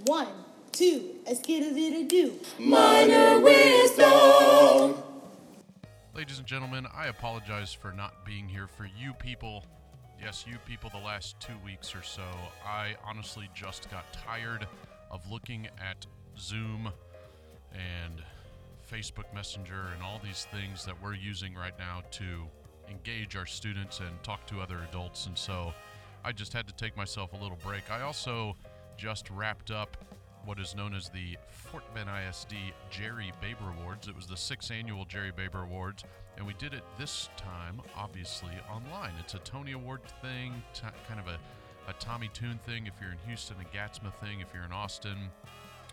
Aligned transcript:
One, 0.03 0.27
two, 0.73 1.11
a 1.25 1.31
skidda 1.31 2.09
do. 2.09 2.33
Minor 2.59 3.39
wisdom. 3.39 5.01
Ladies 6.13 6.39
and 6.39 6.45
gentlemen, 6.45 6.85
I 6.93 7.07
apologize 7.07 7.71
for 7.71 7.93
not 7.93 8.25
being 8.25 8.49
here 8.49 8.67
for 8.67 8.85
you 8.99 9.13
people. 9.13 9.63
Yes, 10.21 10.43
you 10.45 10.57
people, 10.65 10.89
the 10.89 10.97
last 10.97 11.39
two 11.39 11.55
weeks 11.63 11.95
or 11.95 12.03
so. 12.03 12.27
I 12.67 12.97
honestly 13.05 13.49
just 13.53 13.89
got 13.89 14.11
tired 14.11 14.67
of 15.09 15.31
looking 15.31 15.69
at 15.79 16.05
Zoom 16.37 16.91
and 17.73 18.23
Facebook 18.89 19.33
Messenger 19.33 19.87
and 19.93 20.03
all 20.03 20.19
these 20.23 20.47
things 20.51 20.85
that 20.85 20.95
we're 21.01 21.15
using 21.15 21.55
right 21.55 21.77
now 21.79 22.01
to 22.11 22.45
engage 22.89 23.35
our 23.35 23.45
students 23.45 23.99
and 23.99 24.23
talk 24.23 24.45
to 24.47 24.61
other 24.61 24.79
adults. 24.89 25.25
And 25.25 25.37
so 25.37 25.73
I 26.23 26.31
just 26.31 26.53
had 26.53 26.67
to 26.67 26.73
take 26.73 26.95
myself 26.95 27.33
a 27.33 27.37
little 27.37 27.57
break. 27.63 27.89
I 27.91 28.01
also 28.01 28.55
just 28.97 29.29
wrapped 29.29 29.71
up 29.71 29.97
what 30.45 30.59
is 30.59 30.75
known 30.75 30.93
as 30.93 31.09
the 31.09 31.37
Fort 31.49 31.83
Bend 31.95 32.09
ISD 32.09 32.53
Jerry 32.89 33.31
Baber 33.41 33.73
Awards. 33.79 34.07
It 34.07 34.15
was 34.15 34.27
the 34.27 34.37
sixth 34.37 34.71
annual 34.71 35.05
Jerry 35.05 35.31
Baber 35.31 35.63
Awards, 35.63 36.03
and 36.37 36.45
we 36.45 36.53
did 36.55 36.73
it 36.73 36.83
this 36.97 37.29
time, 37.37 37.81
obviously, 37.95 38.51
online. 38.69 39.13
It's 39.19 39.35
a 39.35 39.39
Tony 39.39 39.71
Award 39.71 40.01
thing, 40.21 40.61
t- 40.73 40.81
kind 41.07 41.19
of 41.19 41.27
a, 41.27 41.37
a 41.89 41.93
Tommy 41.93 42.29
Tune 42.33 42.59
thing 42.65 42.87
if 42.87 42.93
you're 43.01 43.11
in 43.11 43.17
Houston, 43.25 43.55
a 43.61 43.75
Gatsma 43.75 44.13
thing 44.15 44.41
if 44.41 44.47
you're 44.53 44.65
in 44.65 44.73
Austin, 44.73 45.17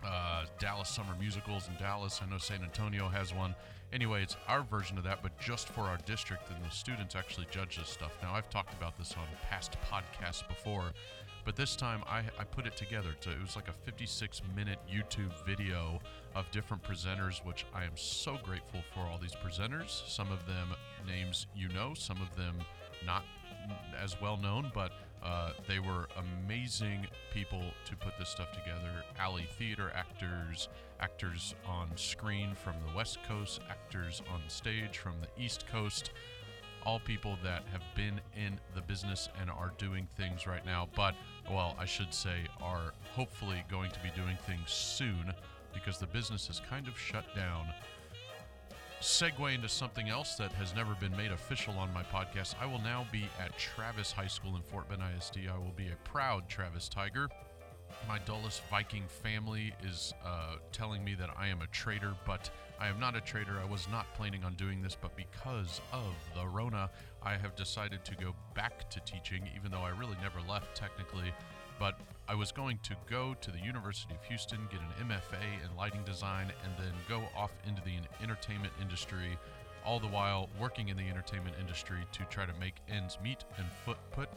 uh, 0.05 0.45
Dallas 0.59 0.89
Summer 0.89 1.15
Musicals 1.19 1.69
in 1.69 1.75
Dallas. 1.77 2.21
I 2.25 2.31
know 2.31 2.39
San 2.39 2.63
Antonio 2.63 3.09
has 3.09 3.35
one. 3.35 3.55
Anyway, 3.93 4.23
it's 4.23 4.37
our 4.47 4.63
version 4.63 4.97
of 4.99 5.05
that, 5.05 5.21
but 5.23 5.37
just 5.39 5.69
for 5.69 5.83
our 5.83 5.99
district, 6.07 6.49
and 6.51 6.65
the 6.65 6.71
students 6.71 7.17
actually 7.17 7.47
judge 7.51 7.79
this 7.79 7.89
stuff. 7.89 8.13
Now, 8.23 8.35
I've 8.35 8.49
talked 8.49 8.73
about 8.75 8.97
this 8.97 9.15
on 9.15 9.27
past 9.49 9.77
podcasts 9.91 10.47
before, 10.47 10.93
but 11.45 11.57
this 11.57 11.75
time 11.75 12.03
I, 12.07 12.19
I 12.39 12.45
put 12.45 12.67
it 12.67 12.77
together. 12.77 13.15
To, 13.23 13.31
it 13.31 13.41
was 13.41 13.57
like 13.57 13.69
a 13.69 13.73
56 13.73 14.43
minute 14.55 14.79
YouTube 14.89 15.33
video 15.45 15.99
of 16.37 16.49
different 16.53 16.83
presenters, 16.85 17.45
which 17.45 17.67
I 17.75 17.85
am 17.85 17.97
so 17.97 18.39
grateful 18.45 18.81
for 18.95 19.01
all 19.01 19.19
these 19.19 19.35
presenters. 19.35 20.09
Some 20.09 20.31
of 20.31 20.47
them 20.47 20.69
names 21.07 21.47
you 21.57 21.69
know, 21.69 21.95
some 21.95 22.21
of 22.23 22.35
them 22.37 22.55
not 23.05 23.25
as 24.01 24.21
well 24.21 24.37
known, 24.37 24.71
but 24.75 24.93
uh, 25.23 25.51
they 25.69 25.79
were 25.79 26.09
amazing 26.17 27.07
people 27.33 27.63
to 27.85 27.97
put 27.97 28.19
this 28.19 28.29
stuff 28.29 28.53
together. 28.53 29.05
Alley 29.19 29.49
theater 29.59 29.93
actors, 29.95 30.69
actors 31.01 31.55
on 31.67 31.89
screen 31.97 32.55
from 32.55 32.75
the 32.87 32.97
West 32.97 33.19
Coast, 33.29 33.61
actors 33.69 34.23
on 34.33 34.41
stage 34.49 34.99
from 34.99 35.15
the 35.21 35.43
East 35.43 35.67
Coast 35.67 36.11
all 36.87 36.99
people 37.01 37.37
that 37.43 37.63
have 37.73 37.83
been 37.95 38.21
in 38.37 38.59
the 38.75 38.81
business 38.83 39.29
and 39.41 39.51
are 39.51 39.73
doing 39.79 40.07
things 40.17 40.47
right 40.47 40.65
now, 40.65 40.89
but, 40.97 41.15
well, 41.51 41.77
I 41.79 41.85
should 41.85 42.13
say, 42.15 42.47
are 42.61 42.93
hopefully 43.15 43.65
going 43.71 43.91
to 43.91 44.01
be 44.01 44.11
doing 44.17 44.37
things 44.47 44.71
soon 44.71 45.33
because 45.75 45.99
the 45.99 46.07
business 46.07 46.49
is 46.49 46.61
kind 46.69 46.89
of 46.89 46.99
shut 46.99 47.25
down. 47.35 47.67
Segue 49.01 49.55
into 49.55 49.69
something 49.69 50.11
else 50.11 50.35
that 50.35 50.53
has 50.53 50.75
never 50.75 50.95
been 50.95 51.17
made 51.17 51.33
official 51.33 51.73
on 51.79 51.91
my 51.95 52.03
podcast. 52.03 52.55
I 52.61 52.67
will 52.67 52.81
now 52.81 53.07
be 53.11 53.25
at 53.41 53.57
Travis 53.59 54.13
High 54.13 54.27
School 54.27 54.57
in 54.57 54.63
Fort 54.63 54.91
Bend 54.91 55.01
ISD. 55.17 55.49
I 55.51 55.57
will 55.57 55.73
be 55.75 55.87
a 55.87 55.97
proud 56.05 56.51
Travis 56.51 56.87
Tiger. 56.87 57.31
My 58.07 58.19
Dulles 58.19 58.61
Viking 58.71 59.05
family 59.09 59.73
is 59.83 60.13
uh, 60.23 60.57
telling 60.71 61.03
me 61.03 61.15
that 61.15 61.31
I 61.39 61.49
am 61.49 61.63
a 61.63 61.67
traitor, 61.69 62.13
but 62.27 62.51
I 62.79 62.89
am 62.89 63.01
not 63.01 63.17
a 63.17 63.23
traitor. 63.23 63.59
I 63.59 63.65
was 63.65 63.89
not 63.91 64.13
planning 64.15 64.45
on 64.45 64.53
doing 64.55 64.83
this, 64.83 64.99
but 65.01 65.17
because 65.17 65.81
of 65.95 66.15
the 66.35 66.47
Rona, 66.47 66.91
I 67.23 67.39
have 67.39 67.57
decided 67.57 68.05
to 68.05 68.15
go 68.17 68.35
back 68.55 68.91
to 68.91 69.01
teaching, 69.01 69.49
even 69.57 69.71
though 69.71 69.83
I 69.83 69.91
really 69.91 70.17
never 70.21 70.41
left 70.47 70.77
technically. 70.77 71.33
But 71.79 71.99
I 72.31 72.35
was 72.35 72.53
going 72.53 72.79
to 72.85 72.95
go 73.11 73.35
to 73.41 73.51
the 73.51 73.59
University 73.59 74.15
of 74.15 74.23
Houston, 74.27 74.61
get 74.71 74.79
an 74.81 75.09
MFA 75.09 75.69
in 75.69 75.77
lighting 75.77 76.05
design, 76.05 76.53
and 76.63 76.73
then 76.79 76.93
go 77.09 77.25
off 77.37 77.51
into 77.67 77.83
the 77.83 77.95
entertainment 78.23 78.73
industry, 78.81 79.37
all 79.85 79.99
the 79.99 80.07
while 80.07 80.49
working 80.61 80.91
in 80.91 80.97
the 80.97 81.09
entertainment 81.09 81.57
industry 81.59 81.99
to 82.13 82.23
try 82.27 82.47
to 82.47 82.53
make 82.61 82.77
ends 82.89 83.19
meet 83.21 83.43
and 83.59 83.67
foot 83.85 83.97
put, 84.13 84.29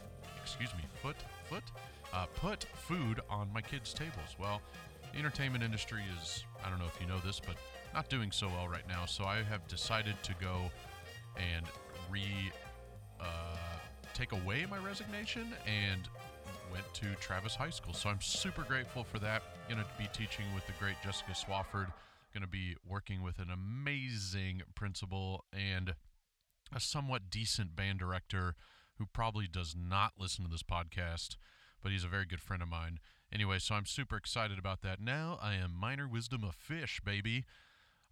excuse 0.42 0.70
me, 0.74 0.82
foot 1.00 1.14
foot, 1.48 1.62
uh, 2.12 2.26
put 2.34 2.64
food 2.74 3.20
on 3.30 3.48
my 3.54 3.60
kids' 3.60 3.94
tables. 3.94 4.34
Well, 4.40 4.60
the 5.12 5.20
entertainment 5.20 5.62
industry 5.62 6.02
is, 6.20 6.42
I 6.66 6.70
don't 6.70 6.80
know 6.80 6.86
if 6.92 7.00
you 7.00 7.06
know 7.06 7.20
this, 7.24 7.38
but 7.38 7.54
not 7.94 8.08
doing 8.08 8.32
so 8.32 8.48
well 8.48 8.66
right 8.66 8.88
now. 8.88 9.06
So 9.06 9.22
I 9.22 9.44
have 9.44 9.68
decided 9.68 10.20
to 10.24 10.34
go 10.40 10.68
and 11.36 11.64
re 12.10 12.26
uh, 13.20 13.24
take 14.14 14.32
away 14.32 14.66
my 14.68 14.78
resignation 14.78 15.54
and 15.64 16.08
went 16.74 16.92
to 16.92 17.14
Travis 17.20 17.54
High 17.54 17.70
School. 17.70 17.94
So 17.94 18.08
I'm 18.08 18.20
super 18.20 18.62
grateful 18.62 19.04
for 19.04 19.20
that. 19.20 19.42
Going 19.68 19.80
to 19.80 19.86
be 19.96 20.08
teaching 20.12 20.44
with 20.56 20.66
the 20.66 20.72
great 20.80 20.96
Jessica 21.04 21.30
Swafford. 21.30 21.92
Going 22.32 22.42
to 22.42 22.48
be 22.48 22.74
working 22.84 23.22
with 23.22 23.38
an 23.38 23.48
amazing 23.48 24.62
principal 24.74 25.44
and 25.52 25.94
a 26.74 26.80
somewhat 26.80 27.30
decent 27.30 27.76
band 27.76 28.00
director 28.00 28.56
who 28.98 29.06
probably 29.06 29.46
does 29.46 29.76
not 29.78 30.14
listen 30.18 30.44
to 30.44 30.50
this 30.50 30.64
podcast, 30.64 31.36
but 31.80 31.92
he's 31.92 32.02
a 32.02 32.08
very 32.08 32.26
good 32.26 32.40
friend 32.40 32.60
of 32.60 32.68
mine. 32.68 32.98
Anyway, 33.32 33.60
so 33.60 33.76
I'm 33.76 33.86
super 33.86 34.16
excited 34.16 34.58
about 34.58 34.82
that. 34.82 35.00
Now 35.00 35.38
I 35.40 35.54
am 35.54 35.78
minor 35.78 36.08
wisdom 36.08 36.42
of 36.42 36.56
fish, 36.56 37.00
baby. 37.04 37.44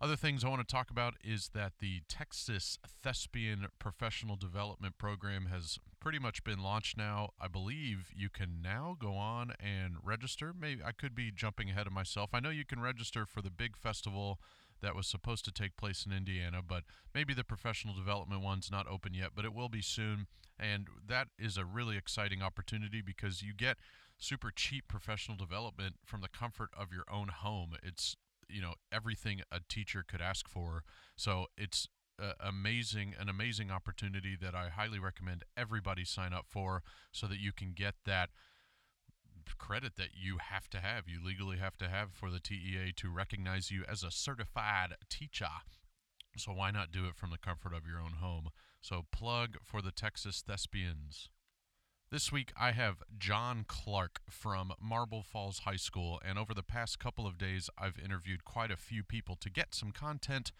Other 0.02 0.16
things 0.16 0.42
I 0.42 0.48
want 0.48 0.66
to 0.66 0.74
talk 0.74 0.90
about 0.90 1.14
is 1.22 1.50
that 1.54 1.74
the 1.78 2.02
Texas 2.08 2.76
Thespian 3.04 3.68
Professional 3.78 4.34
Development 4.34 4.98
Program 4.98 5.46
has 5.46 5.78
pretty 6.00 6.18
much 6.18 6.42
been 6.42 6.60
launched 6.60 6.96
now. 6.96 7.28
I 7.40 7.46
believe 7.46 8.10
you 8.12 8.28
can 8.28 8.60
now 8.60 8.96
go 8.98 9.14
on 9.14 9.52
and 9.60 9.94
register. 10.02 10.52
Maybe 10.58 10.82
I 10.84 10.90
could 10.90 11.14
be 11.14 11.30
jumping 11.30 11.70
ahead 11.70 11.86
of 11.86 11.92
myself. 11.92 12.30
I 12.34 12.40
know 12.40 12.50
you 12.50 12.64
can 12.64 12.80
register 12.80 13.24
for 13.24 13.42
the 13.42 13.50
big 13.50 13.76
festival 13.76 14.40
that 14.80 14.96
was 14.96 15.06
supposed 15.06 15.44
to 15.44 15.52
take 15.52 15.76
place 15.76 16.04
in 16.04 16.10
Indiana, 16.10 16.62
but 16.66 16.82
maybe 17.14 17.32
the 17.32 17.44
professional 17.44 17.94
development 17.94 18.42
one's 18.42 18.72
not 18.72 18.88
open 18.88 19.14
yet, 19.14 19.30
but 19.36 19.44
it 19.44 19.54
will 19.54 19.68
be 19.68 19.82
soon. 19.82 20.26
And 20.58 20.88
that 21.06 21.28
is 21.38 21.56
a 21.56 21.64
really 21.64 21.96
exciting 21.96 22.42
opportunity 22.42 23.02
because 23.02 23.40
you 23.40 23.54
get 23.54 23.76
super 24.18 24.50
cheap 24.50 24.88
professional 24.88 25.36
development 25.36 25.94
from 26.04 26.22
the 26.22 26.28
comfort 26.28 26.70
of 26.76 26.92
your 26.92 27.04
own 27.08 27.28
home. 27.28 27.76
It's 27.84 28.16
you 28.52 28.62
know 28.62 28.74
everything 28.92 29.40
a 29.50 29.60
teacher 29.68 30.04
could 30.06 30.20
ask 30.20 30.48
for. 30.48 30.84
So 31.16 31.46
it's 31.56 31.88
uh, 32.22 32.32
amazing, 32.40 33.14
an 33.18 33.28
amazing 33.28 33.70
opportunity 33.70 34.36
that 34.40 34.54
I 34.54 34.68
highly 34.68 34.98
recommend 34.98 35.44
everybody 35.56 36.04
sign 36.04 36.32
up 36.32 36.46
for, 36.48 36.82
so 37.10 37.26
that 37.26 37.38
you 37.38 37.52
can 37.52 37.72
get 37.74 37.94
that 38.06 38.30
credit 39.58 39.96
that 39.96 40.10
you 40.14 40.38
have 40.38 40.68
to 40.70 40.80
have, 40.80 41.08
you 41.08 41.18
legally 41.24 41.58
have 41.58 41.76
to 41.78 41.88
have 41.88 42.12
for 42.12 42.30
the 42.30 42.40
TEA 42.40 42.92
to 42.96 43.10
recognize 43.10 43.70
you 43.70 43.84
as 43.90 44.02
a 44.02 44.10
certified 44.10 44.94
teacher. 45.08 45.46
So 46.36 46.52
why 46.52 46.70
not 46.70 46.92
do 46.92 47.06
it 47.06 47.16
from 47.16 47.30
the 47.30 47.38
comfort 47.38 47.74
of 47.74 47.86
your 47.86 48.00
own 48.00 48.14
home? 48.20 48.48
So 48.80 49.04
plug 49.12 49.58
for 49.62 49.82
the 49.82 49.92
Texas 49.92 50.42
Thespians. 50.46 51.28
This 52.12 52.30
week, 52.30 52.52
I 52.60 52.72
have 52.72 53.02
John 53.18 53.64
Clark 53.66 54.20
from 54.28 54.74
Marble 54.78 55.22
Falls 55.22 55.60
High 55.60 55.76
School, 55.76 56.20
and 56.22 56.38
over 56.38 56.52
the 56.52 56.62
past 56.62 56.98
couple 56.98 57.26
of 57.26 57.38
days, 57.38 57.70
I've 57.78 57.98
interviewed 57.98 58.44
quite 58.44 58.70
a 58.70 58.76
few 58.76 59.02
people 59.02 59.34
to 59.36 59.48
get 59.48 59.74
some 59.74 59.92
content 59.92 60.52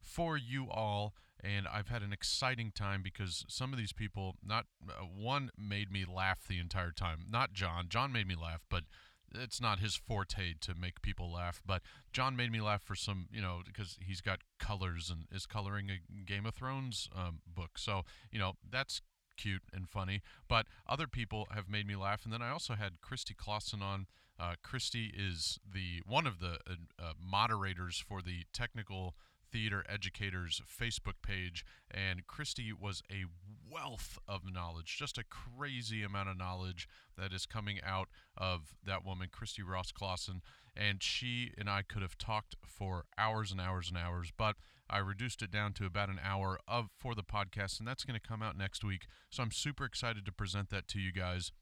for 0.00 0.36
you 0.36 0.68
all. 0.68 1.14
And 1.38 1.68
I've 1.68 1.86
had 1.86 2.02
an 2.02 2.12
exciting 2.12 2.72
time 2.74 3.00
because 3.04 3.44
some 3.48 3.72
of 3.72 3.78
these 3.78 3.92
people, 3.92 4.38
not 4.44 4.66
uh, 4.88 5.04
one 5.04 5.52
made 5.56 5.92
me 5.92 6.04
laugh 6.04 6.40
the 6.48 6.58
entire 6.58 6.90
time. 6.90 7.26
Not 7.30 7.52
John. 7.52 7.86
John 7.88 8.10
made 8.10 8.26
me 8.26 8.34
laugh, 8.34 8.64
but 8.68 8.82
it's 9.32 9.60
not 9.60 9.78
his 9.78 9.94
forte 9.94 10.54
to 10.62 10.74
make 10.74 11.00
people 11.00 11.32
laugh. 11.32 11.62
But 11.64 11.82
John 12.12 12.34
made 12.34 12.50
me 12.50 12.60
laugh 12.60 12.82
for 12.82 12.96
some, 12.96 13.28
you 13.30 13.40
know, 13.40 13.60
because 13.64 13.98
he's 14.04 14.20
got 14.20 14.40
colors 14.58 15.10
and 15.10 15.26
is 15.30 15.46
coloring 15.46 15.90
a 15.90 16.24
Game 16.24 16.44
of 16.44 16.56
Thrones 16.56 17.08
um, 17.14 17.38
book. 17.46 17.78
So, 17.78 18.02
you 18.32 18.40
know, 18.40 18.54
that's 18.68 19.00
cute 19.38 19.62
and 19.72 19.88
funny. 19.88 20.20
But 20.48 20.66
other 20.86 21.06
people 21.06 21.48
have 21.50 21.68
made 21.68 21.86
me 21.86 21.96
laugh. 21.96 22.24
And 22.24 22.32
then 22.32 22.42
I 22.42 22.50
also 22.50 22.74
had 22.74 23.00
Christy 23.00 23.34
Clausen 23.34 23.80
on. 23.80 24.06
Uh, 24.38 24.54
Christy 24.62 25.12
is 25.16 25.58
the 25.68 26.02
one 26.06 26.26
of 26.26 26.38
the 26.38 26.58
uh, 26.68 26.74
uh, 26.98 27.12
moderators 27.18 27.98
for 28.06 28.20
the 28.20 28.44
technical 28.52 29.14
theater 29.50 29.84
educators 29.88 30.60
Facebook 30.66 31.22
page, 31.22 31.64
and 31.90 32.26
Christy 32.26 32.72
was 32.72 33.02
a 33.10 33.24
wealth 33.70 34.18
of 34.26 34.42
knowledge, 34.50 34.96
just 34.98 35.18
a 35.18 35.24
crazy 35.24 36.02
amount 36.02 36.28
of 36.28 36.38
knowledge 36.38 36.88
that 37.16 37.32
is 37.32 37.46
coming 37.46 37.78
out 37.84 38.08
of 38.36 38.74
that 38.84 39.04
woman, 39.04 39.28
Christy 39.30 39.62
Ross 39.62 39.92
Clausen. 39.92 40.42
And 40.76 41.02
she 41.02 41.52
and 41.58 41.68
I 41.68 41.82
could 41.82 42.02
have 42.02 42.16
talked 42.16 42.54
for 42.64 43.04
hours 43.18 43.50
and 43.50 43.60
hours 43.60 43.88
and 43.88 43.98
hours, 43.98 44.32
but 44.36 44.56
I 44.90 44.98
reduced 44.98 45.42
it 45.42 45.50
down 45.50 45.72
to 45.74 45.86
about 45.86 46.08
an 46.08 46.20
hour 46.22 46.58
of 46.66 46.88
for 46.96 47.14
the 47.14 47.22
podcast, 47.22 47.78
and 47.78 47.86
that's 47.86 48.04
going 48.04 48.18
to 48.18 48.26
come 48.26 48.42
out 48.42 48.56
next 48.56 48.84
week. 48.84 49.06
So 49.28 49.42
I'm 49.42 49.50
super 49.50 49.84
excited 49.84 50.24
to 50.24 50.32
present 50.32 50.70
that 50.70 50.88
to 50.88 51.00
you 51.00 51.12
guys. 51.12 51.52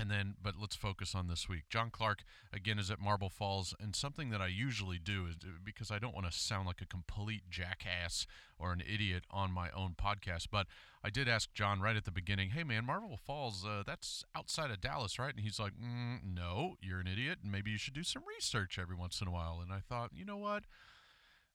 And 0.00 0.10
then, 0.10 0.34
but 0.42 0.54
let's 0.58 0.76
focus 0.76 1.14
on 1.14 1.26
this 1.26 1.46
week. 1.46 1.64
John 1.68 1.90
Clark, 1.90 2.24
again, 2.54 2.78
is 2.78 2.90
at 2.90 3.00
Marble 3.00 3.28
Falls. 3.28 3.74
And 3.78 3.94
something 3.94 4.30
that 4.30 4.40
I 4.40 4.46
usually 4.46 4.98
do 4.98 5.26
is 5.26 5.36
because 5.62 5.90
I 5.90 5.98
don't 5.98 6.14
want 6.14 6.24
to 6.24 6.32
sound 6.32 6.66
like 6.66 6.80
a 6.80 6.86
complete 6.86 7.42
jackass 7.50 8.26
or 8.58 8.72
an 8.72 8.80
idiot 8.80 9.24
on 9.30 9.52
my 9.52 9.68
own 9.76 9.94
podcast. 10.02 10.46
But 10.50 10.68
I 11.04 11.10
did 11.10 11.28
ask 11.28 11.52
John 11.52 11.82
right 11.82 11.96
at 11.96 12.06
the 12.06 12.10
beginning, 12.10 12.50
hey, 12.50 12.64
man, 12.64 12.86
Marble 12.86 13.18
Falls, 13.18 13.62
uh, 13.62 13.82
that's 13.86 14.24
outside 14.34 14.70
of 14.70 14.80
Dallas, 14.80 15.18
right? 15.18 15.34
And 15.34 15.44
he's 15.44 15.60
like, 15.60 15.72
mm, 15.72 16.20
no, 16.34 16.76
you're 16.80 17.00
an 17.00 17.06
idiot. 17.06 17.40
And 17.42 17.52
maybe 17.52 17.70
you 17.70 17.78
should 17.78 17.92
do 17.92 18.02
some 18.02 18.22
research 18.26 18.78
every 18.78 18.96
once 18.96 19.20
in 19.20 19.28
a 19.28 19.32
while. 19.32 19.60
And 19.62 19.70
I 19.70 19.80
thought, 19.86 20.12
you 20.14 20.24
know 20.24 20.38
what? 20.38 20.64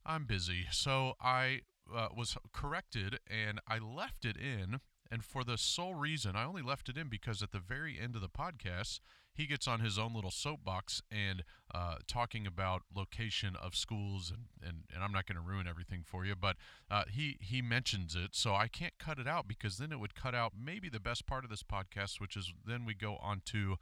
I'm 0.05 0.25
busy. 0.25 0.67
So 0.69 1.13
I 1.19 1.61
uh, 1.91 2.09
was 2.15 2.37
corrected 2.53 3.17
and 3.27 3.59
I 3.67 3.79
left 3.79 4.23
it 4.23 4.37
in 4.37 4.81
and 5.11 5.23
for 5.23 5.43
the 5.43 5.57
sole 5.57 5.95
reason, 5.95 6.35
I 6.35 6.45
only 6.45 6.61
left 6.61 6.89
it 6.89 6.97
in 6.97 7.07
because 7.07 7.41
at 7.43 7.51
the 7.51 7.59
very 7.59 7.99
end 7.99 8.15
of 8.15 8.21
the 8.21 8.29
podcast, 8.29 8.99
he 9.33 9.45
gets 9.45 9.67
on 9.67 9.81
his 9.81 9.99
own 9.99 10.13
little 10.13 10.31
soapbox 10.31 11.01
and 11.11 11.43
uh, 11.73 11.95
talking 12.07 12.47
about 12.47 12.83
location 12.95 13.55
of 13.61 13.75
schools, 13.75 14.31
and, 14.31 14.45
and, 14.67 14.83
and 14.93 15.03
I'm 15.03 15.11
not 15.11 15.25
going 15.27 15.35
to 15.35 15.41
ruin 15.41 15.67
everything 15.67 16.03
for 16.05 16.25
you, 16.25 16.35
but 16.35 16.55
uh, 16.89 17.03
he 17.11 17.37
he 17.41 17.61
mentions 17.61 18.15
it, 18.15 18.29
so 18.33 18.55
I 18.55 18.67
can't 18.67 18.97
cut 18.97 19.19
it 19.19 19.27
out 19.27 19.47
because 19.47 19.77
then 19.77 19.91
it 19.91 19.99
would 19.99 20.15
cut 20.15 20.33
out 20.33 20.53
maybe 20.57 20.89
the 20.89 21.01
best 21.01 21.27
part 21.27 21.43
of 21.43 21.49
this 21.49 21.63
podcast, 21.63 22.21
which 22.21 22.37
is 22.37 22.53
then 22.65 22.85
we 22.85 22.93
go 22.93 23.17
on 23.21 23.41
to 23.45 23.75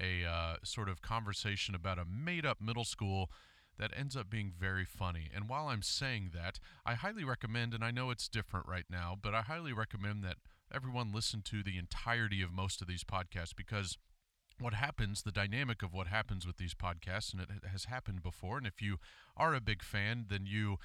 a 0.00 0.24
uh, 0.24 0.56
sort 0.64 0.88
of 0.88 1.00
conversation 1.00 1.74
about 1.74 1.98
a 1.98 2.04
made 2.04 2.44
up 2.44 2.60
middle 2.60 2.84
school 2.84 3.30
that 3.78 3.92
ends 3.96 4.16
up 4.16 4.28
being 4.28 4.52
very 4.58 4.84
funny. 4.84 5.30
And 5.32 5.48
while 5.48 5.68
I'm 5.68 5.82
saying 5.82 6.30
that, 6.34 6.58
I 6.84 6.94
highly 6.94 7.22
recommend, 7.24 7.72
and 7.72 7.84
I 7.84 7.92
know 7.92 8.10
it's 8.10 8.28
different 8.28 8.66
right 8.66 8.86
now, 8.90 9.16
but 9.20 9.34
I 9.34 9.42
highly 9.42 9.72
recommend 9.72 10.24
that 10.24 10.38
everyone 10.74 11.12
listen 11.12 11.42
to 11.42 11.62
the 11.62 11.78
entirety 11.78 12.42
of 12.42 12.52
most 12.52 12.80
of 12.80 12.88
these 12.88 13.04
podcasts 13.04 13.54
because 13.56 13.98
what 14.60 14.74
happens, 14.74 15.22
the 15.22 15.30
dynamic 15.30 15.82
of 15.82 15.92
what 15.92 16.08
happens 16.08 16.46
with 16.46 16.56
these 16.56 16.74
podcasts, 16.74 17.32
and 17.32 17.40
it 17.40 17.48
has 17.70 17.84
happened 17.84 18.22
before. 18.22 18.58
And 18.58 18.66
if 18.66 18.82
you 18.82 18.98
are 19.36 19.54
a 19.54 19.60
big 19.60 19.82
fan, 19.82 20.26
then 20.28 20.46
you 20.46 20.78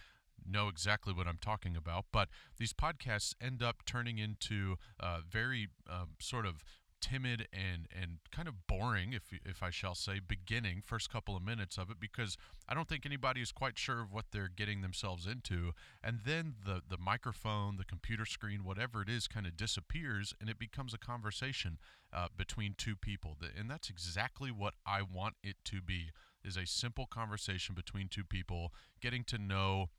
know 0.46 0.68
exactly 0.68 1.14
what 1.14 1.28
I'm 1.28 1.40
talking 1.42 1.76
about. 1.76 2.06
But 2.12 2.30
these 2.58 2.74
podcasts 2.74 3.34
end 3.42 3.64
up 3.64 3.78
turning 3.86 4.18
into 4.18 4.76
uh, 5.00 5.20
very 5.28 5.70
uh, 5.90 6.06
sort 6.20 6.46
of 6.46 6.64
timid 7.04 7.50
and 7.52 7.88
and 7.92 8.20
kind 8.32 8.48
of 8.48 8.66
boring, 8.66 9.12
if 9.12 9.24
if 9.46 9.62
I 9.62 9.70
shall 9.70 9.94
say, 9.94 10.20
beginning 10.26 10.82
first 10.86 11.12
couple 11.12 11.36
of 11.36 11.44
minutes 11.44 11.78
of 11.78 11.92
it 11.92 12.00
because 12.00 12.38
I 12.68 12.74
don't 12.74 12.88
think 12.88 13.06
anybody 13.06 13.42
is 13.42 13.52
quite 13.52 13.78
sure 13.78 14.00
of 14.00 14.14
what 14.14 14.26
they're 14.32 14.50
getting 14.50 14.82
themselves 14.82 15.28
into, 15.28 15.74
and 16.02 16.20
then 16.26 16.56
the 16.66 16.82
the 16.88 16.98
microphone, 16.98 17.76
the 17.76 17.84
computer 17.84 18.26
screen, 18.26 18.64
whatever 18.64 19.02
it 19.02 19.10
is, 19.10 19.28
kind 19.28 19.46
of 19.46 19.58
disappears, 19.58 20.34
and 20.40 20.50
it 20.50 20.58
becomes 20.58 20.94
a 20.94 20.98
conversation 20.98 21.78
uh, 22.14 22.28
between 22.38 22.74
two 22.78 22.96
people, 22.96 23.36
and 23.60 23.70
that's 23.70 23.90
exactly 23.90 24.50
what 24.50 24.76
I 24.86 25.02
want 25.02 25.36
it 25.44 25.58
to 25.66 25.82
be. 25.82 26.12
Is 26.46 26.58
a 26.58 26.66
simple 26.66 27.06
conversation 27.06 27.74
between 27.76 28.10
two 28.10 28.26
people, 28.26 28.74
getting 29.02 29.24
to 29.26 29.38
know 29.38 29.90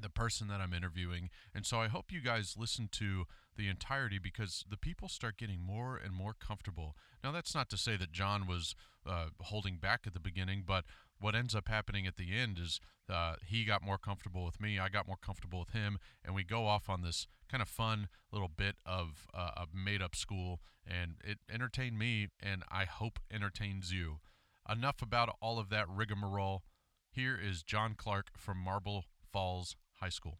the 0.00 0.08
person 0.08 0.48
that 0.48 0.60
I'm 0.60 0.72
interviewing. 0.72 1.30
And 1.54 1.66
so 1.66 1.78
I 1.78 1.88
hope 1.88 2.12
you 2.12 2.20
guys 2.20 2.56
listen 2.58 2.88
to 2.92 3.26
the 3.56 3.68
entirety 3.68 4.18
because 4.18 4.64
the 4.68 4.76
people 4.76 5.08
start 5.08 5.36
getting 5.36 5.60
more 5.60 5.96
and 5.96 6.14
more 6.14 6.34
comfortable. 6.34 6.96
Now, 7.22 7.32
that's 7.32 7.54
not 7.54 7.68
to 7.70 7.76
say 7.76 7.96
that 7.96 8.12
John 8.12 8.46
was 8.46 8.74
uh, 9.06 9.26
holding 9.40 9.76
back 9.76 10.02
at 10.06 10.14
the 10.14 10.20
beginning, 10.20 10.64
but 10.66 10.84
what 11.20 11.34
ends 11.34 11.54
up 11.54 11.68
happening 11.68 12.06
at 12.06 12.16
the 12.16 12.34
end 12.36 12.58
is 12.58 12.80
uh, 13.08 13.34
he 13.46 13.64
got 13.64 13.82
more 13.82 13.98
comfortable 13.98 14.44
with 14.44 14.60
me, 14.60 14.78
I 14.78 14.88
got 14.88 15.06
more 15.06 15.18
comfortable 15.20 15.60
with 15.60 15.70
him, 15.70 15.98
and 16.24 16.34
we 16.34 16.44
go 16.44 16.66
off 16.66 16.88
on 16.88 17.02
this 17.02 17.26
kind 17.50 17.62
of 17.62 17.68
fun 17.68 18.08
little 18.32 18.48
bit 18.48 18.76
of 18.86 19.28
uh, 19.34 19.50
a 19.56 19.66
made 19.72 20.02
up 20.02 20.16
school, 20.16 20.60
and 20.86 21.16
it 21.22 21.38
entertained 21.52 21.98
me, 21.98 22.28
and 22.40 22.62
I 22.70 22.84
hope 22.84 23.20
entertains 23.30 23.92
you. 23.92 24.20
Enough 24.68 25.02
about 25.02 25.36
all 25.40 25.58
of 25.58 25.68
that 25.70 25.88
rigmarole. 25.88 26.62
Here 27.10 27.38
is 27.40 27.62
John 27.62 27.94
Clark 27.96 28.30
from 28.36 28.58
Marble 28.58 29.04
Falls 29.32 29.76
High 30.02 30.10
School 30.10 30.38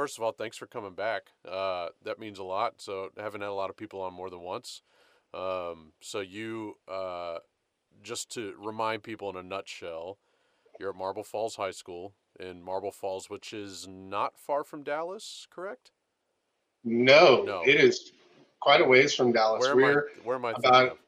first 0.00 0.16
of 0.16 0.24
all, 0.24 0.32
thanks 0.32 0.56
for 0.56 0.66
coming 0.66 0.94
back. 0.94 1.30
Uh, 1.46 1.88
that 2.04 2.18
means 2.18 2.38
a 2.38 2.44
lot. 2.44 2.80
So 2.80 3.10
I 3.18 3.22
haven't 3.22 3.42
had 3.42 3.50
a 3.50 3.54
lot 3.54 3.70
of 3.70 3.76
people 3.76 4.00
on 4.00 4.14
more 4.14 4.30
than 4.30 4.40
once. 4.40 4.82
Um, 5.34 5.92
so 6.00 6.20
you, 6.20 6.76
uh, 6.88 7.38
just 8.02 8.30
to 8.32 8.54
remind 8.58 9.02
people 9.02 9.30
in 9.30 9.36
a 9.36 9.42
nutshell, 9.42 10.18
you're 10.78 10.90
at 10.90 10.96
Marble 10.96 11.24
Falls 11.24 11.56
High 11.56 11.70
School 11.70 12.14
in 12.38 12.62
Marble 12.62 12.92
Falls, 12.92 13.28
which 13.28 13.52
is 13.52 13.86
not 13.86 14.38
far 14.38 14.64
from 14.64 14.82
Dallas, 14.82 15.46
correct? 15.50 15.90
No, 16.82 17.42
no. 17.42 17.62
it 17.66 17.78
is 17.78 18.12
quite 18.60 18.80
a 18.80 18.84
ways 18.84 19.14
from 19.14 19.32
Dallas. 19.32 19.60
Where 19.60 19.76
we're 19.76 20.08
I, 20.08 20.20
where 20.24 20.36
am 20.36 20.46
I 20.46 20.52
about, 20.56 20.98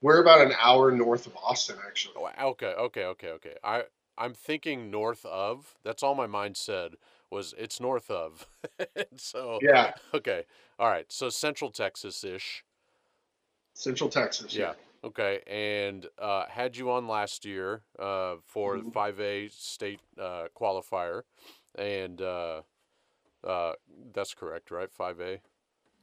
We're 0.00 0.22
about 0.22 0.40
an 0.40 0.54
hour 0.58 0.90
north 0.90 1.26
of 1.26 1.36
Austin, 1.36 1.76
actually. 1.86 2.14
Oh, 2.16 2.48
okay, 2.50 2.72
okay, 2.72 3.04
okay, 3.04 3.28
okay. 3.28 3.54
I 3.62 3.82
I'm 4.18 4.34
thinking 4.34 4.90
north 4.90 5.24
of. 5.24 5.76
That's 5.84 6.02
all 6.02 6.14
my 6.14 6.26
mind 6.26 6.56
said 6.56 6.96
was 7.30 7.54
it's 7.58 7.80
north 7.80 8.10
of. 8.10 8.46
so 9.16 9.58
yeah. 9.62 9.92
Okay. 10.14 10.44
All 10.78 10.88
right. 10.88 11.10
So 11.10 11.28
Central 11.28 11.70
Texas 11.70 12.22
ish. 12.24 12.64
Central 13.74 14.08
Texas. 14.08 14.54
Yeah. 14.54 14.68
yeah. 14.68 14.72
Okay. 15.04 15.40
And 15.46 16.06
uh, 16.18 16.46
had 16.48 16.76
you 16.76 16.90
on 16.90 17.06
last 17.06 17.44
year 17.44 17.82
uh, 17.98 18.36
for 18.44 18.76
mm-hmm. 18.76 18.90
5A 18.90 19.52
state 19.52 20.00
uh, 20.20 20.44
qualifier, 20.58 21.22
and 21.76 22.20
uh, 22.20 22.62
uh, 23.44 23.72
that's 24.12 24.34
correct, 24.34 24.70
right? 24.70 24.88
5A. 24.98 25.40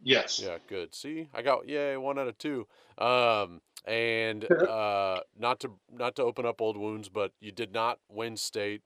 Yes. 0.04 0.42
Yeah. 0.44 0.58
Good. 0.68 0.94
See, 0.94 1.30
I 1.34 1.42
got 1.42 1.68
yay 1.68 1.98
one 1.98 2.20
out 2.20 2.28
of 2.28 2.38
two. 2.38 2.68
Um, 2.98 3.62
and 3.86 4.50
uh, 4.70 5.22
not 5.38 5.60
to 5.62 5.72
not 5.92 6.16
to 6.18 6.24
open 6.24 6.46
up 6.46 6.62
old 6.62 6.78
wounds, 6.78 7.10
but 7.10 7.32
you 7.40 7.52
did 7.52 7.74
not 7.74 8.00
win 8.10 8.38
state, 8.38 8.82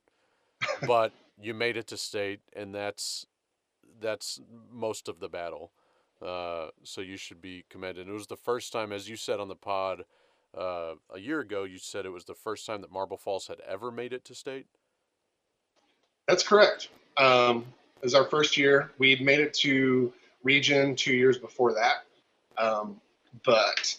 but 0.85 1.11
you 1.41 1.53
made 1.53 1.77
it 1.77 1.87
to 1.87 1.97
state, 1.97 2.41
and 2.55 2.73
that's 2.73 3.25
that's 3.99 4.39
most 4.71 5.07
of 5.07 5.19
the 5.19 5.29
battle. 5.29 5.71
Uh, 6.25 6.67
so 6.83 7.01
you 7.01 7.17
should 7.17 7.41
be 7.41 7.63
commended. 7.69 8.07
It 8.07 8.11
was 8.11 8.27
the 8.27 8.35
first 8.35 8.73
time, 8.73 8.91
as 8.91 9.07
you 9.07 9.15
said 9.15 9.39
on 9.39 9.49
the 9.49 9.55
pod 9.55 10.03
uh, 10.57 10.93
a 11.13 11.19
year 11.19 11.41
ago, 11.41 11.63
you 11.63 11.77
said 11.77 12.05
it 12.05 12.11
was 12.11 12.25
the 12.25 12.33
first 12.33 12.65
time 12.65 12.81
that 12.81 12.91
Marble 12.91 13.17
Falls 13.17 13.47
had 13.47 13.59
ever 13.67 13.91
made 13.91 14.13
it 14.13 14.25
to 14.25 14.33
state. 14.33 14.65
That's 16.27 16.43
correct. 16.43 16.89
Um, 17.17 17.65
it 17.97 18.03
was 18.03 18.15
our 18.15 18.25
first 18.25 18.57
year. 18.57 18.91
We 18.97 19.15
made 19.17 19.39
it 19.39 19.53
to 19.55 20.11
region 20.43 20.95
two 20.95 21.13
years 21.13 21.37
before 21.37 21.73
that, 21.73 22.03
um, 22.57 22.99
but 23.43 23.97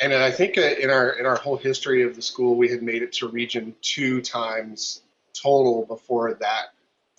and 0.00 0.12
I 0.12 0.30
think 0.30 0.56
in 0.56 0.90
our 0.90 1.10
in 1.10 1.26
our 1.26 1.36
whole 1.36 1.56
history 1.56 2.02
of 2.02 2.14
the 2.14 2.22
school, 2.22 2.56
we 2.56 2.68
had 2.68 2.82
made 2.82 3.02
it 3.02 3.12
to 3.14 3.28
region 3.28 3.74
two 3.82 4.20
times 4.20 5.02
total 5.34 5.84
before 5.86 6.34
that 6.34 6.66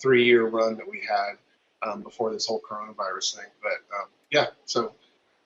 three 0.02 0.26
year 0.26 0.48
run 0.48 0.78
that 0.78 0.90
we 0.90 1.02
had 1.02 1.34
um, 1.82 2.02
before 2.02 2.32
this 2.32 2.48
whole 2.48 2.62
coronavirus 2.62 3.36
thing. 3.36 3.46
But 3.62 3.98
um, 3.98 4.08
yeah, 4.32 4.48
so 4.66 4.94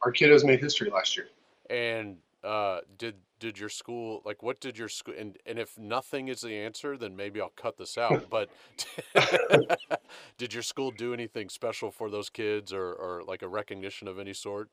our 0.03 0.11
kiddos 0.11 0.43
made 0.43 0.59
history 0.59 0.89
last 0.89 1.17
year. 1.17 1.27
And 1.69 2.17
uh, 2.43 2.79
did 2.97 3.15
did 3.43 3.59
your 3.59 3.67
school 3.67 4.21
like 4.23 4.41
what 4.41 4.61
did 4.61 4.77
your 4.77 4.87
school 4.87 5.13
and, 5.19 5.37
and 5.45 5.59
if 5.59 5.77
nothing 5.77 6.29
is 6.29 6.39
the 6.39 6.55
answer 6.55 6.95
then 6.95 7.13
maybe 7.13 7.41
i'll 7.41 7.51
cut 7.57 7.77
this 7.77 7.97
out 7.97 8.29
but 8.29 8.49
did 10.37 10.53
your 10.53 10.63
school 10.63 10.91
do 10.91 11.13
anything 11.13 11.49
special 11.49 11.91
for 11.91 12.09
those 12.09 12.29
kids 12.29 12.71
or, 12.71 12.93
or 12.93 13.21
like 13.27 13.41
a 13.41 13.47
recognition 13.47 14.07
of 14.07 14.17
any 14.17 14.33
sort 14.33 14.69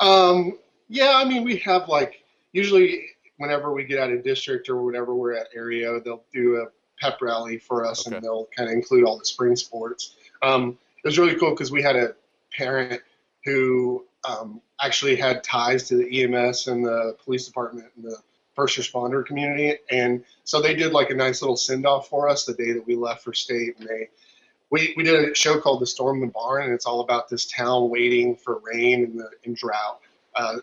um 0.00 0.58
yeah 0.88 1.14
i 1.16 1.24
mean 1.24 1.44
we 1.44 1.56
have 1.56 1.88
like 1.88 2.22
usually 2.52 3.06
whenever 3.38 3.72
we 3.72 3.84
get 3.84 3.98
out 3.98 4.12
of 4.12 4.22
district 4.22 4.68
or 4.68 4.82
whenever 4.82 5.14
we're 5.14 5.32
at 5.32 5.46
area, 5.54 5.98
they'll 6.00 6.24
do 6.32 6.56
a 6.56 6.66
pep 7.00 7.20
rally 7.22 7.58
for 7.58 7.86
us 7.86 8.06
okay. 8.06 8.16
and 8.16 8.24
they'll 8.24 8.48
kind 8.56 8.68
of 8.68 8.74
include 8.74 9.04
all 9.04 9.16
the 9.16 9.24
spring 9.24 9.56
sports. 9.56 10.16
Um, 10.42 10.76
it 11.02 11.08
was 11.08 11.18
really 11.18 11.36
cool 11.36 11.50
because 11.50 11.70
we 11.70 11.82
had 11.82 11.96
a 11.96 12.14
parent 12.52 13.00
who 13.44 14.04
um, 14.28 14.60
actually 14.80 15.16
had 15.16 15.42
ties 15.42 15.88
to 15.88 15.96
the 15.96 16.22
EMS 16.22 16.68
and 16.68 16.84
the 16.84 17.16
police 17.24 17.46
department 17.46 17.86
and 17.96 18.04
the 18.04 18.16
first 18.54 18.78
responder 18.78 19.24
community. 19.24 19.76
And 19.90 20.24
so 20.44 20.60
they 20.60 20.74
did 20.74 20.92
like 20.92 21.10
a 21.10 21.14
nice 21.14 21.40
little 21.40 21.56
send 21.56 21.86
off 21.86 22.08
for 22.08 22.28
us 22.28 22.44
the 22.44 22.54
day 22.54 22.72
that 22.72 22.86
we 22.86 22.94
left 22.94 23.24
for 23.24 23.32
state. 23.32 23.78
And 23.78 23.88
they, 23.88 24.08
we, 24.70 24.94
we 24.96 25.02
did 25.02 25.30
a 25.30 25.34
show 25.34 25.60
called 25.60 25.80
The 25.80 25.86
Storm 25.86 26.22
in 26.22 26.28
the 26.28 26.32
Barn, 26.32 26.64
and 26.64 26.74
it's 26.74 26.84
all 26.84 27.00
about 27.00 27.28
this 27.28 27.46
town 27.46 27.88
waiting 27.88 28.36
for 28.36 28.60
rain 28.62 29.04
in 29.04 29.16
the 29.16 29.30
in 29.44 29.54
drought 29.54 30.00
uh, 30.34 30.58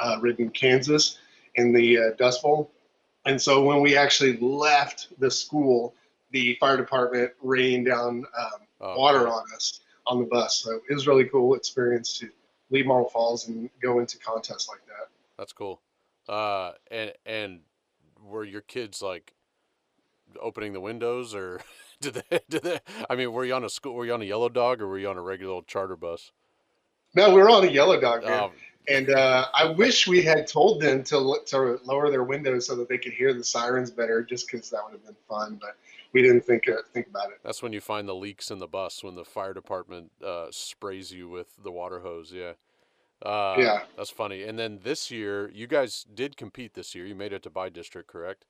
uh, 0.00 0.16
ridden 0.20 0.50
Kansas 0.50 1.18
in 1.56 1.72
the 1.72 1.98
uh, 1.98 2.02
Dust 2.16 2.42
Bowl. 2.42 2.70
And 3.26 3.40
so 3.40 3.64
when 3.64 3.80
we 3.80 3.96
actually 3.96 4.36
left 4.38 5.08
the 5.18 5.30
school, 5.30 5.94
the 6.30 6.56
fire 6.60 6.76
department 6.76 7.32
rained 7.42 7.86
down 7.86 8.24
um, 8.38 8.60
oh, 8.80 8.96
water 8.96 9.28
on 9.28 9.44
us 9.54 9.80
on 10.06 10.20
the 10.20 10.26
bus. 10.26 10.60
So 10.60 10.80
it 10.88 10.94
was 10.94 11.06
really 11.06 11.24
cool 11.24 11.54
experience 11.54 12.18
to 12.18 12.30
leave 12.70 12.86
Marble 12.86 13.10
Falls 13.10 13.48
and 13.48 13.68
go 13.82 13.98
into 13.98 14.18
contests 14.18 14.68
like 14.68 14.84
that. 14.86 15.08
That's 15.38 15.52
cool. 15.52 15.80
Uh, 16.28 16.72
and 16.90 17.12
and 17.26 17.60
were 18.22 18.44
your 18.44 18.60
kids 18.60 19.02
like 19.02 19.34
opening 20.40 20.72
the 20.72 20.80
windows 20.80 21.34
or 21.34 21.60
did 22.00 22.14
they 22.14 22.40
did 22.48 22.62
they 22.62 22.80
I 23.08 23.16
mean 23.16 23.32
were 23.32 23.44
you 23.44 23.54
on 23.54 23.64
a 23.64 23.68
school 23.70 23.94
were 23.94 24.06
you 24.06 24.14
on 24.14 24.22
a 24.22 24.26
yellow 24.26 24.48
dog 24.48 24.80
or 24.80 24.86
were 24.86 24.98
you 24.98 25.08
on 25.08 25.16
a 25.16 25.22
regular 25.22 25.52
old 25.54 25.66
charter 25.66 25.96
bus? 25.96 26.32
No, 27.14 27.34
we 27.34 27.40
were 27.40 27.50
on 27.50 27.64
a 27.64 27.70
yellow 27.70 28.00
dog, 28.00 28.24
man. 28.24 28.44
Um, 28.44 28.50
And 28.88 29.10
uh, 29.10 29.46
I 29.54 29.66
wish 29.72 30.06
we 30.08 30.22
had 30.22 30.46
told 30.46 30.80
them 30.80 31.02
to 31.04 31.38
to 31.46 31.78
lower 31.84 32.10
their 32.10 32.24
windows 32.24 32.66
so 32.66 32.76
that 32.76 32.88
they 32.88 32.98
could 32.98 33.12
hear 33.12 33.34
the 33.34 33.44
sirens 33.44 33.90
better, 33.90 34.22
just 34.22 34.50
because 34.50 34.70
that 34.70 34.82
would 34.84 34.92
have 34.92 35.04
been 35.04 35.16
fun. 35.28 35.58
But 35.60 35.76
we 36.12 36.22
didn't 36.22 36.42
think 36.42 36.68
uh, 36.68 36.82
think 36.92 37.06
about 37.08 37.30
it. 37.30 37.38
That's 37.44 37.62
when 37.62 37.72
you 37.72 37.80
find 37.80 38.08
the 38.08 38.14
leaks 38.14 38.50
in 38.50 38.58
the 38.58 38.66
bus 38.66 39.02
when 39.04 39.14
the 39.14 39.24
fire 39.24 39.54
department 39.54 40.10
uh, 40.24 40.46
sprays 40.50 41.12
you 41.12 41.28
with 41.28 41.48
the 41.62 41.70
water 41.70 42.00
hose. 42.00 42.32
Yeah. 42.32 42.52
Uh, 43.24 43.56
yeah. 43.58 43.82
That's 43.96 44.10
funny. 44.10 44.44
And 44.44 44.58
then 44.58 44.80
this 44.82 45.10
year, 45.10 45.50
you 45.52 45.66
guys 45.66 46.06
did 46.14 46.36
compete 46.36 46.74
this 46.74 46.94
year. 46.94 47.04
You 47.04 47.14
made 47.14 47.32
it 47.32 47.42
to 47.42 47.50
bi-district, 47.50 48.08
correct? 48.08 48.46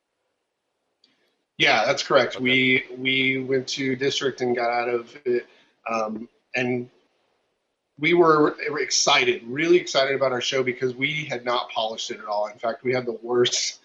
Yeah, 1.59 1.85
that's 1.85 2.03
correct. 2.03 2.37
Okay. 2.37 2.45
We 2.45 2.85
we 2.97 3.43
went 3.43 3.69
to 3.69 3.95
district 3.97 4.41
and 4.41 4.57
got 4.57 4.71
out 4.71 4.89
of 4.89 5.15
it, 5.27 5.47
um, 5.91 6.29
and 6.55 6.89
we 7.99 8.15
were 8.15 8.57
excited, 8.79 9.43
really 9.45 9.77
excited 9.77 10.17
about 10.17 10.33
our 10.33 10.41
show 10.41 10.63
because 10.63 10.95
we 10.95 11.27
had 11.27 11.45
not 11.45 11.69
polished 11.69 12.11
it 12.11 12.19
at 12.19 12.25
all. 12.25 12.47
In 12.47 12.59
fact, 12.59 12.83
we 12.83 12.95
had 12.95 13.05
the 13.05 13.19
worst 13.23 13.80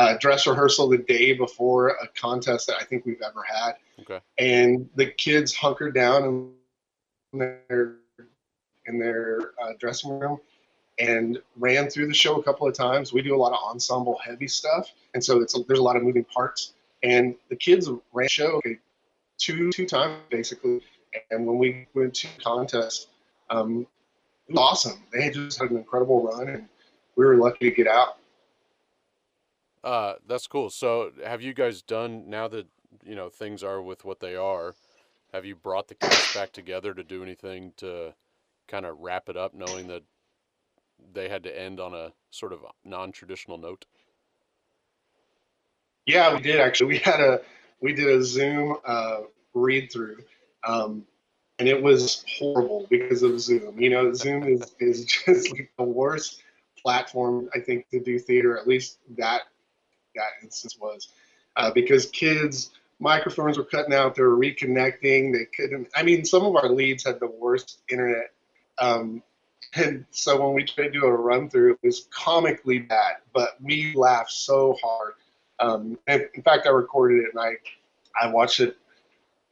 uh, 0.00 0.16
dress 0.18 0.46
rehearsal 0.46 0.88
the 0.88 0.96
day 0.96 1.34
before 1.34 1.90
a 1.90 2.08
contest 2.18 2.66
that 2.66 2.76
I 2.80 2.84
think 2.84 3.04
we've 3.04 3.20
ever 3.20 3.42
had. 3.42 3.72
Okay. 4.00 4.18
And 4.38 4.88
the 4.94 5.04
kids 5.04 5.54
hunkered 5.54 5.94
down 5.94 6.52
in 7.34 7.38
their 7.38 7.96
in 8.86 8.98
their 8.98 9.52
uh, 9.62 9.74
dressing 9.78 10.18
room 10.18 10.40
and 10.98 11.38
ran 11.56 11.90
through 11.90 12.06
the 12.06 12.14
show 12.14 12.36
a 12.40 12.42
couple 12.42 12.66
of 12.66 12.74
times. 12.74 13.12
We 13.12 13.20
do 13.20 13.36
a 13.36 13.38
lot 13.38 13.52
of 13.52 13.58
ensemble 13.62 14.18
heavy 14.24 14.48
stuff, 14.48 14.90
and 15.12 15.22
so 15.22 15.42
it's 15.42 15.56
a, 15.56 15.62
there's 15.64 15.78
a 15.78 15.82
lot 15.82 15.96
of 15.96 16.02
moving 16.02 16.24
parts. 16.24 16.72
And 17.02 17.34
the 17.50 17.56
kids 17.56 17.86
ran 17.88 18.24
the 18.24 18.28
show 18.28 18.52
okay, 18.56 18.78
two 19.36 19.70
two 19.70 19.84
times 19.84 20.16
basically. 20.30 20.80
And 21.30 21.46
when 21.46 21.58
we 21.58 21.86
went 21.92 22.14
to 22.14 22.28
contest, 22.42 23.08
um, 23.50 23.86
it 24.48 24.52
was 24.52 24.58
awesome. 24.58 25.02
They 25.12 25.28
just 25.28 25.60
had 25.60 25.70
an 25.70 25.76
incredible 25.76 26.26
run, 26.26 26.48
and 26.48 26.68
we 27.16 27.26
were 27.26 27.36
lucky 27.36 27.68
to 27.68 27.76
get 27.76 27.86
out. 27.86 28.19
Uh, 29.82 30.14
that's 30.26 30.46
cool. 30.46 30.70
So, 30.70 31.12
have 31.24 31.40
you 31.40 31.54
guys 31.54 31.82
done 31.82 32.28
now 32.28 32.48
that 32.48 32.66
you 33.04 33.14
know 33.14 33.28
things 33.28 33.62
are 33.62 33.80
with 33.80 34.04
what 34.04 34.20
they 34.20 34.36
are? 34.36 34.74
Have 35.32 35.44
you 35.44 35.54
brought 35.54 35.88
the 35.88 35.94
cast 35.94 36.34
back 36.34 36.52
together 36.52 36.92
to 36.92 37.02
do 37.02 37.22
anything 37.22 37.72
to 37.78 38.14
kind 38.68 38.84
of 38.84 38.98
wrap 39.00 39.28
it 39.28 39.36
up, 39.36 39.54
knowing 39.54 39.88
that 39.88 40.02
they 41.12 41.28
had 41.28 41.42
to 41.44 41.60
end 41.60 41.80
on 41.80 41.94
a 41.94 42.12
sort 42.30 42.52
of 42.52 42.60
non-traditional 42.84 43.58
note? 43.58 43.86
Yeah, 46.06 46.34
we 46.34 46.40
did 46.40 46.60
actually. 46.60 46.88
We 46.88 46.98
had 46.98 47.20
a 47.20 47.40
we 47.80 47.94
did 47.94 48.08
a 48.08 48.22
Zoom 48.22 48.76
uh, 48.84 49.20
read 49.54 49.90
through, 49.92 50.18
um, 50.64 51.04
and 51.58 51.68
it 51.68 51.82
was 51.82 52.24
horrible 52.38 52.86
because 52.90 53.22
of 53.22 53.40
Zoom. 53.40 53.80
You 53.80 53.90
know, 53.90 54.12
Zoom 54.12 54.44
is 54.44 54.74
is 54.80 55.04
just 55.26 55.52
like 55.52 55.70
the 55.78 55.84
worst 55.84 56.42
platform 56.82 57.48
I 57.54 57.60
think 57.60 57.88
to 57.90 58.00
do 58.00 58.18
theater. 58.18 58.58
At 58.58 58.66
least 58.66 58.98
that 59.16 59.42
that 60.14 60.42
instance 60.42 60.76
was 60.80 61.08
uh, 61.56 61.70
because 61.72 62.06
kids 62.06 62.70
microphones 63.00 63.58
were 63.58 63.64
cutting 63.64 63.94
out. 63.94 64.14
They 64.14 64.22
were 64.22 64.36
reconnecting. 64.36 65.32
They 65.32 65.46
couldn't. 65.46 65.88
I 65.96 66.02
mean, 66.02 66.24
some 66.24 66.44
of 66.44 66.54
our 66.54 66.68
leads 66.68 67.04
had 67.04 67.18
the 67.18 67.26
worst 67.26 67.80
internet. 67.88 68.32
Um, 68.78 69.22
and 69.74 70.04
so 70.10 70.40
when 70.44 70.54
we 70.54 70.64
tried 70.64 70.84
to 70.84 70.90
do 70.90 71.04
a 71.04 71.12
run 71.12 71.48
through, 71.48 71.72
it 71.72 71.78
was 71.82 72.06
comically 72.10 72.78
bad, 72.78 73.16
but 73.32 73.56
we 73.62 73.94
laughed 73.94 74.32
so 74.32 74.76
hard. 74.82 75.14
Um, 75.58 75.98
in 76.06 76.42
fact, 76.44 76.66
I 76.66 76.70
recorded 76.70 77.24
it 77.24 77.30
and 77.34 77.40
I, 77.40 77.52
I 78.20 78.30
watched 78.32 78.60
it 78.60 78.76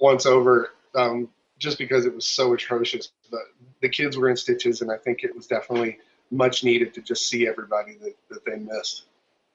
once 0.00 0.26
over 0.26 0.70
um, 0.94 1.28
just 1.58 1.78
because 1.78 2.06
it 2.06 2.14
was 2.14 2.26
so 2.26 2.54
atrocious. 2.54 3.10
But 3.30 3.42
the 3.80 3.88
kids 3.88 4.16
were 4.16 4.28
in 4.28 4.36
stitches, 4.36 4.80
and 4.80 4.90
I 4.90 4.96
think 4.96 5.22
it 5.22 5.34
was 5.34 5.46
definitely 5.46 5.98
much 6.30 6.64
needed 6.64 6.94
to 6.94 7.02
just 7.02 7.28
see 7.28 7.46
everybody 7.46 7.96
that, 8.00 8.14
that 8.30 8.44
they 8.44 8.56
missed. 8.56 9.04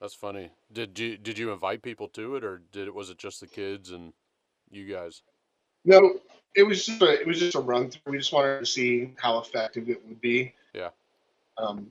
That's 0.03 0.13
funny. 0.13 0.51
Did 0.73 0.99
you 0.99 1.15
did 1.15 1.37
you 1.37 1.53
invite 1.53 1.81
people 1.81 2.09
to 2.09 2.35
it, 2.35 2.43
or 2.43 2.61
did 2.73 2.89
it 2.89 2.93
was 2.93 3.09
it 3.09 3.17
just 3.17 3.39
the 3.39 3.47
kids 3.47 3.91
and 3.91 4.11
you 4.69 4.85
guys? 4.85 5.21
No, 5.85 6.19
it 6.53 6.63
was 6.63 6.85
just 6.85 7.01
a, 7.01 7.21
it 7.21 7.25
was 7.25 7.39
just 7.39 7.55
a 7.55 7.61
run 7.61 7.89
through. 7.89 8.11
We 8.11 8.17
just 8.17 8.33
wanted 8.33 8.59
to 8.59 8.65
see 8.65 9.13
how 9.15 9.39
effective 9.39 9.89
it 9.89 10.05
would 10.05 10.19
be. 10.19 10.53
Yeah. 10.73 10.89
Um, 11.57 11.89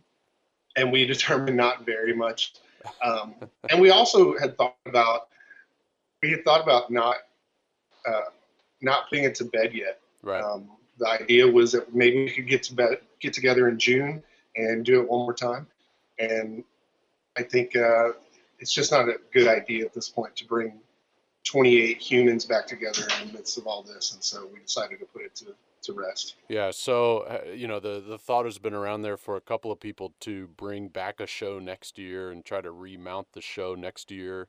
and 0.76 0.92
we 0.92 1.06
determined 1.14 1.56
not 1.56 1.86
very 1.86 2.14
much. 2.14 2.52
Um, 3.02 3.34
and 3.70 3.80
we 3.80 3.88
also 3.88 4.38
had 4.38 4.58
thought 4.58 4.76
about 4.84 5.28
we 6.22 6.32
had 6.32 6.44
thought 6.44 6.62
about 6.62 6.90
not 6.90 7.16
uh, 8.06 8.28
not 8.82 9.08
putting 9.08 9.24
it 9.24 9.34
to 9.36 9.46
bed 9.46 9.72
yet. 9.72 10.00
Right. 10.22 10.44
Um, 10.44 10.68
the 10.98 11.08
idea 11.08 11.50
was 11.50 11.72
that 11.72 11.94
maybe 11.94 12.24
we 12.24 12.30
could 12.30 12.46
get 12.46 12.62
to 12.64 12.74
bed, 12.74 12.98
get 13.20 13.32
together 13.32 13.68
in 13.68 13.78
June 13.78 14.22
and 14.54 14.84
do 14.84 15.00
it 15.00 15.08
one 15.08 15.20
more 15.20 15.32
time. 15.32 15.66
And 16.18 16.62
I 17.36 17.42
think 17.42 17.76
uh, 17.76 18.10
it's 18.58 18.72
just 18.72 18.92
not 18.92 19.08
a 19.08 19.16
good 19.32 19.48
idea 19.48 19.84
at 19.84 19.92
this 19.92 20.08
point 20.08 20.36
to 20.36 20.46
bring 20.46 20.80
28 21.44 21.98
humans 21.98 22.44
back 22.44 22.66
together 22.66 23.02
in 23.20 23.28
the 23.28 23.32
midst 23.34 23.58
of 23.58 23.66
all 23.66 23.82
this, 23.82 24.12
and 24.12 24.22
so 24.22 24.48
we 24.52 24.60
decided 24.60 25.00
to 25.00 25.06
put 25.06 25.22
it 25.22 25.34
to, 25.34 25.46
to 25.82 25.92
rest. 25.92 26.36
Yeah, 26.48 26.70
so 26.70 27.20
uh, 27.20 27.52
you 27.52 27.66
know 27.66 27.80
the 27.80 28.00
the 28.06 28.18
thought 28.18 28.44
has 28.44 28.58
been 28.58 28.74
around 28.74 29.02
there 29.02 29.16
for 29.16 29.36
a 29.36 29.40
couple 29.40 29.72
of 29.72 29.80
people 29.80 30.14
to 30.20 30.46
bring 30.48 30.88
back 30.88 31.20
a 31.20 31.26
show 31.26 31.58
next 31.58 31.98
year 31.98 32.30
and 32.30 32.44
try 32.44 32.60
to 32.60 32.70
remount 32.70 33.28
the 33.32 33.40
show 33.40 33.74
next 33.74 34.10
year. 34.10 34.48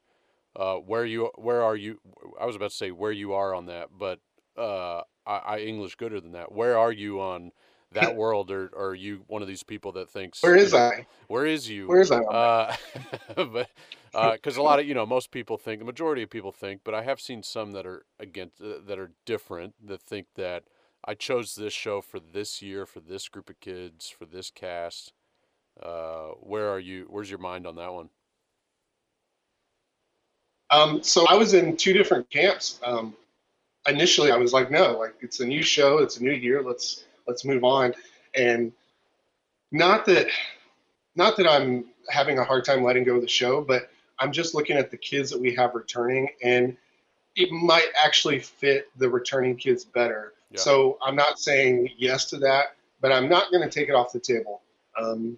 Uh, 0.56 0.76
where 0.76 1.06
you 1.06 1.32
where 1.36 1.64
are 1.64 1.76
you? 1.76 2.00
I 2.40 2.46
was 2.46 2.56
about 2.56 2.70
to 2.70 2.76
say 2.76 2.92
where 2.92 3.12
you 3.12 3.34
are 3.34 3.56
on 3.56 3.66
that, 3.66 3.90
but 3.98 4.20
uh, 4.56 5.02
I, 5.26 5.38
I 5.38 5.58
English 5.60 5.96
gooder 5.96 6.22
than 6.22 6.34
that. 6.34 6.52
Where 6.52 6.78
are 6.78 6.92
you 6.92 7.20
on 7.20 7.52
that 7.94 8.16
world, 8.18 8.52
or, 8.52 8.70
or 8.74 8.90
are 8.90 8.96
you 8.96 9.24
one 9.28 9.42
of 9.42 9.48
these 9.48 9.64
people 9.64 9.92
that 9.94 10.10
thinks 10.10 10.42
where 10.42 10.56
is 10.56 10.72
you 10.72 10.80
know, 10.80 10.86
I? 10.86 11.08
Where 11.28 11.46
is 11.46 11.70
you? 11.70 11.88
Where 11.88 12.02
is 12.02 12.12
I? 12.12 12.20
Uh, 12.20 12.76
but 13.36 13.70
because 14.34 14.58
uh, 14.58 14.62
a 14.62 14.64
lot 14.64 14.80
of 14.80 14.88
you 14.88 14.94
know 14.94 15.06
most 15.06 15.32
people 15.32 15.58
think 15.58 15.80
the 15.80 15.86
majority 15.86 16.24
of 16.24 16.30
people 16.30 16.52
think, 16.52 16.82
but 16.84 16.94
I 16.94 17.04
have 17.04 17.20
seen 17.20 17.44
some 17.44 17.72
that 17.72 17.86
are 17.86 18.06
against 18.20 18.62
uh, 18.62 18.80
that 18.86 19.00
are 19.00 19.12
different 19.26 19.74
that 19.86 20.02
think 20.02 20.28
that 20.36 20.64
I 21.06 21.16
chose 21.16 21.56
this 21.56 21.74
show 21.74 22.02
for 22.02 22.20
this 22.20 22.62
year 22.62 22.86
for 22.86 23.00
this 23.00 23.28
group 23.28 23.50
of 23.50 23.60
kids 23.60 24.10
for 24.10 24.26
this 24.26 24.50
cast. 24.50 25.14
Uh, 25.82 26.30
where 26.40 26.70
are 26.70 26.80
you? 26.80 27.08
Where's 27.10 27.30
your 27.30 27.40
mind 27.40 27.66
on 27.66 27.76
that 27.76 27.94
one? 27.94 28.10
Um, 30.70 31.04
so 31.04 31.28
I 31.28 31.36
was 31.36 31.54
in 31.54 31.78
two 31.78 31.94
different 31.94 32.30
camps. 32.30 32.80
Um, 32.84 33.16
initially, 33.88 34.32
I 34.32 34.38
was 34.38 34.54
like, 34.54 34.72
no, 34.72 34.98
like 34.98 35.16
it's 35.22 35.40
a 35.40 35.46
new 35.46 35.62
show, 35.62 36.00
it's 36.00 36.18
a 36.18 36.24
new 36.24 36.32
year. 36.32 36.62
Let's 36.62 37.06
let's 37.28 37.46
move 37.46 37.64
on. 37.64 37.94
And 38.36 38.72
not 39.72 40.06
that 40.06 40.28
not 41.16 41.38
that 41.38 41.48
I'm 41.48 41.86
having 42.10 42.40
a 42.40 42.44
hard 42.44 42.66
time 42.66 42.84
letting 42.84 43.04
go 43.04 43.16
of 43.16 43.22
the 43.22 43.28
show, 43.28 43.62
but 43.62 43.90
I'm 44.20 44.32
just 44.32 44.56
looking 44.56 44.78
at 44.78 44.92
the 44.92 44.98
kids 44.98 45.30
that 45.32 45.40
we 45.40 45.54
have 45.56 45.76
returning 45.76 46.30
and 46.44 46.76
it 47.36 47.52
might 47.52 47.88
actually 48.02 48.40
fit 48.40 48.90
the 48.98 49.10
returning 49.10 49.56
kids 49.56 49.86
better. 49.86 50.34
Yeah. 50.52 50.60
So 50.60 50.98
I'm 51.02 51.16
not 51.16 51.40
saying 51.40 51.90
yes 51.98 52.26
to 52.30 52.38
that, 52.38 52.76
but 53.02 53.12
I'm 53.12 53.28
not 53.28 53.52
going 53.52 53.68
to 53.68 53.70
take 53.70 53.90
it 53.90 53.96
off 53.96 54.14
the 54.14 54.20
table. 54.20 54.62
Um, 55.00 55.38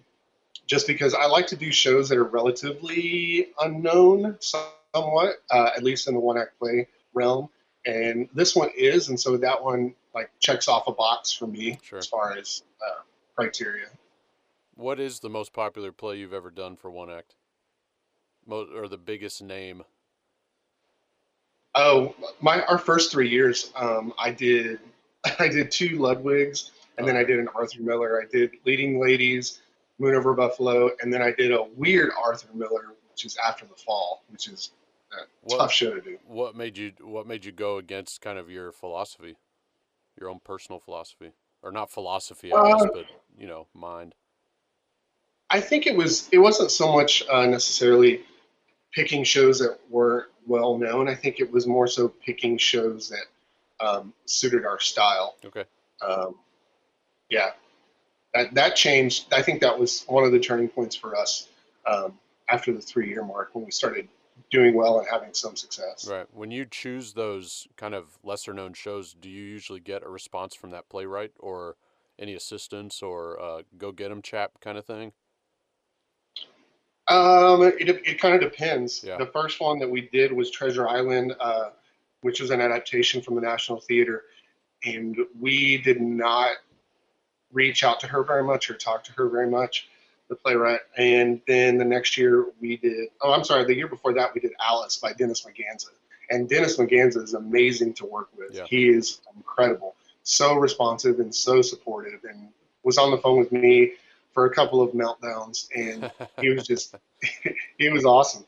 just 0.66 0.86
because 0.86 1.14
I 1.14 1.26
like 1.26 1.46
to 1.48 1.56
do 1.56 1.72
shows 1.72 2.08
that 2.08 2.18
are 2.18 2.24
relatively 2.24 3.48
unknown 3.60 4.36
somewhat, 4.40 5.36
uh, 5.50 5.70
at 5.76 5.82
least 5.82 6.08
in 6.08 6.14
the 6.14 6.20
one 6.20 6.36
act 6.36 6.58
play 6.58 6.88
realm. 7.14 7.48
And 7.86 8.28
this 8.34 8.56
one 8.56 8.70
is, 8.76 9.08
and 9.08 9.18
so 9.18 9.36
that 9.36 9.62
one 9.62 9.94
like 10.16 10.30
checks 10.40 10.66
off 10.66 10.88
a 10.88 10.92
box 10.92 11.30
for 11.30 11.46
me 11.46 11.78
sure. 11.82 11.98
as 11.98 12.06
far 12.06 12.36
as 12.36 12.62
uh, 12.84 13.02
criteria. 13.36 13.86
What 14.74 14.98
is 14.98 15.20
the 15.20 15.28
most 15.28 15.52
popular 15.52 15.92
play 15.92 16.16
you've 16.16 16.32
ever 16.32 16.50
done 16.50 16.76
for 16.76 16.90
one 16.90 17.10
act? 17.10 17.34
Mo- 18.46 18.66
or 18.74 18.88
the 18.88 18.96
biggest 18.96 19.42
name? 19.42 19.84
Oh, 21.74 22.14
my 22.40 22.62
our 22.62 22.78
first 22.78 23.12
three 23.12 23.28
years, 23.28 23.72
um, 23.76 24.14
I 24.18 24.30
did 24.30 24.80
I 25.38 25.48
did 25.48 25.70
two 25.70 25.98
Ludwigs, 25.98 26.70
and 26.96 27.06
then 27.06 27.16
I 27.16 27.22
did 27.22 27.38
an 27.38 27.48
Arthur 27.54 27.82
Miller. 27.82 28.22
I 28.22 28.26
did 28.26 28.52
Leading 28.64 28.98
Ladies, 28.98 29.60
Moon 29.98 30.14
Over 30.14 30.32
Buffalo, 30.32 30.90
and 31.02 31.12
then 31.12 31.20
I 31.20 31.32
did 31.32 31.52
a 31.52 31.64
weird 31.76 32.10
Arthur 32.24 32.48
Miller, 32.54 32.94
which 33.10 33.26
is 33.26 33.36
After 33.46 33.66
the 33.66 33.74
Fall, 33.74 34.22
which 34.30 34.48
is 34.48 34.70
a 35.12 35.26
what, 35.42 35.58
tough 35.58 35.72
show 35.72 35.94
to 35.94 36.00
do. 36.00 36.16
What 36.26 36.56
made 36.56 36.78
you 36.78 36.92
What 37.02 37.26
made 37.26 37.44
you 37.44 37.52
go 37.52 37.76
against 37.76 38.22
kind 38.22 38.38
of 38.38 38.48
your 38.48 38.72
philosophy? 38.72 39.36
Your 40.18 40.30
own 40.30 40.40
personal 40.44 40.80
philosophy, 40.80 41.32
or 41.62 41.72
not 41.72 41.90
philosophy, 41.90 42.52
I 42.52 42.70
guess, 42.70 42.82
uh, 42.82 42.88
but 42.92 43.06
you 43.38 43.46
know, 43.46 43.66
mind. 43.74 44.14
I 45.50 45.60
think 45.60 45.86
it 45.86 45.96
was. 45.96 46.28
It 46.32 46.38
wasn't 46.38 46.70
so 46.70 46.92
much 46.92 47.22
uh, 47.30 47.46
necessarily 47.46 48.22
picking 48.92 49.24
shows 49.24 49.58
that 49.60 49.78
weren't 49.90 50.26
well 50.46 50.78
known. 50.78 51.08
I 51.08 51.14
think 51.14 51.40
it 51.40 51.50
was 51.50 51.66
more 51.66 51.86
so 51.86 52.08
picking 52.08 52.58
shows 52.58 53.10
that 53.10 53.86
um, 53.86 54.12
suited 54.24 54.64
our 54.64 54.80
style. 54.80 55.36
Okay. 55.44 55.64
Um, 56.06 56.34
yeah, 57.28 57.50
that 58.34 58.54
that 58.54 58.76
changed. 58.76 59.32
I 59.32 59.42
think 59.42 59.60
that 59.60 59.78
was 59.78 60.04
one 60.08 60.24
of 60.24 60.32
the 60.32 60.40
turning 60.40 60.68
points 60.68 60.96
for 60.96 61.16
us 61.16 61.48
um, 61.86 62.18
after 62.48 62.72
the 62.72 62.80
three 62.80 63.08
year 63.08 63.24
mark 63.24 63.50
when 63.54 63.64
we 63.64 63.70
started 63.70 64.08
doing 64.50 64.74
well 64.74 64.98
and 64.98 65.08
having 65.10 65.34
some 65.34 65.56
success. 65.56 66.08
Right. 66.08 66.26
When 66.32 66.50
you 66.50 66.66
choose 66.66 67.14
those 67.14 67.66
kind 67.76 67.94
of 67.94 68.18
lesser 68.22 68.52
known 68.52 68.74
shows, 68.74 69.14
do 69.14 69.28
you 69.28 69.42
usually 69.42 69.80
get 69.80 70.02
a 70.02 70.08
response 70.08 70.54
from 70.54 70.70
that 70.70 70.88
playwright 70.88 71.32
or 71.38 71.76
any 72.18 72.34
assistance 72.34 73.02
or 73.02 73.40
uh, 73.40 73.62
go 73.76 73.92
get 73.92 74.10
'em 74.10 74.22
chap 74.22 74.52
kind 74.60 74.78
of 74.78 74.84
thing? 74.84 75.12
Um, 77.08 77.62
it, 77.62 77.88
it 77.88 78.20
kind 78.20 78.34
of 78.34 78.40
depends. 78.40 79.04
Yeah. 79.04 79.16
The 79.16 79.26
first 79.26 79.60
one 79.60 79.78
that 79.78 79.88
we 79.88 80.02
did 80.12 80.32
was 80.32 80.50
Treasure 80.50 80.88
Island, 80.88 81.36
uh, 81.38 81.70
which 82.22 82.40
was 82.40 82.50
an 82.50 82.60
adaptation 82.60 83.22
from 83.22 83.36
the 83.36 83.40
National 83.40 83.80
Theater, 83.80 84.24
and 84.84 85.16
we 85.38 85.78
did 85.78 86.00
not 86.00 86.52
reach 87.52 87.84
out 87.84 88.00
to 88.00 88.08
her 88.08 88.24
very 88.24 88.42
much 88.42 88.68
or 88.70 88.74
talk 88.74 89.04
to 89.04 89.12
her 89.12 89.28
very 89.28 89.48
much, 89.48 89.88
the 90.28 90.36
playwright. 90.36 90.80
And 90.96 91.40
then 91.46 91.78
the 91.78 91.84
next 91.84 92.16
year 92.16 92.46
we 92.60 92.76
did. 92.76 93.08
Oh, 93.20 93.32
I'm 93.32 93.44
sorry. 93.44 93.64
The 93.64 93.74
year 93.74 93.88
before 93.88 94.12
that 94.14 94.34
we 94.34 94.40
did 94.40 94.52
Alice 94.60 94.96
by 94.96 95.12
Dennis 95.12 95.44
Maganza, 95.46 95.88
and 96.30 96.48
Dennis 96.48 96.78
Maganza 96.78 97.22
is 97.22 97.34
amazing 97.34 97.94
to 97.94 98.06
work 98.06 98.28
with. 98.36 98.54
Yeah. 98.54 98.64
He 98.68 98.88
is 98.88 99.20
incredible, 99.36 99.94
so 100.22 100.54
responsive 100.56 101.20
and 101.20 101.34
so 101.34 101.62
supportive, 101.62 102.24
and 102.24 102.48
was 102.82 102.98
on 102.98 103.10
the 103.10 103.18
phone 103.18 103.38
with 103.38 103.52
me 103.52 103.92
for 104.32 104.46
a 104.46 104.54
couple 104.54 104.82
of 104.82 104.90
meltdowns, 104.92 105.68
and 105.74 106.10
he 106.40 106.50
was 106.50 106.66
just 106.66 106.94
he 107.78 107.88
was 107.88 108.04
awesome. 108.04 108.44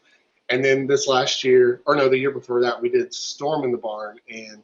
And 0.50 0.64
then 0.64 0.87
this 0.87 1.06
last 1.06 1.44
year, 1.44 1.82
or 1.87 1.94
no, 1.94 2.08
the 2.08 2.16
year 2.16 2.30
before 2.30 2.62
that, 2.62 2.80
we 2.80 2.88
did 2.88 3.12
Storm 3.12 3.64
in 3.64 3.70
the 3.73 3.76
Barn, 3.78 4.18
and 4.30 4.62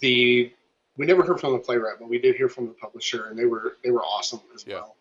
the 0.00 0.52
we 0.96 1.06
never 1.06 1.22
heard 1.24 1.40
from 1.40 1.52
the 1.52 1.58
playwright, 1.58 1.98
but 1.98 2.08
we 2.08 2.18
did 2.18 2.36
hear 2.36 2.48
from 2.48 2.66
the 2.66 2.74
publisher, 2.74 3.26
and 3.26 3.38
they 3.38 3.46
were 3.46 3.76
they 3.82 3.90
were 3.90 4.02
awesome 4.04 4.40
as 4.54 4.66
Yeah. 4.66 4.74
well. 4.76 4.96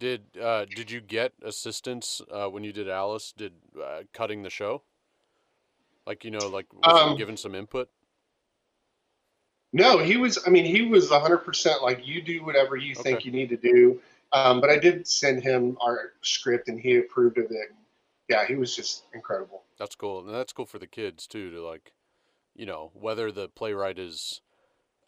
Did 0.00 0.22
uh, 0.40 0.64
did 0.64 0.90
you 0.90 1.00
get 1.00 1.32
assistance 1.42 2.22
uh, 2.30 2.46
when 2.46 2.62
you 2.62 2.72
did 2.72 2.88
Alice? 2.88 3.32
Did 3.36 3.54
uh, 3.82 4.02
cutting 4.12 4.42
the 4.42 4.50
show? 4.50 4.82
Like 6.06 6.24
you 6.24 6.30
know, 6.30 6.48
like 6.48 6.66
was 6.72 7.02
Um, 7.02 7.16
given 7.16 7.36
some 7.36 7.54
input? 7.54 7.90
No, 9.72 9.98
he 9.98 10.16
was. 10.16 10.38
I 10.46 10.50
mean, 10.50 10.64
he 10.64 10.82
was 10.82 11.10
100% 11.10 11.82
like 11.82 12.06
you 12.06 12.22
do 12.22 12.44
whatever 12.44 12.76
you 12.76 12.94
think 12.94 13.24
you 13.24 13.32
need 13.32 13.50
to 13.50 13.56
do. 13.56 14.00
Um, 14.32 14.60
but 14.60 14.70
I 14.70 14.78
did 14.78 15.06
send 15.06 15.42
him 15.42 15.76
our 15.80 16.12
script, 16.22 16.68
and 16.68 16.78
he 16.78 16.96
approved 16.96 17.38
of 17.38 17.50
it. 17.50 17.72
Yeah, 18.28 18.46
he 18.46 18.54
was 18.54 18.74
just 18.76 19.04
incredible. 19.14 19.62
That's 19.78 19.94
cool, 19.94 20.20
and 20.20 20.34
that's 20.34 20.52
cool 20.52 20.66
for 20.66 20.78
the 20.78 20.86
kids 20.86 21.26
too. 21.26 21.50
To 21.50 21.66
like, 21.66 21.92
you 22.54 22.66
know, 22.66 22.90
whether 22.94 23.32
the 23.32 23.48
playwright 23.48 23.98
is 23.98 24.40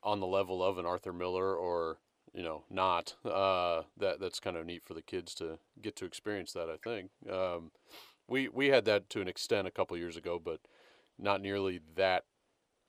on 0.03 0.21
the 0.21 0.27
level 0.27 0.63
of 0.63 0.79
an 0.79 0.87
Arthur 0.87 1.13
Miller 1.13 1.55
or 1.55 1.99
you 2.35 2.43
know 2.43 2.65
not. 2.71 3.15
Uh, 3.25 3.83
that 3.99 4.21
that's 4.21 4.41
kind 4.41 4.57
of 4.57 4.67
neat 4.67 4.83
for 4.85 4.95
the 4.95 5.03
kids 5.03 5.35
to 5.37 5.59
get 5.81 5.97
to 5.97 6.05
experience 6.05 6.53
that. 6.53 6.69
I 6.69 6.77
think 6.83 7.11
um, 7.31 7.71
we 8.29 8.49
we 8.49 8.69
had 8.69 8.85
that 8.87 9.11
to 9.11 9.21
an 9.21 9.29
extent 9.29 9.67
a 9.67 9.73
couple 9.73 9.97
years 9.97 10.17
ago, 10.17 10.41
but 10.43 10.61
not 11.19 11.41
nearly 11.41 11.81
that 11.97 12.25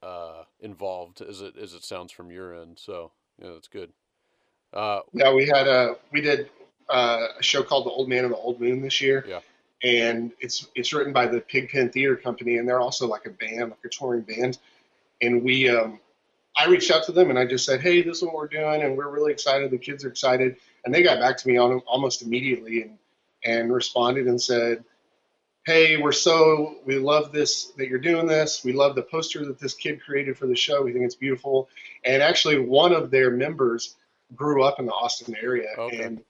uh, 0.04 0.44
involved 0.60 1.22
as 1.22 1.42
it 1.42 1.56
as 1.58 1.74
it 1.74 1.84
sounds 1.84 2.12
from 2.12 2.32
your 2.32 2.54
end. 2.54 2.80
So 2.80 3.12
yeah, 3.42 3.52
that's 3.54 3.68
good. 3.68 3.92
Uh, 4.74 5.02
Yeah, 5.14 5.34
we 5.34 5.48
had 5.48 5.68
a 5.68 5.96
we 6.12 6.22
did 6.22 6.50
uh, 6.90 7.28
a 7.40 7.44
show 7.44 7.64
called 7.64 7.86
The 7.86 7.92
Old 7.92 8.10
Man 8.10 8.24
and 8.24 8.34
the 8.34 8.38
Old 8.38 8.60
Moon 8.60 8.82
this 8.82 9.02
year. 9.02 9.26
Yeah. 9.28 9.40
And 9.84 10.32
it's 10.40 10.68
it's 10.76 10.94
written 10.94 11.12
by 11.12 11.26
the 11.26 11.42
Pigpen 11.42 11.90
Theater 11.90 12.16
Company, 12.16 12.58
and 12.58 12.68
they're 12.68 12.80
also 12.80 13.08
like 13.08 13.26
a 13.26 13.32
band, 13.32 13.72
like 13.72 13.80
a 13.84 13.90
touring 13.90 14.22
band. 14.22 14.60
And 15.24 15.44
we, 15.44 15.70
um, 15.70 16.00
I 16.62 16.68
reached 16.70 16.92
out 16.92 17.04
to 17.06 17.12
them 17.12 17.30
and 17.30 17.40
I 17.40 17.46
just 17.46 17.66
said, 17.66 17.82
hey, 17.82 18.02
this 18.04 18.18
is 18.18 18.24
what 18.24 18.36
we're 18.36 18.48
doing, 18.48 18.84
and 18.84 18.96
we're 18.96 19.10
really 19.10 19.32
excited. 19.32 19.72
The 19.72 19.78
kids 19.78 20.06
are 20.06 20.10
excited, 20.10 20.58
and 20.86 20.94
they 20.94 21.02
got 21.02 21.20
back 21.20 21.38
to 21.38 21.48
me 21.48 21.58
on 21.58 21.80
almost 21.88 22.22
immediately 22.22 22.84
and 22.84 22.98
and 23.44 23.74
responded 23.74 24.28
and 24.28 24.40
said, 24.40 24.84
hey, 25.66 25.98
we're 25.98 26.12
so 26.12 26.76
we 26.86 26.98
love 27.00 27.32
this 27.32 27.72
that 27.78 27.88
you're 27.88 28.00
doing 28.00 28.28
this. 28.28 28.64
We 28.64 28.74
love 28.74 28.94
the 28.96 29.02
poster 29.02 29.44
that 29.46 29.60
this 29.60 29.74
kid 29.74 30.02
created 30.02 30.38
for 30.38 30.46
the 30.46 30.56
show. 30.56 30.84
We 30.84 30.94
think 30.94 31.06
it's 31.06 31.16
beautiful. 31.16 31.68
And 32.06 32.22
actually, 32.22 32.60
one 32.60 32.94
of 32.94 33.10
their 33.10 33.32
members 33.32 33.96
grew 34.36 34.64
up 34.64 34.80
in 34.80 34.86
the 34.86 34.94
Austin 34.94 35.36
area, 35.42 35.70
Okay. 35.78 36.04
and 36.04 36.22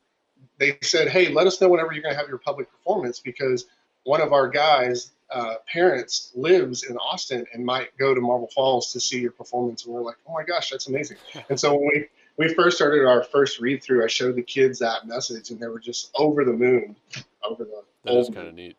they 0.58 0.78
said, 0.82 1.10
"Hey, 1.10 1.28
let 1.30 1.46
us 1.48 1.60
know 1.60 1.68
whenever 1.68 1.92
you're 1.92 2.04
going 2.04 2.14
to 2.16 2.20
have 2.20 2.30
your 2.30 2.38
public 2.38 2.72
performance 2.72 3.20
because 3.20 3.66
one 4.04 4.22
of 4.22 4.32
our 4.32 4.48
guys' 4.48 5.12
uh, 5.32 5.56
parents 5.72 6.32
lives 6.36 6.84
in 6.84 6.98
Austin 6.98 7.46
and 7.54 7.66
might 7.66 7.96
go 7.98 8.14
to 8.14 8.22
Marble 8.22 8.50
Falls 8.54 8.92
to 8.94 9.00
see 9.00 9.20
your 9.20 9.32
performance." 9.32 9.86
And 9.86 9.94
we're 9.94 10.02
like, 10.02 10.18
"Oh 10.28 10.34
my 10.34 10.44
gosh, 10.44 10.70
that's 10.70 10.88
amazing!" 10.88 11.18
and 11.50 11.60
so 11.60 11.74
when 11.74 11.90
we 11.94 12.08
we 12.38 12.54
first 12.54 12.78
started 12.78 13.06
our 13.06 13.24
first 13.24 13.60
read 13.60 13.84
through, 13.84 14.04
I 14.04 14.08
showed 14.08 14.36
the 14.36 14.44
kids 14.44 14.80
that 14.80 15.06
message, 15.06 15.50
and 15.50 15.60
they 15.60 15.68
were 15.68 15.80
just 15.80 16.12
over 16.16 16.44
the 16.44 16.54
moon, 16.54 16.96
over 17.44 17.64
the 17.64 17.84
that 18.04 18.16
is 18.16 18.30
kind 18.30 18.48
of 18.48 18.54
neat. 18.54 18.76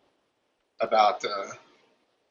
about 0.81 1.23
uh, 1.23 1.51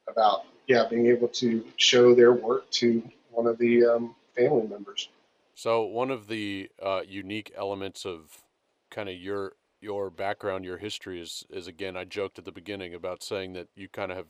about 0.07 0.45
yeah 0.67 0.85
being 0.89 1.07
able 1.07 1.27
to 1.29 1.65
show 1.77 2.13
their 2.13 2.33
work 2.33 2.69
to 2.71 3.03
one 3.31 3.47
of 3.47 3.57
the 3.57 3.85
um, 3.85 4.15
family 4.35 4.67
members. 4.67 5.09
So 5.55 5.83
one 5.83 6.11
of 6.11 6.27
the 6.27 6.69
uh, 6.81 7.01
unique 7.07 7.51
elements 7.55 8.05
of 8.05 8.43
kind 8.89 9.09
of 9.09 9.15
your 9.15 9.53
your 9.83 10.09
background, 10.09 10.65
your 10.65 10.77
history 10.77 11.21
is 11.21 11.45
is 11.49 11.67
again. 11.67 11.97
I 11.97 12.05
joked 12.05 12.39
at 12.39 12.45
the 12.45 12.51
beginning 12.51 12.93
about 12.95 13.21
saying 13.23 13.53
that 13.53 13.67
you 13.75 13.87
kind 13.89 14.11
of 14.11 14.17
have 14.17 14.27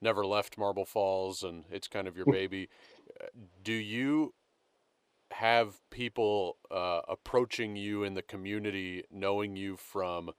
never 0.00 0.26
left 0.26 0.58
Marble 0.58 0.84
Falls 0.84 1.42
and 1.42 1.64
it's 1.70 1.88
kind 1.88 2.08
of 2.08 2.16
your 2.16 2.26
baby. 2.40 2.68
Uh, 3.20 3.26
Do 3.62 3.72
you 3.72 4.34
have 5.32 5.80
people 5.90 6.56
uh, 6.70 7.00
approaching 7.08 7.76
you 7.76 8.04
in 8.04 8.14
the 8.14 8.22
community, 8.22 9.04
knowing 9.10 9.56
you 9.56 9.76
from 9.76 10.30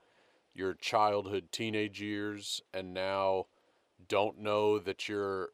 your 0.53 0.73
childhood, 0.73 1.49
teenage 1.51 2.01
years, 2.01 2.61
and 2.73 2.93
now 2.93 3.45
don't 4.07 4.39
know 4.39 4.79
that 4.79 5.09
you're 5.09 5.49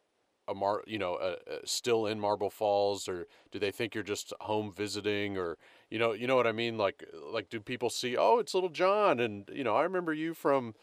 a 0.47 0.53
mar, 0.53 0.83
you 0.85 0.99
know, 0.99 1.15
uh, 1.15 1.35
uh, 1.49 1.55
still 1.65 2.05
in 2.05 2.19
Marble 2.19 2.49
Falls, 2.49 3.07
or 3.07 3.27
do 3.51 3.57
they 3.59 3.71
think 3.71 3.95
you're 3.95 4.03
just 4.03 4.33
home 4.41 4.71
visiting, 4.71 5.37
or 5.37 5.57
you 5.91 5.99
know, 5.99 6.13
you 6.13 6.25
know 6.25 6.37
what 6.37 6.47
I 6.47 6.53
mean? 6.53 6.77
Like, 6.77 7.03
like 7.31 7.49
do 7.49 7.59
people 7.59 7.89
see, 7.89 8.15
oh, 8.17 8.39
it's 8.39 8.53
little 8.53 8.69
John, 8.69 9.19
and 9.19 9.47
you 9.53 9.63
know, 9.63 9.75
I 9.75 9.83
remember 9.83 10.13
you 10.13 10.33
from 10.33 10.73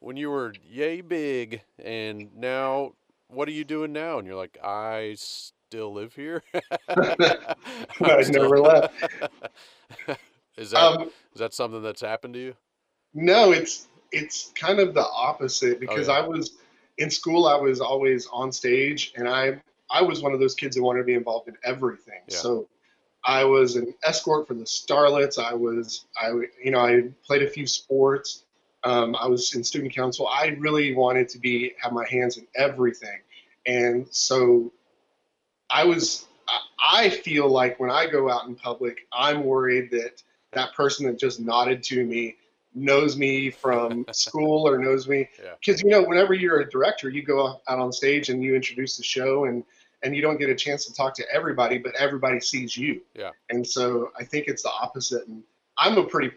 when 0.00 0.16
you 0.16 0.30
were 0.30 0.52
yay 0.68 1.00
big, 1.00 1.62
and 1.82 2.34
now 2.36 2.94
what 3.28 3.48
are 3.48 3.52
you 3.52 3.64
doing 3.64 3.92
now? 3.92 4.18
And 4.18 4.26
you're 4.26 4.36
like, 4.36 4.58
I 4.62 5.14
still 5.16 5.94
live 5.94 6.14
here. 6.14 6.42
I 6.88 8.24
never 8.28 8.58
left. 8.58 8.94
is 10.58 10.72
that 10.72 10.82
Um, 10.82 11.10
is 11.34 11.38
that 11.38 11.54
something 11.54 11.82
that's 11.82 12.00
happened 12.00 12.34
to 12.34 12.40
you? 12.40 12.56
No, 13.14 13.52
it's 13.52 13.86
it's 14.10 14.52
kind 14.56 14.80
of 14.80 14.92
the 14.92 15.06
opposite 15.06 15.78
because 15.78 16.08
yeah. 16.08 16.14
I 16.14 16.20
was 16.26 16.56
in 16.98 17.10
school. 17.10 17.46
I 17.46 17.54
was 17.54 17.80
always 17.80 18.26
on 18.32 18.50
stage, 18.50 19.12
and 19.14 19.28
I 19.28 19.62
I 19.88 20.02
was 20.02 20.20
one 20.20 20.32
of 20.34 20.40
those 20.40 20.56
kids 20.56 20.76
who 20.76 20.82
wanted 20.82 21.00
to 21.00 21.04
be 21.04 21.14
involved 21.14 21.46
in 21.46 21.56
everything. 21.64 22.22
Yeah. 22.26 22.38
So 22.38 22.68
I 23.28 23.44
was 23.44 23.76
an 23.76 23.92
escort 24.02 24.48
for 24.48 24.54
the 24.54 24.64
Starlets. 24.64 25.38
I 25.38 25.52
was 25.54 26.06
I 26.20 26.30
you 26.64 26.70
know 26.70 26.80
I 26.80 27.02
played 27.24 27.42
a 27.42 27.48
few 27.50 27.66
sports. 27.66 28.44
Um, 28.84 29.14
I 29.14 29.26
was 29.28 29.54
in 29.54 29.62
student 29.64 29.94
council. 29.94 30.26
I 30.26 30.46
really 30.58 30.94
wanted 30.94 31.28
to 31.30 31.38
be 31.38 31.74
have 31.82 31.92
my 31.92 32.06
hands 32.08 32.38
in 32.38 32.46
everything, 32.56 33.20
and 33.66 34.06
so 34.10 34.72
I 35.70 35.84
was. 35.84 36.24
I- 36.80 37.10
feel 37.10 37.46
like 37.50 37.78
when 37.78 37.90
I 37.90 38.06
go 38.06 38.30
out 38.30 38.46
in 38.48 38.54
public, 38.54 39.06
I'm 39.12 39.44
worried 39.44 39.90
that 39.90 40.22
that 40.52 40.72
person 40.72 41.06
that 41.06 41.18
just 41.18 41.38
nodded 41.40 41.82
to 41.84 42.02
me 42.02 42.36
knows 42.74 43.16
me 43.18 43.50
from 43.50 44.06
school 44.12 44.66
or 44.66 44.78
knows 44.78 45.06
me 45.06 45.28
Yeah. 45.42 45.52
because 45.60 45.82
you 45.82 45.90
know 45.90 46.02
whenever 46.02 46.32
you're 46.32 46.60
a 46.60 46.70
director 46.70 47.10
you 47.10 47.22
go 47.22 47.60
out 47.68 47.78
on 47.78 47.92
stage 47.92 48.30
and 48.30 48.42
you 48.42 48.54
introduce 48.54 48.96
the 48.96 49.02
show 49.02 49.44
and 49.44 49.64
and 50.02 50.14
you 50.14 50.22
don't 50.22 50.38
get 50.38 50.48
a 50.48 50.54
chance 50.54 50.84
to 50.86 50.94
talk 50.94 51.14
to 51.14 51.24
everybody 51.32 51.78
but 51.78 51.94
everybody 51.96 52.40
sees 52.40 52.76
you 52.76 53.00
Yeah. 53.14 53.30
and 53.50 53.66
so 53.66 54.10
i 54.18 54.24
think 54.24 54.46
it's 54.48 54.62
the 54.62 54.70
opposite 54.70 55.26
and 55.28 55.42
i'm 55.76 55.98
a 55.98 56.04
pretty 56.04 56.32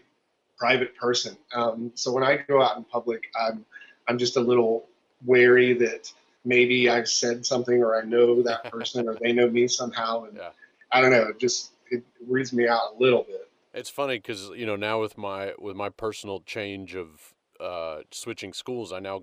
private 0.58 0.94
person 0.96 1.36
um, 1.54 1.90
so 1.94 2.12
when 2.12 2.24
i 2.24 2.36
go 2.48 2.62
out 2.62 2.76
in 2.76 2.84
public 2.84 3.24
i'm 3.40 3.64
i'm 4.08 4.18
just 4.18 4.36
a 4.36 4.40
little 4.40 4.86
wary 5.24 5.72
that 5.74 6.12
maybe 6.44 6.88
i've 6.90 7.08
said 7.08 7.44
something 7.46 7.82
or 7.82 8.00
i 8.00 8.04
know 8.04 8.42
that 8.42 8.64
person 8.70 9.08
or 9.08 9.16
they 9.22 9.32
know 9.32 9.48
me 9.48 9.66
somehow 9.68 10.24
and 10.24 10.36
Yeah. 10.36 10.50
i 10.92 11.00
don't 11.00 11.10
know 11.10 11.28
it 11.28 11.38
just 11.38 11.72
it 11.90 12.02
weirds 12.26 12.52
me 12.52 12.66
out 12.68 12.94
a 12.96 13.02
little 13.02 13.22
bit 13.24 13.48
It's 13.74 13.90
funny 13.90 14.16
because 14.18 14.50
you 14.56 14.66
know 14.66 14.76
now 14.76 15.00
with 15.00 15.16
my 15.18 15.52
with 15.58 15.76
my 15.76 15.88
personal 15.88 16.40
change 16.40 16.94
of 16.96 17.34
uh, 17.60 18.02
switching 18.10 18.52
schools, 18.52 18.92
I 18.92 18.98
now 18.98 19.22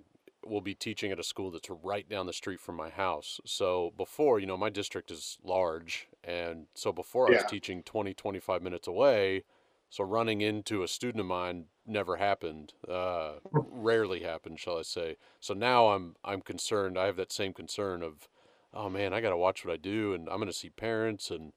will 0.49 0.61
be 0.61 0.75
teaching 0.75 1.11
at 1.11 1.19
a 1.19 1.23
school 1.23 1.51
that's 1.51 1.69
right 1.69 2.07
down 2.09 2.25
the 2.25 2.33
street 2.33 2.59
from 2.59 2.75
my 2.75 2.89
house. 2.89 3.39
So 3.45 3.93
before, 3.97 4.39
you 4.39 4.45
know, 4.45 4.57
my 4.57 4.69
district 4.69 5.11
is 5.11 5.37
large, 5.43 6.07
and 6.23 6.67
so 6.73 6.91
before 6.91 7.27
I 7.27 7.35
was 7.35 7.45
teaching 7.49 7.83
20, 7.83 8.13
25 8.13 8.61
minutes 8.61 8.87
away. 8.87 9.43
So 9.91 10.03
running 10.03 10.41
into 10.41 10.83
a 10.83 10.87
student 10.87 11.21
of 11.21 11.25
mine 11.25 11.65
never 11.85 12.17
happened, 12.17 12.73
uh, 12.87 13.33
rarely 13.51 14.21
happened, 14.21 14.59
shall 14.59 14.77
I 14.77 14.83
say? 14.83 15.17
So 15.39 15.53
now 15.55 15.89
I'm 15.89 16.15
I'm 16.23 16.41
concerned. 16.41 16.97
I 16.97 17.07
have 17.07 17.15
that 17.15 17.31
same 17.31 17.53
concern 17.53 18.03
of, 18.03 18.29
oh 18.71 18.89
man, 18.89 19.13
I 19.13 19.21
got 19.21 19.31
to 19.31 19.37
watch 19.37 19.65
what 19.65 19.73
I 19.73 19.77
do, 19.77 20.13
and 20.13 20.29
I'm 20.29 20.37
going 20.37 20.47
to 20.47 20.53
see 20.53 20.69
parents 20.69 21.31
and 21.31 21.53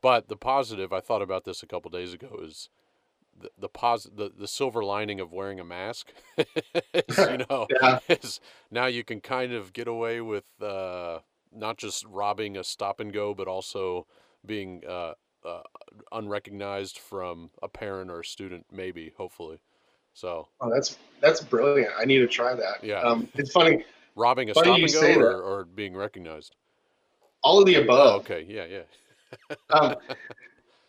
but 0.00 0.28
the 0.28 0.36
positive, 0.36 0.92
I 0.92 1.00
thought 1.00 1.22
about 1.22 1.44
this 1.44 1.62
a 1.62 1.66
couple 1.66 1.90
days 1.90 2.14
ago, 2.14 2.40
is 2.42 2.68
the 3.38 3.50
the, 3.58 3.68
pos- 3.68 4.08
the 4.14 4.30
the 4.36 4.48
silver 4.48 4.82
lining 4.84 5.20
of 5.20 5.32
wearing 5.32 5.60
a 5.60 5.64
mask. 5.64 6.12
is, 6.38 7.18
you 7.18 7.38
know, 7.50 7.66
Yeah. 7.82 7.98
is 8.08 8.40
now 8.70 8.86
you 8.86 9.04
can 9.04 9.20
kind 9.20 9.52
of 9.52 9.72
get 9.72 9.88
away 9.88 10.20
with 10.20 10.44
uh, 10.62 11.20
not 11.52 11.76
just 11.78 12.04
robbing 12.06 12.56
a 12.56 12.64
stop 12.64 13.00
and 13.00 13.12
go, 13.12 13.34
but 13.34 13.48
also 13.48 14.06
being 14.44 14.82
uh, 14.88 15.12
uh, 15.44 15.62
unrecognized 16.12 16.98
from 16.98 17.50
a 17.62 17.68
parent 17.68 18.10
or 18.10 18.20
a 18.20 18.24
student, 18.24 18.66
maybe, 18.72 19.12
hopefully. 19.16 19.60
So 20.14 20.48
Oh, 20.60 20.70
that's 20.70 20.98
that's 21.20 21.40
brilliant. 21.40 21.92
I 21.98 22.04
need 22.04 22.18
to 22.18 22.26
try 22.26 22.54
that. 22.54 22.82
Yeah. 22.82 23.00
Um, 23.00 23.28
it's 23.34 23.52
funny. 23.52 23.84
robbing 24.16 24.50
a 24.50 24.54
Funny 24.54 24.86
stop 24.88 25.10
and 25.10 25.20
go 25.20 25.26
or, 25.26 25.42
or 25.42 25.64
being 25.64 25.96
recognized. 25.96 26.56
All 27.42 27.58
of 27.60 27.66
the 27.66 27.76
Oh, 27.78 27.82
above. 27.82 28.20
okay. 28.22 28.44
Yeah, 28.48 28.64
yeah. 28.66 29.56
um, 29.70 29.94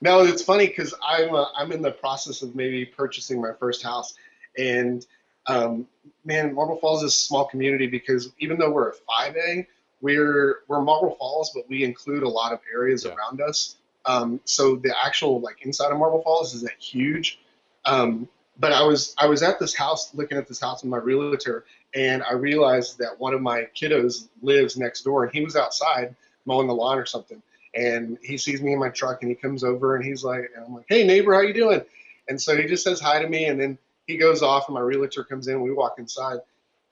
no, 0.02 0.24
it's 0.24 0.42
funny 0.44 0.68
because 0.68 0.94
I'm 1.08 1.34
uh, 1.34 1.46
I'm 1.56 1.72
in 1.72 1.82
the 1.82 1.92
process 1.92 2.42
of 2.42 2.56
maybe 2.56 2.86
purchasing 2.86 3.40
my 3.42 3.54
first 3.60 3.84
house, 3.84 4.16
and 4.58 5.06
um, 5.48 5.88
man, 6.26 6.54
Marble 6.54 6.78
Falls 6.78 7.04
is 7.04 7.14
a 7.14 7.16
small 7.16 7.46
community 7.46 7.88
because 7.88 8.32
even 8.40 8.58
though 8.58 8.72
we're 8.72 8.90
a 8.90 8.94
five 8.94 9.36
A, 9.38 9.68
we're 10.02 10.60
we're 10.68 10.82
Marble 10.82 11.16
Falls, 11.16 11.52
but 11.54 11.68
we 11.70 11.84
include 11.84 12.24
a 12.24 12.30
lot 12.30 12.52
of 12.54 12.60
areas 12.74 13.06
Yeah. 13.06 13.14
around 13.14 13.42
us. 13.42 13.76
Um, 14.06 14.40
so 14.46 14.76
the 14.76 14.96
actual 15.06 15.40
like 15.40 15.64
inside 15.66 15.92
of 15.92 16.00
Marble 16.00 16.22
Falls 16.24 16.56
isn't 16.56 16.74
huge. 16.80 17.40
Um, 17.86 18.28
but 18.60 18.72
I 18.72 18.84
was 18.84 19.16
I 19.18 19.28
was 19.28 19.44
at 19.44 19.60
this 19.60 19.76
house 19.76 20.14
looking 20.14 20.38
at 20.38 20.48
this 20.48 20.60
house 20.60 20.84
with 20.84 20.90
my 20.90 20.98
realtor, 20.98 21.66
and 21.96 22.24
I 22.24 22.34
realized 22.34 22.98
that 23.00 23.20
one 23.20 23.34
of 23.34 23.42
my 23.42 23.68
kiddos 23.76 24.28
lives 24.42 24.78
next 24.78 25.04
door, 25.04 25.24
and 25.24 25.34
he 25.34 25.44
was 25.44 25.56
outside 25.56 26.16
mowing 26.46 26.68
the 26.68 26.74
lawn 26.74 26.98
or 26.98 27.06
something 27.06 27.42
and 27.74 28.18
he 28.22 28.38
sees 28.38 28.62
me 28.62 28.74
in 28.74 28.80
my 28.80 28.90
truck 28.90 29.22
and 29.22 29.30
he 29.30 29.36
comes 29.36 29.64
over 29.64 29.96
and 29.96 30.04
he's 30.04 30.24
like 30.24 30.52
and 30.56 30.66
I'm 30.66 30.74
like 30.74 30.86
hey 30.90 31.06
neighbor 31.06 31.34
how 31.34 31.42
you 31.42 31.54
doing? 31.54 31.82
And 32.28 32.42
so 32.42 32.56
he 32.56 32.66
just 32.66 32.84
says 32.84 33.00
hi 33.00 33.22
to 33.22 33.28
me 33.28 33.46
and 33.46 33.60
then 33.60 33.78
he 34.08 34.18
goes 34.18 34.42
off 34.42 34.68
and 34.68 34.76
my 34.76 34.82
realtor 34.82 35.24
comes 35.24 35.48
in 35.48 35.62
we 35.62 35.72
walk 35.72 35.96
inside. 35.98 36.40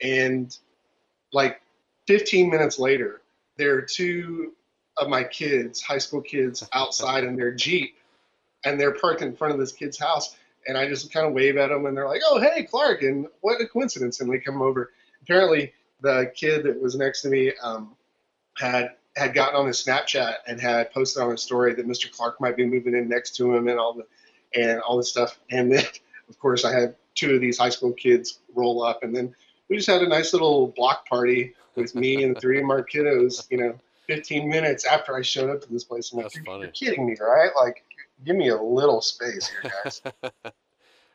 And 0.02 0.56
like 1.32 1.60
15 2.06 2.50
minutes 2.50 2.78
later 2.78 3.20
there 3.56 3.74
are 3.74 3.82
two 3.82 4.52
of 4.96 5.08
my 5.08 5.24
kids 5.24 5.82
high 5.82 5.98
school 5.98 6.22
kids 6.22 6.66
outside 6.72 7.24
in 7.24 7.36
their 7.36 7.54
jeep 7.54 7.96
and 8.64 8.80
they're 8.80 8.94
parked 8.94 9.22
in 9.22 9.34
front 9.34 9.52
of 9.54 9.60
this 9.60 9.72
kid's 9.72 9.98
house. 9.98 10.36
And 10.66 10.76
I 10.76 10.86
just 10.86 11.12
kind 11.12 11.26
of 11.26 11.32
wave 11.32 11.56
at 11.56 11.68
them 11.68 11.86
and 11.86 11.96
they're 11.96 12.08
like 12.08 12.22
oh 12.26 12.40
hey 12.40 12.64
Clark 12.64 13.02
and 13.02 13.26
what 13.40 13.60
a 13.60 13.66
coincidence. 13.66 14.20
And 14.20 14.32
they 14.32 14.38
come 14.38 14.62
over. 14.62 14.92
Apparently 15.22 15.72
the 16.00 16.32
kid 16.34 16.64
that 16.64 16.80
was 16.80 16.96
next 16.96 17.22
to 17.22 17.28
me 17.28 17.52
um, 17.62 17.94
had 18.56 18.92
had 19.20 19.34
gotten 19.34 19.54
on 19.54 19.66
his 19.66 19.84
Snapchat 19.84 20.36
and 20.46 20.60
had 20.60 20.90
posted 20.92 21.22
on 21.22 21.30
his 21.30 21.42
story 21.42 21.74
that 21.74 21.86
Mr. 21.86 22.10
Clark 22.10 22.40
might 22.40 22.56
be 22.56 22.64
moving 22.66 22.94
in 22.94 23.08
next 23.08 23.36
to 23.36 23.54
him 23.54 23.68
and 23.68 23.78
all 23.78 23.92
the 23.92 24.06
and 24.60 24.80
all 24.80 24.96
this 24.96 25.10
stuff. 25.10 25.38
And 25.50 25.70
then, 25.70 25.84
of 26.28 26.38
course, 26.38 26.64
I 26.64 26.72
had 26.72 26.96
two 27.14 27.34
of 27.34 27.40
these 27.40 27.58
high 27.58 27.68
school 27.68 27.92
kids 27.92 28.40
roll 28.54 28.82
up, 28.82 29.02
and 29.04 29.14
then 29.14 29.34
we 29.68 29.76
just 29.76 29.88
had 29.88 30.02
a 30.02 30.08
nice 30.08 30.32
little 30.32 30.68
block 30.76 31.06
party 31.08 31.54
with 31.76 31.94
me 31.94 32.24
and 32.24 32.36
three 32.40 32.58
of 32.58 32.64
my 32.64 32.80
kiddos. 32.80 33.46
You 33.50 33.58
know, 33.58 33.78
15 34.08 34.48
minutes 34.48 34.84
after 34.84 35.14
I 35.16 35.22
showed 35.22 35.50
up 35.50 35.60
to 35.62 35.68
this 35.72 35.84
place. 35.84 36.10
I'm 36.12 36.16
like, 36.18 36.24
That's 36.24 36.36
you're, 36.36 36.44
funny. 36.44 36.62
you're 36.62 36.70
kidding 36.72 37.06
me, 37.06 37.16
right? 37.20 37.50
Like, 37.62 37.84
give 38.24 38.34
me 38.36 38.48
a 38.48 38.60
little 38.60 39.00
space 39.00 39.48
here, 39.62 39.70
guys. 39.84 40.02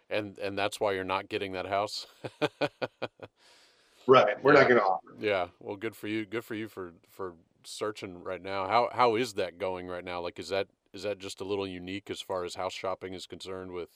and 0.10 0.38
and 0.40 0.58
that's 0.58 0.80
why 0.80 0.94
you're 0.94 1.04
not 1.04 1.28
getting 1.28 1.54
that 1.54 1.66
house. 1.66 2.06
right. 4.08 4.42
We're 4.44 4.54
Yeah. 4.54 4.60
not 4.60 4.70
going 4.70 4.80
to 4.80 4.86
offer. 4.86 5.08
yeah. 5.20 5.48
Well, 5.60 5.76
good 5.76 5.96
for 5.96 6.08
you. 6.08 6.26
Good 6.26 6.46
for 6.46 6.56
you 6.56 6.68
for 6.68 6.94
for 7.10 7.34
searching 7.66 8.24
right 8.24 8.42
now. 8.42 8.68
How 8.68 8.90
how 8.94 9.16
is 9.16 9.34
that 9.34 9.58
going 9.58 9.88
right 9.88 10.04
now? 10.04 10.22
Like, 10.22 10.40
is 10.40 10.50
that 10.50 10.68
is 10.94 11.04
that 11.04 11.20
just 11.20 11.42
a 11.42 11.44
little 11.44 11.68
unique 11.68 12.10
as 12.10 12.22
far 12.22 12.44
as 12.46 12.56
house 12.56 12.74
shopping 12.74 13.14
is 13.14 13.26
concerned 13.26 13.72
with 13.72 13.90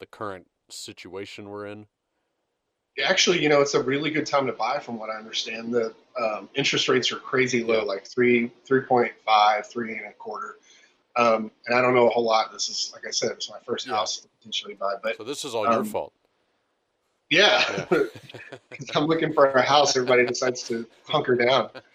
the 0.00 0.06
current 0.06 0.48
situation 0.70 1.48
we're 1.48 1.66
in? 1.66 1.86
Actually, 3.02 3.42
you 3.42 3.48
know, 3.48 3.60
it's 3.62 3.74
a 3.74 3.82
really 3.82 4.10
good 4.10 4.26
time 4.26 4.46
to 4.46 4.52
buy, 4.52 4.78
from 4.78 4.98
what 4.98 5.08
I 5.08 5.14
understand. 5.14 5.72
The 5.72 5.94
um, 6.20 6.48
interest 6.54 6.88
rates 6.88 7.10
are 7.10 7.16
crazy 7.16 7.64
low, 7.64 7.84
like 7.84 8.06
three, 8.06 8.50
three 8.66 8.82
point 8.82 9.12
five, 9.24 9.66
three 9.66 9.96
and 9.96 10.06
a 10.06 10.12
quarter. 10.12 10.56
Um, 11.16 11.50
and 11.66 11.76
I 11.76 11.80
don't 11.80 11.94
know 11.94 12.06
a 12.06 12.10
whole 12.10 12.24
lot. 12.24 12.52
This 12.52 12.68
is, 12.68 12.90
like 12.94 13.06
I 13.06 13.10
said, 13.10 13.30
it's 13.32 13.48
my 13.50 13.58
first 13.66 13.86
Yeah. 13.86 13.94
house 13.94 14.18
to 14.18 14.28
potentially 14.38 14.74
buy. 14.74 14.94
But 15.02 15.16
So 15.16 15.24
this 15.24 15.44
is 15.44 15.54
all 15.54 15.64
your 15.64 15.80
um, 15.80 15.84
fault. 15.84 16.12
yeah, 17.30 17.86
Yeah. 17.90 18.04
I'm 18.94 19.06
looking 19.06 19.32
for 19.32 19.46
a 19.46 19.62
house. 19.62 19.96
Everybody 19.96 20.26
decides 20.26 20.62
to 20.64 20.86
hunker 21.06 21.34
down. 21.36 21.70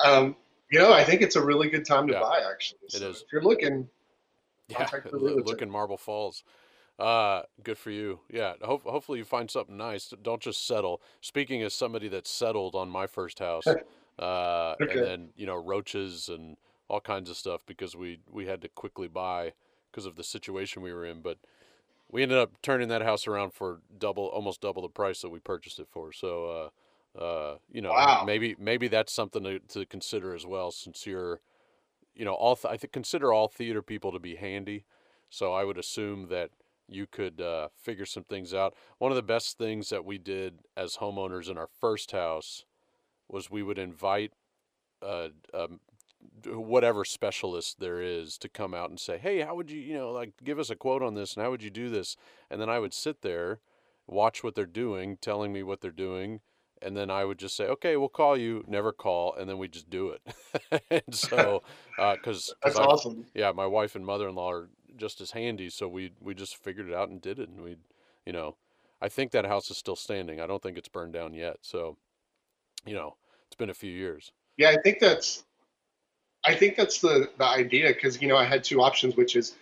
Um, 0.00 0.36
you 0.70 0.78
know, 0.78 0.92
I 0.92 1.04
think 1.04 1.22
it's 1.22 1.36
a 1.36 1.44
really 1.44 1.68
good 1.68 1.84
time 1.86 2.06
to 2.08 2.14
Yeah, 2.14 2.20
buy. 2.20 2.42
Actually, 2.50 2.78
so 2.88 3.08
is. 3.08 3.22
If 3.22 3.32
you're 3.32 3.42
looking, 3.42 3.88
Yeah, 4.68 4.78
contact 4.78 5.10
the 5.10 5.16
lo- 5.16 5.26
realtor. 5.34 5.42
look 5.44 5.62
in 5.62 5.70
Marble 5.70 5.96
Falls. 5.96 6.44
Uh, 6.98 7.42
good 7.62 7.78
for 7.78 7.90
you. 7.90 8.20
Yeah, 8.30 8.54
hope, 8.60 8.82
hopefully 8.82 9.18
you 9.18 9.24
find 9.24 9.50
something 9.50 9.76
nice. 9.76 10.12
Don't 10.22 10.42
just 10.42 10.66
settle. 10.66 11.00
Speaking 11.20 11.62
as 11.62 11.72
somebody 11.72 12.08
that 12.08 12.26
settled 12.26 12.74
on 12.74 12.88
my 12.90 13.06
first 13.06 13.38
house, 13.38 13.66
uh, 14.18 14.74
Okay. 14.80 14.92
and 14.94 15.02
then 15.02 15.28
you 15.36 15.46
know 15.46 15.56
roaches 15.56 16.28
and 16.28 16.56
all 16.88 17.00
kinds 17.00 17.30
of 17.30 17.36
stuff 17.36 17.64
because 17.66 17.94
we 17.94 18.18
we 18.30 18.46
had 18.46 18.60
to 18.62 18.68
quickly 18.68 19.08
buy 19.08 19.52
because 19.90 20.06
of 20.06 20.16
the 20.16 20.24
situation 20.24 20.82
we 20.82 20.92
were 20.92 21.06
in. 21.06 21.20
But 21.22 21.38
we 22.10 22.22
ended 22.22 22.38
up 22.38 22.60
turning 22.62 22.88
that 22.88 23.02
house 23.02 23.26
around 23.26 23.52
for 23.52 23.80
double, 23.98 24.26
almost 24.26 24.60
double 24.60 24.82
the 24.82 24.88
price 24.88 25.20
that 25.22 25.28
we 25.30 25.38
purchased 25.38 25.78
it 25.78 25.86
for. 25.90 26.12
So, 26.12 26.50
uh, 27.18 27.56
you 27.70 27.82
know, 27.82 27.96
Wow. 27.96 28.18
maybe 28.20 28.56
maybe 28.58 28.88
that's 28.88 29.12
something 29.12 29.44
to, 29.44 29.60
to 29.60 29.86
consider 29.86 30.34
as 30.34 30.46
well, 30.46 30.70
since 30.72 31.06
you're, 31.06 31.40
you 32.14 32.24
know, 32.24 32.34
all 32.34 32.56
th- 32.56 32.72
I 32.72 32.76
think 32.76 32.92
consider 32.92 33.32
all 33.32 33.48
theater 33.48 33.82
people 33.82 34.12
to 34.12 34.18
be 34.20 34.36
handy. 34.36 34.84
So 35.30 35.52
I 35.52 35.64
would 35.64 35.78
assume 35.78 36.28
that 36.28 36.50
you 36.88 37.06
could 37.06 37.40
uh, 37.40 37.68
figure 37.76 38.06
some 38.06 38.24
things 38.24 38.54
out. 38.54 38.74
One 38.98 39.12
of 39.12 39.16
the 39.16 39.22
best 39.22 39.58
things 39.58 39.90
that 39.90 40.04
we 40.04 40.18
did 40.18 40.60
as 40.76 40.96
homeowners 40.96 41.50
in 41.50 41.58
our 41.58 41.68
first 41.68 42.12
house 42.12 42.64
was 43.28 43.50
we 43.50 43.62
would 43.62 43.78
invite 43.78 44.32
uh, 45.02 45.28
um, 45.54 45.80
whatever 46.46 47.04
specialist 47.04 47.78
there 47.80 48.00
is 48.00 48.38
to 48.38 48.48
come 48.48 48.74
out 48.74 48.90
and 48.90 48.98
say, 49.00 49.18
"Hey, 49.18 49.40
how 49.40 49.54
would 49.54 49.70
you, 49.70 49.80
you 49.80 49.94
know, 49.94 50.10
like 50.12 50.32
give 50.44 50.58
us 50.58 50.70
a 50.70 50.76
quote 50.76 51.02
on 51.02 51.14
this 51.14 51.34
and 51.34 51.42
how 51.44 51.50
would 51.50 51.62
you 51.62 51.70
do 51.70 51.88
this?" 51.90 52.16
And 52.50 52.60
then 52.60 52.70
I 52.70 52.78
would 52.78 52.94
sit 52.94 53.22
there, 53.22 53.60
watch 54.06 54.42
what 54.42 54.54
they're 54.54 54.66
doing, 54.66 55.16
telling 55.16 55.52
me 55.52 55.62
what 55.62 55.80
they're 55.80 55.90
doing, 55.90 56.40
and 56.82 56.96
then 56.96 57.10
I 57.10 57.24
would 57.24 57.38
just 57.38 57.56
say, 57.56 57.64
"Okay, 57.66 57.96
we'll 57.96 58.08
call 58.08 58.36
you." 58.36 58.64
Never 58.66 58.92
call, 58.92 59.34
and 59.34 59.48
then 59.48 59.58
we 59.58 59.68
just 59.68 59.90
do 59.90 60.10
it. 60.10 60.82
and 60.90 61.02
so, 61.14 61.62
uh, 61.98 62.14
because 62.14 62.52
that's 62.62 62.78
awesome. 62.78 63.26
yeah, 63.34 63.52
my 63.52 63.66
wife 63.66 63.94
and 63.94 64.04
mother-in-law 64.04 64.50
are 64.50 64.68
just 64.96 65.20
as 65.20 65.32
handy, 65.32 65.70
so 65.70 65.88
we 65.88 66.12
we 66.20 66.34
just 66.34 66.56
figured 66.56 66.88
it 66.88 66.94
out 66.94 67.08
and 67.08 67.20
did 67.20 67.38
it, 67.38 67.48
and 67.48 67.60
we, 67.60 67.76
you 68.26 68.32
know, 68.32 68.56
I 69.00 69.08
think 69.08 69.32
that 69.32 69.46
house 69.46 69.70
is 69.70 69.76
still 69.76 69.96
standing. 69.96 70.40
I 70.40 70.46
don't 70.46 70.62
think 70.62 70.78
it's 70.78 70.88
burned 70.88 71.12
down 71.12 71.34
yet. 71.34 71.58
So, 71.62 71.96
you 72.84 72.94
know, 72.94 73.16
it's 73.46 73.56
been 73.56 73.70
a 73.70 73.74
few 73.74 73.92
years. 73.92 74.32
Yeah, 74.56 74.70
I 74.70 74.76
think 74.82 74.98
that's 74.98 75.44
I 76.44 76.54
think 76.54 76.76
that's 76.76 77.00
the 77.00 77.30
the 77.38 77.44
idea 77.46 77.88
because 77.88 78.20
you 78.20 78.28
know 78.28 78.36
I 78.36 78.44
had 78.44 78.64
two 78.64 78.80
options, 78.80 79.16
which 79.16 79.36
is 79.36 79.54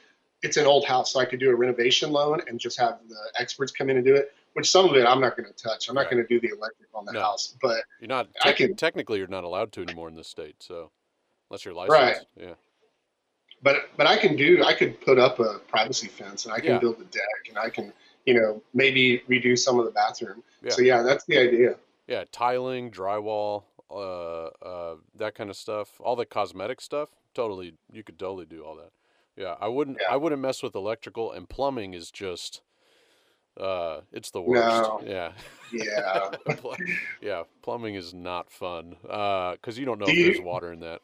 it's 0.43 0.57
an 0.57 0.67
old 0.67 0.87
house, 0.87 1.13
so 1.13 1.21
I 1.21 1.25
could 1.25 1.41
do 1.41 1.51
a 1.51 1.55
renovation 1.55 2.13
loan 2.13 2.41
and 2.47 2.61
just 2.61 2.79
have 2.79 2.99
the 3.09 3.41
experts 3.41 3.73
come 3.73 3.91
in 3.91 3.97
and 3.97 4.05
do 4.05 4.15
it. 4.15 4.35
Which 4.57 4.71
some 4.71 4.89
of 4.89 4.97
it 4.97 5.05
I'm 5.05 5.21
not 5.21 5.37
going 5.37 5.47
to 5.47 5.53
touch. 5.53 5.91
I'm 5.91 5.95
not 5.95 6.07
Right. 6.07 6.13
going 6.13 6.27
to 6.27 6.29
do 6.29 6.41
the 6.41 6.55
electric 6.57 6.89
on 6.95 7.05
the 7.05 7.13
No. 7.13 7.21
house, 7.21 7.55
but 7.61 7.85
You're 8.01 8.09
not 8.09 8.29
I 8.43 8.53
can- 8.55 8.75
technically 8.75 9.19
you're 9.19 9.27
not 9.27 9.45
allowed 9.45 9.71
to 9.73 9.83
anymore 9.83 10.09
in 10.09 10.15
this 10.15 10.29
state. 10.29 10.63
So, 10.63 10.91
unless 11.51 11.67
you're 11.67 11.75
Right. 11.75 11.89
licensed, 11.91 12.27
yeah, 12.37 12.55
but 13.63 13.91
but 13.99 14.07
I 14.07 14.17
can 14.17 14.35
do 14.35 14.65
I 14.65 14.73
could 14.73 14.99
put 15.03 15.19
up 15.19 15.41
a 15.41 15.59
privacy 15.69 16.09
fence 16.09 16.47
and 16.47 16.55
I 16.55 16.61
can 16.61 16.71
Yeah. 16.73 16.79
build 16.79 16.99
a 17.03 17.05
deck 17.05 17.49
and 17.51 17.59
I 17.59 17.69
can 17.69 17.93
you 18.25 18.33
know 18.33 18.63
maybe 18.73 19.19
redo 19.29 19.59
some 19.59 19.79
of 19.79 19.85
the 19.85 19.91
bathroom. 19.91 20.43
Yeah. 20.63 20.71
So 20.71 20.81
yeah, 20.81 21.03
that's 21.03 21.25
the 21.27 21.37
idea. 21.37 21.79
yeah, 22.07 22.25
tiling, 22.33 22.91
drywall, 22.91 23.65
uh, 23.91 24.47
uh, 24.47 24.97
that 25.17 25.35
kind 25.35 25.51
of 25.51 25.57
stuff, 25.57 26.01
all 26.01 26.17
the 26.17 26.25
cosmetic 26.25 26.81
stuff. 26.81 27.11
Totally, 27.35 27.75
you 27.93 28.03
could 28.03 28.19
totally 28.19 28.47
do 28.47 28.65
all 28.65 28.75
that. 28.77 28.93
Yeah, 29.37 29.57
I 29.61 29.69
wouldn't. 29.69 29.99
Yeah. 30.01 30.15
I 30.15 30.17
wouldn't 30.17 30.41
mess 30.41 30.63
with 30.63 30.75
electrical 30.75 31.31
and 31.31 31.47
plumbing. 31.47 31.93
Is 31.93 32.11
just, 32.11 32.63
uh, 33.61 34.01
it's 34.13 34.31
the 34.31 34.41
worst. 34.43 34.67
No. 34.83 35.01
Yeah. 35.05 35.33
Yeah. 35.73 36.31
Yeah, 37.21 37.43
plumbing 37.63 37.95
is 37.97 38.15
not 38.15 38.51
fun 38.51 38.97
because 39.03 39.79
you 39.79 39.85
don't 39.85 39.99
know 39.99 40.07
Do 40.07 40.13
if 40.13 40.25
there's 40.35 40.41
water 40.45 40.73
in 40.73 40.81
that. 40.81 41.01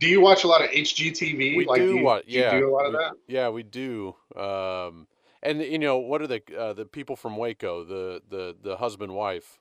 do 0.00 0.08
you 0.08 0.20
watch 0.20 0.44
a 0.44 0.48
lot 0.48 0.62
of 0.62 0.70
HGTV? 0.70 1.56
We 1.56 1.66
like, 1.66 1.80
do 1.80 1.86
you, 1.88 1.94
do 1.98 2.00
you 2.00 2.40
Yeah, 2.40 2.58
do 2.58 2.68
a 2.68 2.72
lot 2.72 2.86
of 2.86 2.92
we- 2.92 2.98
that? 2.98 3.12
Yeah, 3.26 3.48
we 3.50 3.62
do. 3.62 4.14
Um, 4.36 5.06
and 5.42 5.60
you 5.62 5.78
know 5.78 5.98
what 5.98 6.20
are 6.22 6.26
the 6.26 6.42
uh, 6.56 6.72
the 6.72 6.84
people 6.84 7.14
from 7.16 7.36
Waco, 7.36 7.84
the 7.84 8.22
the 8.28 8.56
the 8.60 8.76
husband 8.78 9.14
wife, 9.14 9.60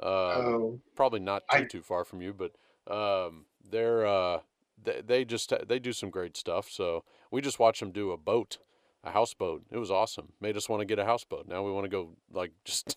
um, 0.00 0.08
Oh, 0.10 0.80
probably 0.94 1.20
not 1.20 1.42
too 1.50 1.58
I- 1.58 1.64
too 1.64 1.82
far 1.82 2.04
from 2.04 2.22
you, 2.22 2.32
but 2.32 2.52
um, 2.92 3.44
they're 3.68 4.06
uh, 4.06 4.40
they, 4.82 5.02
they 5.04 5.24
just 5.26 5.52
they 5.68 5.78
do 5.78 5.92
some 5.92 6.08
great 6.10 6.36
stuff. 6.36 6.70
So 6.70 7.04
we 7.30 7.42
just 7.42 7.58
watch 7.58 7.80
them 7.80 7.90
do 7.90 8.10
a 8.12 8.16
boat, 8.16 8.56
a 9.04 9.10
houseboat. 9.10 9.62
It 9.70 9.78
was 9.78 9.90
awesome. 9.90 10.32
Made 10.40 10.56
us 10.56 10.68
want 10.68 10.80
to 10.80 10.86
get 10.86 10.98
a 10.98 11.04
houseboat. 11.04 11.46
Now 11.48 11.64
we 11.64 11.72
want 11.72 11.84
to 11.84 11.90
go 11.90 12.10
like 12.32 12.52
just 12.64 12.96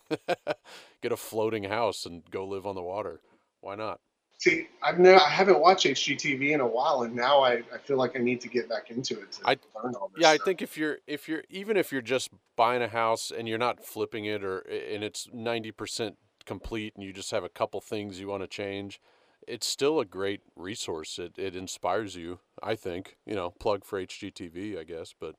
get 1.02 1.12
a 1.12 1.16
floating 1.16 1.64
house 1.64 2.06
and 2.06 2.22
go 2.30 2.46
live 2.46 2.66
on 2.66 2.74
the 2.74 2.82
water. 2.82 3.20
Why 3.60 3.74
not? 3.76 4.00
see, 4.42 4.68
I've 4.82 4.98
no, 4.98 5.16
I 5.16 5.28
haven't 5.28 5.60
watched 5.60 5.86
HGTV 5.86 6.50
in 6.52 6.60
a 6.60 6.66
while, 6.66 7.02
and 7.02 7.14
now 7.14 7.40
I, 7.40 7.62
I 7.72 7.78
feel 7.84 7.96
like 7.96 8.16
I 8.16 8.18
need 8.18 8.40
to 8.40 8.48
get 8.48 8.68
back 8.68 8.90
into 8.90 9.20
it 9.20 9.32
to 9.32 9.40
I- 9.44 9.58
learn 9.82 9.94
all 9.94 10.10
this. 10.14 10.22
Yeah, 10.22 10.30
I 10.30 10.38
think 10.38 10.60
if 10.60 10.76
you're 10.76 10.98
if 11.06 11.28
you're 11.28 11.44
even 11.48 11.76
if 11.76 11.92
you're 11.92 12.02
just 12.02 12.30
buying 12.56 12.82
a 12.82 12.88
house 12.88 13.32
and 13.36 13.48
you're 13.48 13.58
not 13.58 13.84
flipping 13.84 14.24
it 14.24 14.42
or 14.44 14.58
and 14.58 15.04
it's 15.04 15.28
90% 15.28 16.16
complete 16.44 16.94
and 16.96 17.04
you 17.04 17.12
just 17.12 17.30
have 17.30 17.44
a 17.44 17.48
couple 17.48 17.80
things 17.80 18.18
you 18.18 18.28
want 18.28 18.42
to 18.42 18.48
change, 18.48 19.00
it's 19.46 19.66
still 19.66 20.00
a 20.00 20.04
great 20.04 20.40
resource. 20.56 21.18
It 21.18 21.38
it 21.38 21.54
inspires 21.54 22.16
you. 22.16 22.40
I 22.62 22.74
think 22.74 23.16
you 23.24 23.34
know 23.34 23.50
plug 23.50 23.84
for 23.84 24.00
HGTV, 24.04 24.78
I 24.78 24.84
guess, 24.84 25.14
but 25.18 25.36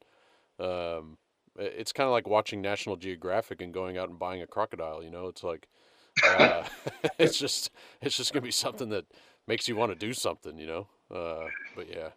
um, 0.60 1.18
it's 1.58 1.92
kind 1.94 2.08
of 2.08 2.12
like 2.12 2.28
watching 2.28 2.62
National 2.62 2.96
Geographic 2.96 3.62
and 3.62 3.74
going 3.74 3.98
out 3.98 4.10
and 4.10 4.18
buying 4.18 4.42
a 4.42 4.48
crocodile. 4.48 5.04
You 5.04 5.12
know, 5.12 5.28
it's 5.28 5.44
like 5.44 5.68
uh, 6.26 6.64
it's 7.20 7.38
just 7.38 7.72
it's 8.02 8.18
just 8.18 8.34
gonna 8.34 8.44
be 8.44 8.52
something 8.52 8.90
that 8.90 9.06
makes 9.48 9.68
you 9.68 9.76
want 9.76 9.92
to 9.92 9.98
do 9.98 10.14
something. 10.14 10.58
You 10.58 10.68
know, 10.68 10.88
uh, 11.12 11.48
but 11.76 11.90
yeah, 11.90 12.10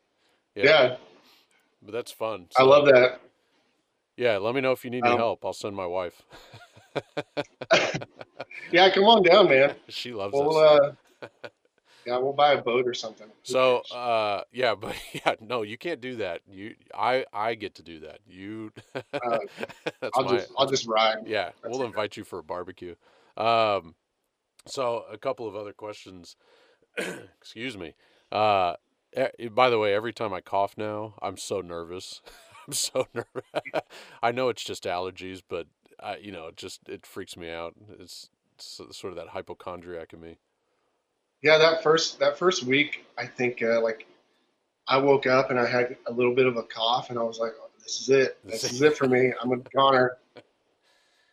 yeah, 0.54 0.64
yeah, 0.64 0.96
but 1.82 1.92
that's 1.92 2.12
fun. 2.12 2.46
So, 2.50 2.62
I 2.62 2.66
love 2.66 2.86
that. 2.86 3.20
Yeah, 4.16 4.38
let 4.38 4.54
me 4.54 4.62
know 4.62 4.72
if 4.72 4.84
you 4.84 4.90
need 4.90 5.04
any 5.04 5.12
um, 5.12 5.18
help. 5.18 5.44
I'll 5.44 5.52
send 5.52 5.76
my 5.76 5.86
wife. 5.86 6.22
yeah, 8.72 8.88
come 8.90 9.04
on 9.04 9.22
down, 9.22 9.48
man. 9.48 9.74
She 9.88 10.12
loves 10.12 10.32
we'll, 10.32 10.56
uh, 10.56 10.92
yeah, 12.06 12.18
we'll 12.18 12.32
buy 12.32 12.52
a 12.52 12.62
boat 12.62 12.86
or 12.86 12.94
something. 12.94 13.26
So, 13.42 13.82
uh, 13.92 14.42
yeah, 14.52 14.74
but 14.80 14.94
yeah, 15.12 15.34
no, 15.40 15.62
you 15.62 15.76
can't 15.76 16.00
do 16.00 16.16
that. 16.16 16.42
You, 16.48 16.74
I, 16.94 17.26
I 17.32 17.54
get 17.54 17.74
to 17.76 17.82
do 17.82 18.00
that. 18.00 18.20
You, 18.26 18.72
uh, 18.94 19.00
I'll 20.14 20.24
my, 20.24 20.36
just, 20.36 20.52
I'll 20.56 20.66
just 20.66 20.86
ride. 20.86 21.26
Yeah, 21.26 21.50
that's 21.62 21.76
we'll 21.76 21.86
invite 21.86 22.16
you 22.16 22.24
for 22.24 22.38
a 22.38 22.44
barbecue. 22.44 22.94
Um, 23.36 23.94
so 24.66 25.04
a 25.10 25.18
couple 25.18 25.48
of 25.48 25.56
other 25.56 25.72
questions. 25.72 26.36
Excuse 26.96 27.76
me. 27.76 27.94
Uh, 28.30 28.74
by 29.52 29.70
the 29.70 29.78
way, 29.78 29.94
every 29.94 30.12
time 30.12 30.32
I 30.32 30.40
cough 30.40 30.74
now, 30.76 31.14
I'm 31.20 31.36
so 31.36 31.60
nervous. 31.60 32.20
I'm 32.66 32.72
so 32.72 33.06
nervous. 33.14 33.82
I 34.22 34.32
know 34.32 34.48
it's 34.48 34.64
just 34.64 34.84
allergies, 34.84 35.42
but 35.48 35.66
I, 36.00 36.16
you 36.16 36.32
know, 36.32 36.48
it 36.48 36.56
just 36.56 36.88
it 36.88 37.06
freaks 37.06 37.36
me 37.36 37.50
out. 37.50 37.74
It's, 37.98 38.28
it's 38.58 38.80
sort 38.96 39.12
of 39.12 39.16
that 39.16 39.28
hypochondriac 39.28 40.12
in 40.12 40.20
me. 40.20 40.38
Yeah, 41.46 41.58
that 41.58 41.80
first 41.80 42.18
that 42.18 42.36
first 42.36 42.64
week, 42.64 43.06
I 43.16 43.24
think 43.24 43.62
uh, 43.62 43.80
like 43.80 44.04
I 44.88 44.98
woke 44.98 45.28
up 45.28 45.50
and 45.50 45.60
I 45.60 45.66
had 45.66 45.96
a 46.08 46.12
little 46.12 46.34
bit 46.34 46.46
of 46.46 46.56
a 46.56 46.64
cough, 46.64 47.10
and 47.10 47.18
I 47.20 47.22
was 47.22 47.38
like, 47.38 47.52
oh, 47.60 47.68
"This 47.80 48.00
is 48.00 48.08
it. 48.08 48.38
This 48.44 48.64
is 48.64 48.82
it 48.82 48.96
for 48.96 49.06
me. 49.06 49.32
I'm 49.40 49.52
a 49.52 49.58
goner." 49.58 50.18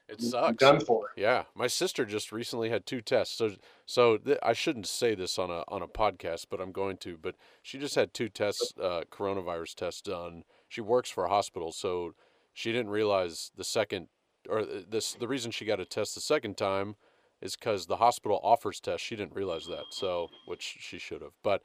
It 0.07 0.21
sucks. 0.21 0.49
I'm 0.49 0.55
done 0.55 0.85
for. 0.85 1.07
Yeah, 1.17 1.45
my 1.55 1.65
sister 1.65 2.05
just 2.05 2.31
recently 2.31 2.69
had 2.69 2.85
two 2.85 3.01
tests. 3.01 3.35
So, 3.35 3.53
so 3.87 4.17
th- 4.17 4.37
I 4.43 4.53
shouldn't 4.53 4.85
say 4.85 5.15
this 5.15 5.39
on 5.39 5.49
a 5.49 5.63
on 5.67 5.81
a 5.81 5.87
podcast, 5.87 6.45
but 6.51 6.61
I'm 6.61 6.71
going 6.71 6.97
to. 6.97 7.17
But 7.17 7.33
she 7.63 7.79
just 7.79 7.95
had 7.95 8.13
two 8.13 8.29
tests, 8.29 8.71
uh, 8.79 9.05
coronavirus 9.11 9.73
tests 9.73 10.01
done. 10.03 10.43
She 10.69 10.81
works 10.81 11.09
for 11.09 11.25
a 11.25 11.29
hospital, 11.29 11.71
so 11.71 12.13
she 12.53 12.71
didn't 12.71 12.91
realize 12.91 13.49
the 13.57 13.63
second 13.63 14.09
or 14.47 14.63
this 14.63 15.15
the 15.15 15.27
reason 15.27 15.49
she 15.49 15.65
got 15.65 15.79
a 15.79 15.85
test 15.85 16.13
the 16.13 16.21
second 16.21 16.55
time 16.55 16.97
is 17.43 17.55
because 17.57 17.85
the 17.85 17.97
hospital 17.97 18.39
offers 18.41 18.79
tests. 18.79 19.05
She 19.05 19.15
didn't 19.15 19.35
realize 19.35 19.67
that, 19.67 19.85
so 19.91 20.29
which 20.47 20.77
she 20.79 20.97
should 20.97 21.21
have. 21.21 21.33
But 21.43 21.61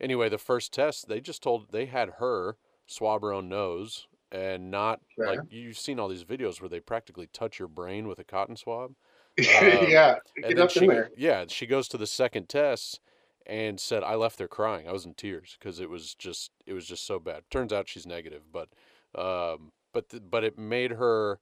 anyway, 0.00 0.28
the 0.28 0.38
first 0.38 0.72
test 0.72 1.06
they 1.06 1.20
just 1.20 1.42
told 1.42 1.70
they 1.70 1.86
had 1.86 2.14
her 2.18 2.56
swab 2.86 3.20
her 3.20 3.32
own 3.32 3.48
nose 3.48 4.08
and 4.32 4.70
not 4.70 5.00
like 5.16 5.40
you've 5.50 5.78
seen 5.78 6.00
all 6.00 6.08
these 6.08 6.24
videos 6.24 6.60
where 6.60 6.68
they 6.68 6.80
practically 6.80 7.28
touch 7.32 7.58
your 7.58 7.68
brain 7.68 8.08
with 8.08 8.18
a 8.18 8.24
cotton 8.24 8.56
swab. 8.56 8.94
Um, 9.38 9.86
yeah, 9.88 10.16
get 10.48 10.58
up 10.58 10.68
she, 10.68 10.80
in 10.80 10.88
there. 10.88 11.10
Yeah, 11.16 11.44
she 11.46 11.64
goes 11.66 11.86
to 11.88 11.96
the 11.96 12.08
second 12.08 12.48
test 12.48 12.98
and 13.46 13.78
said 13.78 14.02
I 14.02 14.16
left 14.16 14.36
there 14.36 14.48
crying. 14.48 14.88
I 14.88 14.92
was 14.92 15.06
in 15.06 15.14
tears 15.14 15.56
because 15.56 15.78
it 15.78 15.88
was 15.88 16.16
just 16.16 16.50
it 16.66 16.72
was 16.72 16.86
just 16.86 17.06
so 17.06 17.20
bad. 17.20 17.44
Turns 17.48 17.72
out 17.72 17.88
she's 17.88 18.04
negative, 18.04 18.42
but 18.52 18.68
um, 19.14 19.70
but 19.92 20.08
the, 20.08 20.18
but 20.18 20.42
it 20.42 20.58
made 20.58 20.90
her 20.92 21.38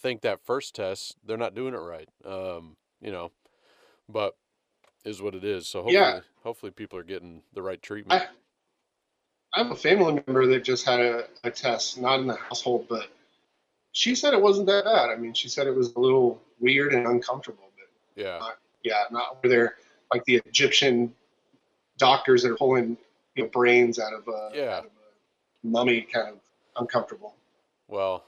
think 0.00 0.22
that 0.22 0.46
first 0.46 0.74
test 0.74 1.16
they're 1.22 1.36
not 1.36 1.54
doing 1.54 1.74
it 1.74 1.78
right. 1.78 2.08
Um, 2.24 2.76
you 3.00 3.10
know, 3.10 3.30
but 4.08 4.36
is 5.04 5.22
what 5.22 5.34
it 5.34 5.44
is. 5.44 5.66
So 5.68 5.80
hopefully, 5.80 5.94
yeah. 5.94 6.20
hopefully 6.42 6.72
people 6.72 6.98
are 6.98 7.04
getting 7.04 7.42
the 7.54 7.62
right 7.62 7.80
treatment. 7.80 8.22
I, 8.22 8.26
I 9.54 9.62
have 9.62 9.72
a 9.72 9.76
family 9.76 10.22
member 10.26 10.46
that 10.46 10.64
just 10.64 10.84
had 10.84 11.00
a, 11.00 11.24
a 11.44 11.50
test, 11.50 11.98
not 11.98 12.20
in 12.20 12.26
the 12.26 12.34
household, 12.34 12.86
but 12.88 13.08
she 13.92 14.14
said 14.14 14.34
it 14.34 14.42
wasn't 14.42 14.66
that 14.66 14.84
bad. 14.84 15.08
I 15.10 15.16
mean, 15.16 15.32
she 15.32 15.48
said 15.48 15.66
it 15.66 15.74
was 15.74 15.94
a 15.94 16.00
little 16.00 16.42
weird 16.60 16.92
and 16.92 17.06
uncomfortable, 17.06 17.70
but 17.76 18.22
yeah, 18.22 18.38
not, 18.38 18.58
yeah, 18.82 19.04
not 19.10 19.42
where 19.42 19.50
they're 19.50 19.74
like 20.12 20.24
the 20.24 20.42
Egyptian 20.46 21.14
doctors 21.98 22.42
that 22.42 22.52
are 22.52 22.56
pulling 22.56 22.98
you 23.34 23.44
know 23.44 23.48
brains 23.48 23.98
out 23.98 24.12
of 24.12 24.28
a, 24.28 24.50
yeah. 24.54 24.76
out 24.76 24.84
of 24.84 24.90
a 24.90 25.66
mummy, 25.66 26.02
kind 26.02 26.28
of 26.28 26.38
uncomfortable. 26.76 27.34
Well, 27.88 28.24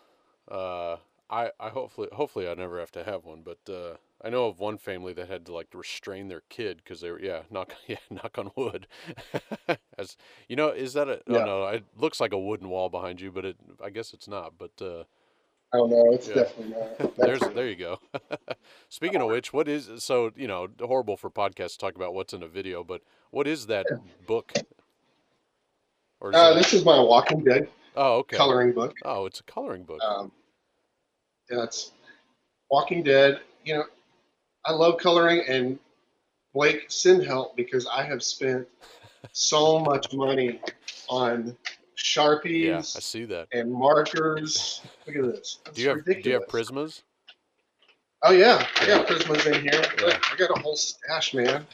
uh, 0.51 0.97
I 1.31 1.51
I 1.61 1.69
hopefully 1.71 2.09
hopefully 2.12 2.49
I 2.49 2.55
never 2.55 2.79
have 2.81 2.93
to 2.93 3.05
have 3.05 3.25
one, 3.25 3.43
but 3.43 3.59
uh, 3.73 3.97
I 4.25 4.31
know 4.31 4.47
of 4.47 4.59
one 4.59 4.79
family 4.79 5.12
that 5.14 5.29
had 5.29 5.47
to 5.47 5.55
like 5.55 5.69
restrain 5.75 6.29
their 6.29 6.43
kid 6.49 6.79
because 6.79 7.01
they 7.01 7.11
were 7.11 7.21
yeah 7.21 7.43
knock 7.51 7.75
yeah 7.87 7.97
knock 8.11 8.38
on 8.38 8.51
wood. 8.57 8.87
As 9.99 10.17
you 10.49 10.57
know, 10.57 10.69
is 10.69 10.95
that 10.95 11.09
a 11.09 11.21
oh, 11.27 11.35
yeah. 11.35 11.38
oh 11.38 11.45
no? 11.45 11.67
It 11.67 11.85
looks 11.97 12.21
like 12.21 12.33
a 12.33 12.38
wooden 12.38 12.69
wall 12.69 12.88
behind 12.88 13.21
you, 13.21 13.31
but 13.31 13.45
it 13.45 13.57
I 13.83 13.91
guess 13.91 14.12
it's 14.12 14.29
not. 14.29 14.55
But 14.59 14.73
uh, 14.81 15.05
I 15.73 15.77
don't 15.77 15.91
know. 15.91 16.12
It's 16.12 16.29
yeah. 16.29 16.35
definitely 16.35 16.77
not. 16.77 17.17
There's 17.17 17.41
there 17.41 17.69
you 17.69 17.77
go. 17.77 18.01
Speaking 18.88 19.21
of 19.21 19.29
which, 19.29 19.53
what 19.53 19.69
is 19.69 19.91
so 19.99 20.33
you 20.35 20.49
know 20.49 20.69
horrible 20.81 21.17
for 21.17 21.31
podcasts 21.31 21.73
to 21.73 21.79
talk 21.79 21.95
about 21.95 22.14
what's 22.14 22.33
in 22.33 22.43
a 22.43 22.49
video, 22.49 22.83
but 22.83 23.03
what 23.31 23.47
is 23.47 23.67
that 23.67 23.87
book? 24.27 24.53
Or 26.21 26.31
is 26.31 26.37
uh, 26.37 26.55
this 26.55 26.73
is 26.73 26.85
my 26.85 26.99
Walking 26.99 27.45
Dead. 27.45 27.69
Oh, 27.95 28.19
okay. 28.19 28.37
Coloring 28.37 28.73
book. 28.73 28.95
Oh, 29.05 29.27
it's 29.27 29.41
a 29.41 29.43
coloring 29.45 29.85
book. 29.85 30.01
Um, 30.03 30.33
yeah, 31.51 31.65
it's 31.65 31.93
Walking 32.71 33.03
Dead. 33.03 33.41
You 33.65 33.75
know, 33.75 33.85
I 34.65 34.73
love 34.73 34.99
coloring, 34.99 35.43
and 35.49 35.79
Blake, 36.55 36.87
send 36.89 37.25
help 37.25 37.57
because 37.57 37.87
I 37.87 38.03
have 38.03 38.23
spent 38.23 38.67
so 39.33 39.79
much 39.79 40.13
money 40.13 40.61
on 41.09 41.57
sharpies. 41.97 42.65
Yeah, 42.65 42.79
I 42.79 42.81
see 42.81 43.25
that. 43.27 43.49
And 43.53 43.73
markers. 43.73 44.83
Look 45.07 45.17
at 45.17 45.23
this. 45.23 45.61
do 45.73 45.83
you 45.83 45.89
have 45.89 45.97
ridiculous. 45.99 46.25
Do 46.25 46.31
you 46.31 46.35
have 46.35 46.49
Prismas? 46.49 47.03
Oh 48.23 48.33
yeah, 48.33 48.67
I 48.81 48.87
got 48.87 49.07
Prismas 49.07 49.47
in 49.47 49.63
here. 49.63 49.83
Yeah. 50.01 50.19
I 50.33 50.37
got 50.37 50.51
a 50.57 50.61
whole 50.61 50.77
stash, 50.77 51.35
man. 51.35 51.65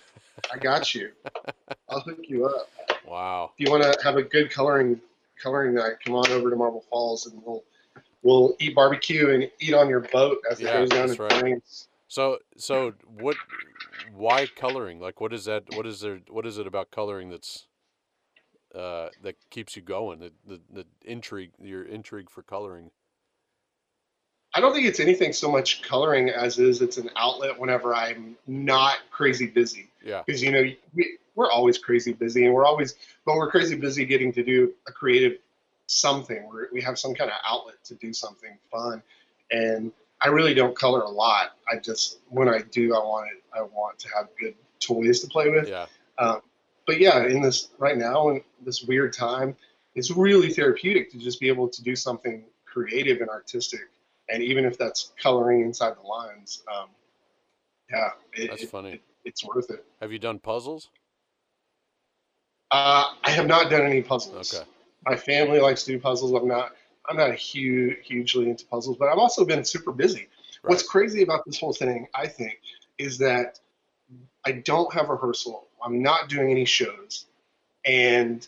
I 0.53 0.59
got 0.59 0.95
you. 0.95 1.11
I'll 1.89 2.01
hook 2.01 2.21
you 2.23 2.47
up. 2.47 2.69
Wow. 3.07 3.53
If 3.57 3.67
you 3.67 3.73
want 3.73 3.83
to 3.83 3.97
have 4.03 4.17
a 4.17 4.23
good 4.23 4.51
coloring 4.51 5.01
coloring 5.43 5.75
night, 5.75 5.95
come 6.05 6.15
on 6.15 6.31
over 6.31 6.51
to 6.51 6.57
Marble 6.57 6.85
Falls 6.91 7.27
and 7.27 7.41
we'll 7.45 7.65
we'll 8.25 8.57
eat 8.59 8.75
barbecue 8.75 9.31
and 9.31 9.49
eat 9.61 9.75
on 9.75 9.89
your 9.89 10.01
boat 10.01 10.39
as 10.51 10.61
yeah, 10.61 10.71
it 10.71 10.73
goes 10.73 10.89
down 10.89 11.09
the 11.09 11.23
right. 11.23 11.41
plains. 11.41 11.89
So 12.09 12.39
so 12.57 12.95
what? 13.21 13.37
Why 14.13 14.47
coloring? 14.57 14.99
Like 14.99 15.21
what 15.21 15.33
is 15.33 15.45
that? 15.45 15.65
What 15.75 15.87
is 15.87 16.01
there? 16.01 16.21
What 16.29 16.47
is 16.47 16.59
it 16.59 16.67
about 16.67 16.91
coloring 16.91 17.31
that's 17.31 17.67
uh, 18.75 19.09
that 19.23 19.37
keeps 19.51 19.77
you 19.77 19.83
going? 19.83 20.19
The, 20.19 20.33
the 20.47 20.61
the 20.73 20.87
intrigue, 21.05 21.51
your 21.63 21.85
intrigue 21.85 22.31
for 22.31 22.43
coloring. 22.43 22.91
I 24.57 24.61
don't 24.61 24.73
think 24.73 24.87
it's 24.87 25.01
anything 25.01 25.33
so 25.33 25.51
much 25.51 25.83
coloring 25.83 26.31
as 26.31 26.59
is 26.61 26.81
it's 26.81 26.97
an 26.97 27.11
outlet 27.17 27.59
whenever 27.59 27.93
I'm 27.95 28.37
not 28.47 28.99
crazy 29.11 29.47
busy. 29.47 29.89
Yeah. 30.05 30.23
Because 30.25 30.43
you 30.43 30.53
know 30.53 30.65
we 30.95 31.19
we're 31.35 31.51
always 31.51 31.79
crazy 31.79 32.13
busy 32.13 32.45
and 32.45 32.55
we're 32.55 32.65
always 32.65 32.95
but 33.27 33.35
we're 33.35 33.51
crazy 33.51 33.75
busy 33.75 34.05
getting 34.05 34.33
to 34.33 34.45
do 34.45 34.73
a 34.87 34.93
creative 34.93 35.39
something. 35.87 36.49
we 36.53 36.61
we 36.73 36.81
have 36.83 36.99
some 36.99 37.15
kind 37.15 37.31
of 37.31 37.37
outlet 37.47 37.83
to 37.85 37.95
do 37.95 38.13
something 38.13 38.59
fun, 38.71 39.03
and 39.51 39.93
I 40.21 40.29
really 40.29 40.55
don't 40.55 40.77
color 40.77 41.01
a 41.01 41.11
lot. 41.11 41.53
I 41.71 41.79
just 41.79 42.19
when 42.29 42.49
I 42.49 42.63
do, 42.71 42.95
I 42.95 42.99
want 42.99 43.31
it. 43.33 43.43
I 43.57 43.63
want 43.63 43.99
to 44.01 44.09
have 44.15 44.29
good 44.41 44.55
toys 44.81 45.21
to 45.21 45.27
play 45.27 45.51
with. 45.51 45.69
Yeah. 45.69 45.87
Um, 46.19 46.41
but 46.87 47.01
yeah, 47.01 47.27
in 47.27 47.43
this 47.43 47.69
right 47.79 47.97
now 47.97 48.31
in 48.31 48.43
this 48.65 48.83
weird 48.83 49.13
time, 49.13 49.57
it's 49.95 50.11
really 50.11 50.53
therapeutic 50.53 51.11
to 51.13 51.19
just 51.19 51.41
be 51.41 51.49
able 51.49 51.69
to 51.69 51.83
do 51.83 51.97
something 51.97 52.45
creative 52.65 53.21
and 53.21 53.31
artistic, 53.31 53.89
and 54.29 54.43
even 54.43 54.65
if 54.65 54.79
that's 54.79 55.13
coloring 55.23 55.63
inside 55.63 55.95
the 55.97 56.07
lines. 56.07 56.63
Um, 56.75 56.89
yeah, 57.91 58.11
it, 58.33 58.51
that's 58.51 58.65
funny. 58.65 58.93
It, 58.95 59.03
it's 59.25 59.45
worth 59.45 59.71
it. 59.71 59.85
Have 60.01 60.13
you 60.13 60.19
done 60.19 60.39
puzzles? 60.39 60.89
Uh, 62.71 63.05
I 63.23 63.31
have 63.31 63.47
not 63.47 63.71
done 63.71 63.83
any 63.83 64.03
puzzles. 64.03 64.55
Okay. 64.55 64.69
My 65.07 65.17
family 65.17 65.61
likes 65.61 65.85
to 65.85 65.93
do 65.93 66.01
puzzles. 66.01 66.33
I'm 66.33 66.49
not. 66.49 66.73
I'm 67.07 67.17
not 67.17 67.35
huge, 67.35 67.99
hugely 68.03 68.49
into 68.49 68.65
puzzles, 68.67 68.97
but 68.97 69.09
I've 69.09 69.19
also 69.19 69.45
been 69.45 69.63
super 69.63 69.93
busy. 69.93 70.29
Right. 70.63 70.71
What's 70.71 70.83
crazy 70.83 71.23
about 71.23 71.45
this 71.45 71.61
whole 71.61 71.75
thing, 71.75 72.07
I 72.15 72.27
think, 72.27 72.59
is 72.97 73.19
that 73.19 73.61
I 74.47 74.53
don't 74.53 74.93
have 74.95 75.11
rehearsal. 75.11 75.69
I'm 75.85 76.03
not 76.03 76.31
doing 76.31 76.51
any 76.51 76.65
shows, 76.65 77.27
and 77.85 78.47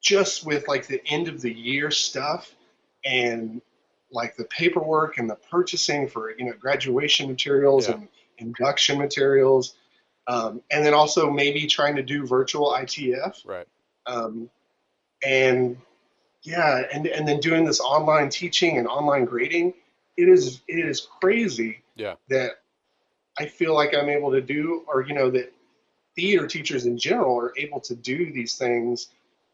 just 0.00 0.46
with 0.46 0.68
like 0.68 0.86
the 0.86 1.02
end 1.06 1.28
of 1.28 1.42
the 1.42 1.52
year 1.52 1.90
stuff 1.90 2.54
and 3.04 3.60
like 4.10 4.36
the 4.36 4.44
paperwork 4.44 5.18
and 5.18 5.28
the 5.28 5.34
purchasing 5.34 6.08
for 6.08 6.30
you 6.30 6.46
know 6.46 6.52
graduation 6.52 7.28
materials 7.28 7.88
yeah. 7.88 7.96
and 7.96 8.08
induction 8.38 8.98
materials, 8.98 9.76
um, 10.28 10.62
and 10.70 10.84
then 10.84 10.94
also 10.94 11.30
maybe 11.30 11.66
trying 11.66 11.96
to 11.96 12.02
do 12.02 12.26
virtual 12.26 12.70
ITF. 12.72 13.44
Right. 13.44 13.66
Um, 14.06 14.48
and 15.24 15.76
yeah, 16.42 16.82
and 16.92 17.06
and 17.06 17.26
then 17.26 17.40
doing 17.40 17.64
this 17.64 17.80
online 17.80 18.28
teaching 18.28 18.78
and 18.78 18.86
online 18.86 19.24
grading, 19.24 19.74
it 20.16 20.28
is 20.28 20.60
it 20.68 20.84
is 20.84 21.06
crazy. 21.20 21.82
Yeah. 21.96 22.14
That 22.28 22.52
I 23.38 23.46
feel 23.46 23.74
like 23.74 23.94
I'm 23.94 24.08
able 24.08 24.30
to 24.32 24.40
do, 24.40 24.84
or 24.88 25.02
you 25.02 25.14
know 25.14 25.30
that 25.30 25.52
theater 26.14 26.46
teachers 26.46 26.86
in 26.86 26.98
general 26.98 27.38
are 27.38 27.52
able 27.58 27.80
to 27.80 27.94
do 27.94 28.32
these 28.32 28.54
things 28.54 29.08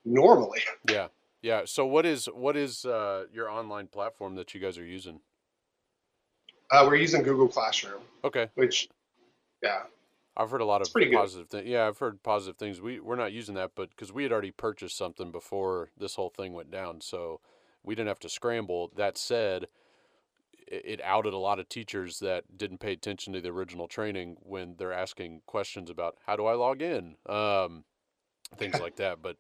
normally. 0.05 0.61
Yeah. 0.90 1.09
Yeah. 1.42 1.62
So 1.64 1.87
what 1.87 2.07
is 2.07 2.27
what 2.27 2.57
is 2.57 2.85
uh, 2.85 3.25
your 3.33 3.51
online 3.51 3.87
platform 3.88 4.37
that 4.37 4.55
you 4.55 4.61
guys 4.61 4.79
are 4.79 4.85
using? 4.85 5.20
Uh, 6.70 6.85
we're 6.87 6.96
using 6.96 7.22
Google 7.22 7.48
Classroom, 7.48 8.01
Okay. 8.25 8.48
which, 8.55 8.88
yeah, 9.62 9.83
I've 10.36 10.50
heard 10.50 10.60
a 10.60 10.66
lot 10.66 10.80
It's 10.80 10.88
of 10.88 10.92
positive 11.12 11.48
things. 11.48 11.68
Yeah, 11.68 11.86
I've 11.86 11.98
heard 11.98 12.22
positive 12.22 12.56
things. 12.56 12.80
We 12.80 13.00
we're 13.00 13.16
not 13.16 13.32
using 13.32 13.54
that, 13.56 13.72
but 13.74 13.90
because 13.90 14.12
we 14.12 14.22
had 14.22 14.32
already 14.32 14.50
purchased 14.50 14.96
something 14.96 15.30
before 15.30 15.90
this 15.96 16.14
whole 16.14 16.30
thing 16.30 16.54
went 16.54 16.70
down, 16.70 17.00
so 17.00 17.40
we 17.82 17.94
didn't 17.94 18.08
have 18.08 18.18
to 18.20 18.28
scramble. 18.28 18.90
That 18.96 19.18
said, 19.18 19.66
it, 20.66 20.82
it 20.84 21.00
outed 21.04 21.34
a 21.34 21.38
lot 21.38 21.58
of 21.58 21.68
teachers 21.68 22.18
that 22.20 22.56
didn't 22.56 22.78
pay 22.78 22.92
attention 22.92 23.32
to 23.34 23.40
the 23.40 23.50
original 23.50 23.88
training 23.88 24.36
when 24.40 24.76
they're 24.78 24.92
asking 24.92 25.42
questions 25.46 25.90
about 25.90 26.16
how 26.26 26.36
do 26.36 26.46
I 26.46 26.54
log 26.54 26.82
in, 26.82 27.16
um, 27.26 27.84
things 28.56 28.80
like 28.80 28.96
that. 28.96 29.22
But 29.22 29.36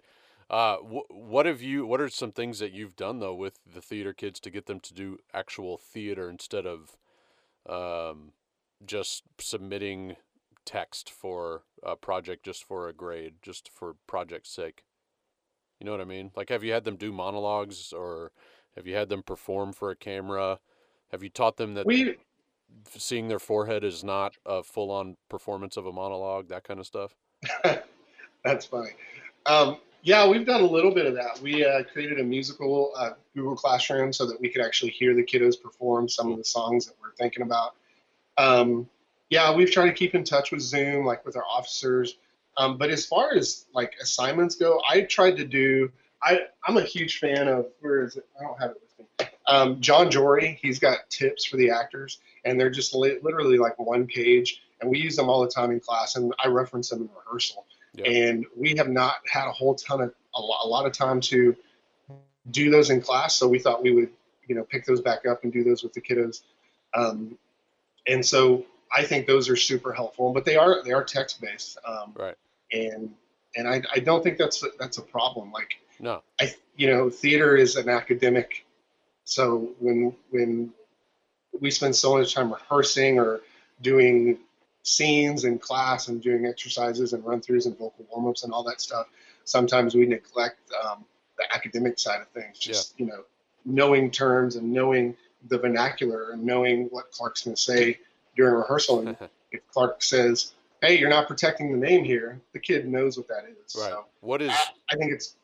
uh, 0.50 0.76
wh- 0.78 1.10
what 1.10 1.46
have 1.46 1.62
you? 1.62 1.86
What 1.86 2.00
are 2.00 2.08
some 2.08 2.32
things 2.32 2.58
that 2.60 2.72
you've 2.72 2.96
done 2.96 3.20
though 3.20 3.34
with 3.34 3.60
the 3.72 3.82
theater 3.82 4.12
kids 4.12 4.40
to 4.40 4.50
get 4.50 4.66
them 4.66 4.80
to 4.80 4.94
do 4.94 5.18
actual 5.34 5.78
theater 5.78 6.28
instead 6.28 6.66
of 6.66 6.96
um, 7.68 8.32
just 8.84 9.24
submitting 9.38 10.16
text 10.64 11.10
for 11.10 11.62
a 11.82 11.96
project 11.96 12.44
just 12.44 12.64
for 12.64 12.88
a 12.88 12.92
grade, 12.92 13.34
just 13.42 13.70
for 13.72 13.96
project's 14.06 14.50
sake. 14.50 14.84
You 15.78 15.86
know 15.86 15.92
what 15.92 16.00
I 16.00 16.04
mean? 16.04 16.30
Like, 16.36 16.50
have 16.50 16.62
you 16.62 16.72
had 16.72 16.84
them 16.84 16.96
do 16.96 17.12
monologues 17.12 17.92
or 17.92 18.32
have 18.76 18.86
you 18.86 18.94
had 18.94 19.08
them 19.08 19.22
perform 19.22 19.72
for 19.72 19.90
a 19.90 19.96
camera? 19.96 20.60
Have 21.10 21.22
you 21.22 21.28
taught 21.28 21.56
them 21.56 21.74
that 21.74 21.86
we 21.86 22.16
seeing 22.96 23.28
their 23.28 23.38
forehead 23.38 23.84
is 23.84 24.02
not 24.02 24.36
a 24.46 24.62
full 24.62 24.90
on 24.90 25.16
performance 25.28 25.76
of 25.76 25.86
a 25.86 25.92
monologue, 25.92 26.48
that 26.48 26.64
kind 26.64 26.80
of 26.80 26.86
stuff? 26.86 27.14
That's 28.44 28.66
funny. 28.66 28.90
Um, 29.46 29.78
yeah, 30.02 30.26
we've 30.26 30.46
done 30.46 30.62
a 30.62 30.66
little 30.66 30.92
bit 30.92 31.06
of 31.06 31.14
that. 31.14 31.40
We 31.40 31.64
uh, 31.64 31.84
created 31.84 32.18
a 32.18 32.24
musical 32.24 32.92
uh, 32.96 33.10
Google 33.34 33.54
Classroom 33.54 34.12
so 34.12 34.26
that 34.26 34.40
we 34.40 34.48
could 34.48 34.64
actually 34.64 34.90
hear 34.90 35.14
the 35.14 35.22
kiddos 35.22 35.60
perform 35.60 36.08
some 36.08 36.32
of 36.32 36.38
the 36.38 36.44
songs 36.44 36.86
that 36.86 36.94
we're 37.00 37.12
thinking 37.12 37.42
about. 37.42 37.74
Um, 38.38 38.88
yeah, 39.32 39.54
we've 39.54 39.70
tried 39.70 39.86
to 39.86 39.94
keep 39.94 40.14
in 40.14 40.24
touch 40.24 40.52
with 40.52 40.60
Zoom, 40.60 41.06
like 41.06 41.24
with 41.24 41.36
our 41.36 41.44
officers. 41.50 42.18
Um, 42.58 42.76
but 42.76 42.90
as 42.90 43.06
far 43.06 43.32
as 43.34 43.64
like 43.74 43.94
assignments 43.98 44.56
go, 44.56 44.82
I 44.86 45.02
tried 45.02 45.38
to 45.38 45.44
do. 45.46 45.90
I 46.22 46.40
I'm 46.68 46.76
a 46.76 46.82
huge 46.82 47.18
fan 47.18 47.48
of 47.48 47.68
where 47.80 48.04
is 48.04 48.16
it? 48.16 48.26
I 48.38 48.44
don't 48.44 48.60
have 48.60 48.72
it 48.72 48.82
with 48.82 49.06
me. 49.08 49.26
Um, 49.46 49.80
Jon 49.80 50.10
Jory, 50.10 50.58
he's 50.60 50.78
got 50.78 51.08
tips 51.08 51.46
for 51.46 51.56
the 51.56 51.70
actors, 51.70 52.20
and 52.44 52.60
they're 52.60 52.68
just 52.68 52.94
li- 52.94 53.20
literally 53.22 53.56
like 53.56 53.78
one 53.78 54.06
page, 54.06 54.60
and 54.82 54.90
we 54.90 54.98
use 54.98 55.16
them 55.16 55.30
all 55.30 55.40
the 55.40 55.50
time 55.50 55.70
in 55.70 55.80
class, 55.80 56.16
and 56.16 56.34
I 56.44 56.48
reference 56.48 56.90
them 56.90 57.00
in 57.00 57.08
rehearsal. 57.16 57.64
Yeah. 57.94 58.10
And 58.10 58.44
we 58.54 58.74
have 58.76 58.90
not 58.90 59.14
had 59.32 59.48
a 59.48 59.52
whole 59.52 59.76
ton 59.76 60.02
of 60.02 60.12
a 60.34 60.40
lot, 60.42 60.66
a 60.66 60.68
lot 60.68 60.84
of 60.84 60.92
time 60.92 61.22
to 61.22 61.56
do 62.50 62.70
those 62.70 62.90
in 62.90 63.00
class, 63.00 63.34
so 63.34 63.48
we 63.48 63.58
thought 63.58 63.82
we 63.82 63.94
would, 63.94 64.10
you 64.46 64.54
know, 64.54 64.64
pick 64.64 64.84
those 64.84 65.00
back 65.00 65.24
up 65.24 65.42
and 65.42 65.50
do 65.54 65.64
those 65.64 65.82
with 65.82 65.94
the 65.94 66.02
kiddos. 66.02 66.42
Um, 66.92 67.38
and 68.06 68.24
so 68.24 68.66
I 68.94 69.04
think 69.04 69.26
those 69.26 69.48
are 69.48 69.56
super 69.56 69.92
helpful, 69.92 70.32
but 70.32 70.44
they 70.44 70.56
are 70.56 70.82
they 70.82 70.92
are 70.92 71.02
text 71.04 71.40
based, 71.40 71.78
um, 71.86 72.12
Right. 72.16 72.36
and 72.72 73.14
and 73.56 73.68
I, 73.68 73.82
I 73.94 73.98
don't 74.00 74.22
think 74.22 74.38
that's 74.38 74.62
a, 74.62 74.68
that's 74.78 74.98
a 74.98 75.02
problem. 75.02 75.52
Like 75.52 75.70
No. 75.98 76.22
I 76.40 76.54
you 76.76 76.88
know 76.88 77.10
theater 77.10 77.56
is 77.56 77.76
an 77.76 77.88
academic, 77.88 78.64
so 79.24 79.70
when 79.78 80.14
when 80.30 80.72
we 81.60 81.70
spend 81.70 81.94
so 81.96 82.16
much 82.16 82.34
time 82.34 82.52
rehearsing 82.52 83.18
or 83.18 83.40
doing 83.80 84.38
scenes 84.84 85.44
in 85.44 85.58
class 85.58 86.08
and 86.08 86.20
doing 86.22 86.46
exercises 86.46 87.12
and 87.12 87.24
run 87.24 87.40
throughs 87.40 87.66
and 87.66 87.78
vocal 87.78 88.04
warm 88.10 88.26
ups 88.26 88.42
and 88.42 88.52
all 88.52 88.64
that 88.64 88.80
stuff, 88.80 89.06
sometimes 89.44 89.94
we 89.94 90.06
neglect 90.06 90.58
um, 90.84 91.04
the 91.38 91.44
academic 91.54 91.98
side 91.98 92.20
of 92.20 92.28
things. 92.28 92.58
Just 92.58 92.98
you 92.98 93.06
know 93.06 93.24
knowing 93.64 94.10
terms 94.10 94.56
and 94.56 94.72
knowing 94.72 95.16
the 95.48 95.58
vernacular 95.58 96.30
and 96.32 96.44
knowing 96.44 96.86
what 96.90 97.10
Clark's 97.10 97.44
going 97.44 97.54
to 97.56 97.60
say 97.62 97.98
during 98.36 98.54
rehearsal. 98.54 99.06
And 99.06 99.16
if 99.52 99.60
Clark 99.72 100.02
says, 100.02 100.52
"Hey, 100.80 100.98
you're 100.98 101.10
not 101.10 101.28
protecting 101.28 101.72
the 101.72 101.78
name 101.78 102.04
here," 102.04 102.40
the 102.52 102.58
kid 102.58 102.86
knows 102.86 103.16
what 103.16 103.28
that 103.28 103.44
is. 103.44 103.76
Right. 103.76 103.90
So 103.90 104.06
What 104.20 104.42
is 104.42 104.50
I, 104.50 104.64
I 104.92 104.96
think 104.96 105.12
it's 105.12 105.36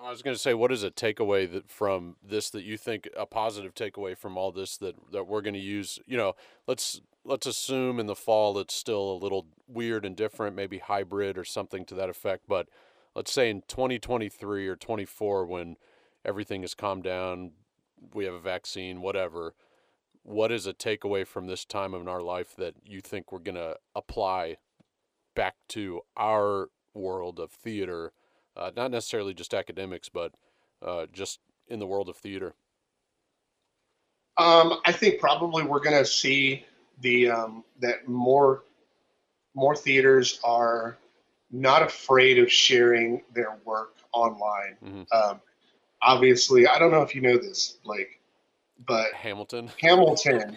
I 0.00 0.10
was 0.10 0.22
going 0.22 0.34
to 0.34 0.40
say, 0.40 0.54
what 0.54 0.70
is 0.70 0.84
a 0.84 0.90
takeaway 0.92 1.50
that 1.50 1.68
from 1.68 2.16
this 2.22 2.50
that 2.50 2.62
you 2.62 2.76
think 2.76 3.08
a 3.16 3.26
positive 3.26 3.74
takeaway 3.74 4.16
from 4.16 4.38
all 4.38 4.52
this 4.52 4.76
that 4.76 4.94
that 5.10 5.26
we're 5.26 5.40
going 5.40 5.54
to 5.54 5.60
use? 5.60 5.98
You 6.06 6.16
know, 6.16 6.36
let's 6.68 7.00
let's 7.24 7.46
assume 7.46 7.98
in 7.98 8.06
the 8.06 8.14
fall 8.14 8.58
it's 8.58 8.74
still 8.74 9.12
a 9.12 9.18
little 9.18 9.46
weird 9.66 10.04
and 10.04 10.16
different, 10.16 10.54
maybe 10.54 10.78
hybrid 10.78 11.36
or 11.36 11.44
something 11.44 11.84
to 11.86 11.94
that 11.96 12.08
effect. 12.08 12.44
But 12.46 12.68
let's 13.16 13.32
say 13.32 13.50
in 13.50 13.62
2023 13.66 14.68
or 14.68 14.76
24, 14.76 15.46
when 15.46 15.76
everything 16.24 16.60
has 16.60 16.74
calmed 16.74 17.02
down, 17.02 17.52
we 18.14 18.24
have 18.24 18.34
a 18.34 18.40
vaccine, 18.40 19.02
whatever. 19.02 19.54
What 20.22 20.52
is 20.52 20.66
a 20.66 20.74
takeaway 20.74 21.26
from 21.26 21.46
this 21.46 21.64
time 21.64 21.94
in 21.94 22.08
our 22.08 22.20
life 22.20 22.54
that 22.56 22.74
you 22.84 23.00
think 23.00 23.32
we're 23.32 23.38
going 23.38 23.54
to 23.54 23.76
apply 23.94 24.56
back 25.34 25.54
to 25.68 26.02
our 26.16 26.68
world 26.94 27.40
of 27.40 27.50
theater? 27.50 28.12
uh, 28.58 28.70
not 28.76 28.90
necessarily 28.90 29.32
just 29.32 29.54
academics, 29.54 30.08
but 30.08 30.32
uh, 30.84 31.06
just 31.12 31.38
in 31.68 31.78
the 31.78 31.86
world 31.86 32.08
of 32.08 32.16
theater. 32.16 32.54
Um, 34.36 34.80
I 34.84 34.92
think 34.92 35.20
probably 35.20 35.62
we're 35.64 35.80
going 35.80 35.96
to 35.96 36.04
see 36.04 36.66
the 37.00 37.30
um, 37.30 37.64
that 37.80 38.08
more 38.08 38.64
more 39.54 39.74
theaters 39.74 40.40
are 40.44 40.98
not 41.50 41.82
afraid 41.82 42.38
of 42.38 42.52
sharing 42.52 43.22
their 43.34 43.56
work 43.64 43.94
online. 44.12 44.76
Mhm. 44.84 45.06
Um, 45.12 45.40
obviously, 46.02 46.66
I 46.66 46.78
don't 46.78 46.90
know 46.90 47.02
if 47.02 47.14
you 47.14 47.20
know 47.20 47.36
this, 47.38 47.78
Blake, 47.84 48.17
but 48.86 49.12
Hamilton. 49.12 49.70
Hamilton, 49.80 50.56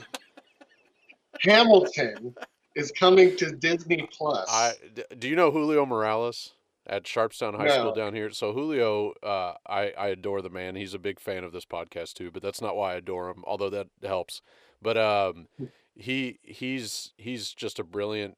Hamilton 1.41 2.35
is 2.75 2.91
coming 2.91 3.35
to 3.37 3.51
Disney 3.51 4.07
Plus. 4.11 4.47
I 4.49 4.73
do 5.17 5.27
you 5.27 5.35
know 5.35 5.51
Julio 5.51 5.85
Morales 5.85 6.53
at 6.87 7.03
Sharpstown 7.03 7.55
High 7.55 7.69
School 7.69 7.93
down 7.93 8.13
here? 8.13 8.31
So 8.31 8.53
Julio, 8.53 9.13
uh, 9.23 9.53
I 9.67 9.91
I 9.97 10.07
adore 10.09 10.41
the 10.41 10.49
man. 10.49 10.75
He's 10.75 10.93
a 10.93 10.99
big 10.99 11.19
fan 11.19 11.43
of 11.43 11.51
this 11.51 11.65
podcast 11.65 12.13
too, 12.13 12.31
but 12.31 12.41
that's 12.41 12.61
not 12.61 12.75
why 12.75 12.93
I 12.93 12.95
adore 12.97 13.29
him. 13.29 13.43
Although 13.45 13.69
that 13.69 13.87
helps. 14.03 14.41
But 14.81 14.97
um, 14.97 15.47
he 15.95 16.39
he's 16.43 17.13
he's 17.17 17.53
just 17.53 17.79
a 17.79 17.83
brilliant 17.83 18.37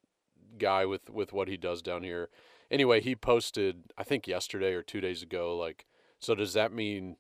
guy 0.57 0.85
with 0.85 1.09
with 1.09 1.33
what 1.33 1.47
he 1.47 1.57
does 1.57 1.81
down 1.81 2.03
here. 2.03 2.29
Anyway, 2.71 3.01
he 3.01 3.15
posted 3.15 3.83
I 3.97 4.03
think 4.03 4.27
yesterday 4.27 4.73
or 4.73 4.81
two 4.81 5.01
days 5.01 5.21
ago. 5.21 5.55
Like, 5.55 5.85
so 6.19 6.35
does 6.35 6.53
that 6.53 6.73
mean 6.73 7.17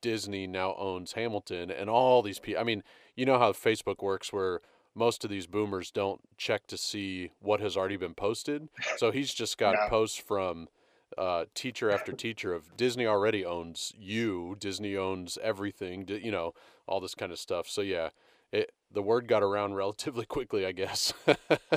Disney 0.00 0.46
now 0.46 0.74
owns 0.76 1.12
Hamilton 1.12 1.70
and 1.70 1.88
all 1.90 2.22
these 2.22 2.38
people? 2.38 2.60
I 2.60 2.64
mean, 2.64 2.82
you 3.16 3.26
know 3.26 3.38
how 3.38 3.52
Facebook 3.52 4.02
works, 4.02 4.32
where 4.32 4.60
most 4.94 5.24
of 5.24 5.30
these 5.30 5.46
boomers 5.46 5.90
don't 5.90 6.20
check 6.36 6.66
to 6.68 6.76
see 6.76 7.30
what 7.40 7.60
has 7.60 7.76
already 7.76 7.96
been 7.96 8.14
posted. 8.14 8.68
So 8.96 9.10
he's 9.10 9.32
just 9.32 9.58
got 9.58 9.74
Yeah. 9.74 9.88
posts 9.88 10.18
from 10.18 10.68
uh, 11.16 11.46
teacher 11.54 11.90
after 11.90 12.12
teacher 12.12 12.52
of 12.52 12.76
Disney 12.76 13.06
already 13.06 13.44
owns 13.44 13.92
you, 13.96 14.56
Disney 14.58 14.96
owns 14.96 15.38
everything, 15.42 16.06
you 16.08 16.30
know, 16.30 16.52
all 16.86 17.00
this 17.00 17.14
kind 17.14 17.32
of 17.32 17.38
stuff. 17.38 17.68
So 17.68 17.80
yeah, 17.80 18.10
it 18.52 18.72
the 18.90 19.02
word 19.02 19.26
got 19.26 19.42
around 19.42 19.74
relatively 19.84 20.26
quickly, 20.26 20.66
I 20.66 20.72
guess. 20.72 21.12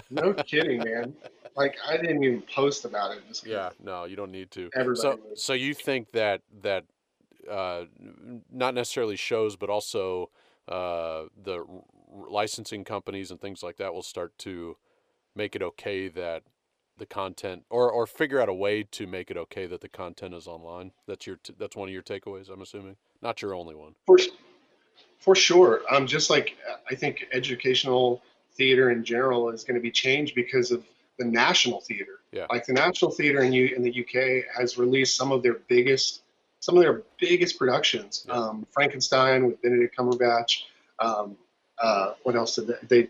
no 0.10 0.34
kidding, 0.46 0.84
man. 0.84 1.16
Like 1.56 1.76
I 1.88 1.98
didn't 1.98 2.24
even 2.24 2.42
post 2.54 2.86
about 2.86 3.12
it. 3.16 3.42
Yeah, 3.46 3.70
no, 3.82 4.06
you 4.06 4.16
don't 4.16 4.32
need 4.32 4.52
to. 4.52 4.70
Everybody 4.76 5.02
so 5.02 5.10
knows. 5.12 5.44
so 5.44 5.54
you 5.54 5.74
think 5.74 6.12
that 6.12 6.42
that 6.62 6.86
uh, 7.50 7.84
not 8.52 8.74
necessarily 8.74 9.16
shows, 9.16 9.56
but 9.56 9.70
also 9.70 10.30
uh, 10.68 11.24
the 11.42 11.66
licensing 12.30 12.84
companies 12.84 13.32
and 13.32 13.40
things 13.40 13.64
like 13.64 13.78
that 13.78 13.94
will 13.94 14.04
start 14.04 14.38
to 14.40 14.78
make 15.36 15.56
it 15.56 15.62
okay 15.62 16.08
that 16.08 16.44
the 16.98 17.06
content 17.06 17.64
or 17.70 17.90
or 17.92 18.06
figure 18.06 18.40
out 18.40 18.50
a 18.50 18.54
way 18.54 18.84
to 18.84 19.08
make 19.08 19.32
it 19.32 19.38
okay 19.38 19.66
that 19.66 19.82
the 19.82 19.90
content 19.90 20.34
is 20.34 20.48
online. 20.48 20.92
That's 21.08 21.26
your 21.26 21.38
t- 21.38 21.56
that's 21.58 21.76
one 21.76 21.90
of 21.90 21.94
your 21.94 22.04
takeaways, 22.04 22.50
I'm 22.50 22.62
assuming. 22.62 22.98
Not 23.22 23.42
your 23.42 23.56
only 23.56 23.76
one. 23.76 23.96
For, 24.06 24.18
for 25.20 25.36
sure. 25.36 25.82
Um, 25.90 26.08
just 26.08 26.30
like 26.30 26.58
uh, 26.70 26.78
I 26.90 26.96
think 26.96 27.26
educational 27.32 28.22
theater 28.54 28.92
in 28.92 29.04
general 29.04 29.50
is 29.50 29.64
going 29.64 29.76
to 29.76 29.82
be 29.82 29.92
changed 29.92 30.36
because 30.36 30.72
of 30.72 30.84
the 31.18 31.26
national 31.26 31.82
theater. 31.82 32.20
Yeah. 32.32 32.48
Like 32.50 32.66
the 32.66 32.74
National 32.74 33.12
Theater 33.12 33.44
in, 33.44 33.54
U, 33.54 33.74
in 33.76 33.84
the 33.84 33.92
UK 33.92 34.56
has 34.58 34.78
released 34.78 35.18
some 35.18 35.32
of 35.32 35.44
their 35.44 35.56
biggest, 35.68 36.22
some 36.62 36.78
of 36.78 36.84
their 36.84 37.02
biggest 37.20 37.60
productions. 37.60 38.26
Um, 38.30 38.66
Frankenstein 38.72 39.46
with 39.46 39.62
Benedict 39.62 39.98
Cumberbatch. 39.98 40.64
Um, 41.00 41.36
uh, 41.82 42.14
what 42.24 42.36
else 42.36 42.56
did 42.56 42.68
they? 42.68 43.02
they 43.04 43.10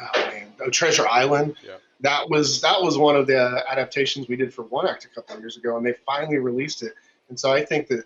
oh 0.00 0.20
man, 0.30 0.52
oh, 0.60 0.70
Treasure 0.70 1.06
Island. 1.06 1.54
Yeah. 1.64 1.76
That 2.00 2.28
was 2.28 2.60
that 2.62 2.82
was 2.82 2.98
one 2.98 3.16
of 3.16 3.26
the 3.26 3.64
adaptations 3.70 4.28
we 4.28 4.36
did 4.36 4.52
for 4.52 4.62
One 4.62 4.88
Act 4.88 5.04
a 5.04 5.08
couple 5.08 5.36
of 5.36 5.40
years 5.40 5.56
ago, 5.56 5.76
and 5.76 5.86
they 5.86 5.94
finally 6.04 6.38
released 6.38 6.82
it. 6.82 6.94
And 7.28 7.38
so 7.38 7.52
I 7.52 7.64
think 7.64 7.86
that 7.88 8.04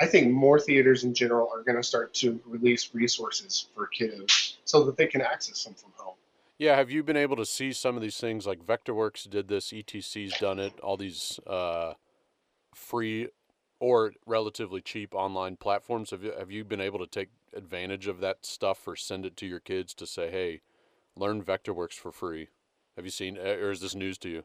I 0.00 0.06
think 0.06 0.32
more 0.32 0.58
theaters 0.58 1.04
in 1.04 1.14
general 1.14 1.48
are 1.54 1.62
going 1.62 1.76
to 1.76 1.82
start 1.82 2.12
to 2.14 2.40
release 2.44 2.90
resources 2.92 3.68
for 3.74 3.88
kiddos 3.88 4.56
so 4.64 4.84
that 4.84 4.96
they 4.96 5.06
can 5.06 5.20
access 5.20 5.64
them 5.64 5.74
from 5.74 5.92
home. 5.96 6.14
Yeah, 6.58 6.76
have 6.76 6.90
you 6.90 7.02
been 7.02 7.16
able 7.16 7.36
to 7.36 7.46
see 7.46 7.72
some 7.72 7.96
of 7.96 8.02
these 8.02 8.18
things 8.18 8.46
like 8.46 8.64
VectorWorks 8.64 9.28
did 9.28 9.48
this, 9.48 9.72
ETC's 9.72 10.38
done 10.38 10.58
it, 10.58 10.78
all 10.80 10.96
these 10.96 11.40
uh, 11.46 11.94
free 12.74 13.28
or 13.82 14.12
relatively 14.26 14.80
cheap 14.80 15.12
online 15.12 15.56
platforms? 15.56 16.10
Have 16.12 16.22
you 16.22 16.32
have 16.38 16.52
you 16.52 16.64
been 16.64 16.80
able 16.80 17.00
to 17.00 17.06
take 17.06 17.30
advantage 17.52 18.06
of 18.06 18.20
that 18.20 18.46
stuff 18.46 18.86
or 18.86 18.94
send 18.94 19.26
it 19.26 19.36
to 19.38 19.46
your 19.46 19.58
kids 19.58 19.92
to 19.94 20.06
say, 20.06 20.30
"Hey, 20.30 20.60
learn 21.16 21.42
VectorWorks 21.42 21.94
for 21.94 22.12
free"? 22.12 22.48
Have 22.94 23.04
you 23.04 23.10
seen, 23.10 23.36
uh, 23.36 23.40
or 23.42 23.72
is 23.72 23.80
this 23.80 23.96
news 23.96 24.18
to 24.18 24.28
you? 24.28 24.44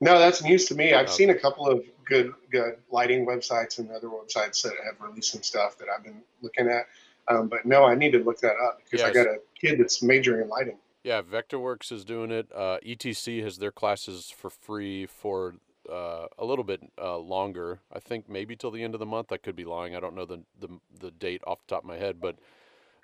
No, 0.00 0.20
that's 0.20 0.40
news 0.44 0.66
to 0.66 0.76
me. 0.76 0.94
I've 0.94 1.06
Okay. 1.06 1.16
seen 1.16 1.30
a 1.30 1.34
couple 1.34 1.66
of 1.66 1.84
good 2.04 2.32
good 2.52 2.80
lighting 2.92 3.26
websites 3.26 3.80
and 3.80 3.90
other 3.90 4.06
websites 4.06 4.62
that 4.62 4.74
have 4.84 5.00
released 5.00 5.32
some 5.32 5.42
stuff 5.42 5.76
that 5.78 5.88
I've 5.88 6.04
been 6.04 6.22
looking 6.40 6.68
at. 6.68 6.86
Um, 7.26 7.48
but 7.48 7.66
no, 7.66 7.84
I 7.84 7.96
need 7.96 8.12
to 8.12 8.20
look 8.20 8.38
that 8.40 8.54
up 8.56 8.78
because 8.84 9.02
I 9.02 9.10
got 9.12 9.26
a 9.26 9.40
kid 9.60 9.80
that's 9.80 10.00
majoring 10.00 10.42
in 10.42 10.48
lighting. 10.48 10.78
Yeah, 11.02 11.22
VectorWorks 11.22 11.90
is 11.90 12.04
doing 12.04 12.30
it. 12.30 12.52
Uh, 12.52 12.78
ETC 12.84 13.42
has 13.42 13.58
their 13.58 13.72
classes 13.72 14.30
for 14.30 14.48
free 14.48 15.06
for 15.06 15.56
uh, 15.88 16.28
a 16.38 16.44
little 16.44 16.64
bit 16.64 16.82
uh, 17.00 17.18
longer. 17.18 17.80
I 17.92 18.00
think 18.00 18.28
maybe 18.28 18.56
till 18.56 18.70
the 18.70 18.82
end 18.82 18.94
of 18.94 19.00
the 19.00 19.06
month. 19.06 19.32
I 19.32 19.36
could 19.38 19.56
be 19.56 19.64
lying. 19.64 19.94
I 19.96 20.00
don't 20.00 20.14
know 20.14 20.26
the, 20.26 20.44
the 20.58 20.80
the 20.92 21.10
date 21.10 21.42
off 21.46 21.60
the 21.66 21.74
top 21.74 21.82
of 21.84 21.88
my 21.88 21.96
head, 21.96 22.20
but 22.20 22.38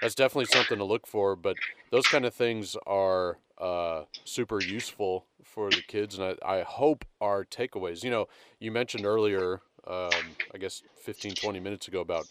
that's 0.00 0.14
definitely 0.14 0.46
something 0.46 0.78
to 0.78 0.84
look 0.84 1.06
for. 1.06 1.36
But 1.36 1.58
those 1.90 2.08
kind 2.08 2.24
of 2.24 2.34
things 2.34 2.76
are 2.86 3.38
uh, 3.58 4.04
super 4.24 4.60
useful 4.62 5.26
for 5.42 5.74
the 5.74 5.82
kids, 5.82 6.18
and 6.18 6.36
I, 6.42 6.58
I 6.58 6.62
hope 6.62 7.04
our 7.20 7.44
takeaways. 7.44 8.04
You 8.04 8.10
know, 8.10 8.26
you 8.60 8.70
mentioned 8.72 9.06
earlier, 9.06 9.62
um, 9.86 10.36
I 10.52 10.58
guess 10.58 10.82
15, 10.94 11.36
20 11.36 11.60
minutes 11.60 11.88
ago 11.88 12.00
about 12.00 12.28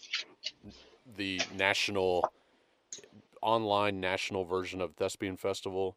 the 1.06 1.46
national 1.50 2.28
online 3.42 4.00
national 4.00 4.44
version 4.44 4.80
of 4.80 4.94
Thespian 4.96 5.36
Festival. 5.36 5.96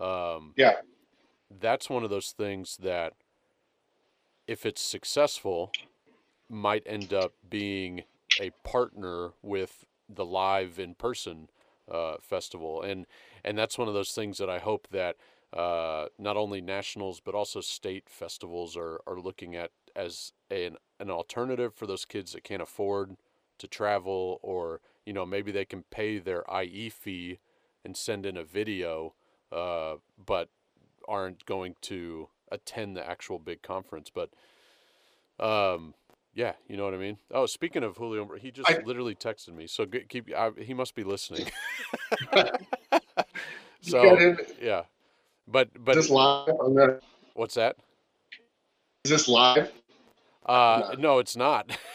Um, 0.00 0.56
Yeah. 0.56 0.80
that's 1.50 1.90
one 1.90 2.04
of 2.04 2.10
those 2.10 2.32
things 2.32 2.76
that, 2.78 3.14
if 4.46 4.66
it's 4.66 4.80
successful, 4.80 5.72
might 6.48 6.82
end 6.86 7.12
up 7.12 7.32
being 7.48 8.04
a 8.38 8.50
partner 8.62 9.32
with 9.42 9.84
the 10.08 10.24
live 10.24 10.78
in 10.78 10.94
person 10.94 11.48
uh, 11.90 12.16
festival, 12.20 12.82
and 12.82 13.06
and 13.44 13.58
that's 13.58 13.78
one 13.78 13.88
of 13.88 13.94
those 13.94 14.12
things 14.12 14.38
that 14.38 14.50
I 14.50 14.58
hope 14.58 14.88
that 14.90 15.16
uh, 15.54 16.06
not 16.18 16.36
only 16.36 16.60
nationals 16.60 17.20
but 17.20 17.34
also 17.34 17.60
state 17.60 18.08
festivals 18.08 18.76
are 18.76 19.00
are 19.06 19.18
looking 19.18 19.54
at 19.54 19.70
as 19.94 20.32
an 20.50 20.76
an 20.98 21.10
alternative 21.10 21.74
for 21.74 21.86
those 21.86 22.04
kids 22.04 22.32
that 22.32 22.44
can't 22.44 22.62
afford 22.62 23.16
to 23.58 23.68
travel 23.68 24.40
or 24.42 24.80
you 25.06 25.12
know 25.12 25.24
maybe 25.24 25.52
they 25.52 25.64
can 25.64 25.84
pay 25.90 26.18
their 26.18 26.44
IE 26.62 26.88
fee 26.88 27.38
and 27.84 27.96
send 27.96 28.26
in 28.26 28.36
a 28.36 28.44
video 28.44 29.14
uh, 29.52 29.94
but 30.24 30.48
aren't 31.06 31.44
going 31.46 31.76
to 31.80 32.28
attend 32.50 32.96
the 32.96 33.08
actual 33.08 33.38
big 33.38 33.62
conference 33.62 34.10
but 34.10 34.30
um 35.44 35.94
yeah 36.34 36.52
you 36.68 36.76
know 36.76 36.84
what 36.84 36.94
I 36.94 36.98
mean? 36.98 37.18
Oh 37.30 37.46
speaking 37.46 37.82
of 37.82 37.96
Julio 37.96 38.28
he 38.40 38.50
just 38.50 38.70
I- 38.70 38.82
literally 38.84 39.14
texted 39.14 39.54
me 39.54 39.66
so 39.66 39.86
keep 40.08 40.30
I, 40.34 40.50
he 40.58 40.74
must 40.74 40.94
be 40.94 41.04
listening. 41.04 41.46
So 43.80 44.34
yeah 44.60 44.84
but 45.46 45.68
Is 45.74 45.80
but 45.84 45.94
this 45.94 46.10
live? 46.10 47.00
What's 47.34 47.54
that? 47.54 47.76
Is 49.04 49.10
this 49.10 49.28
live? 49.28 49.70
uh 50.46 50.94
No. 50.94 51.00
no 51.00 51.18
it's 51.18 51.36
not. 51.36 51.76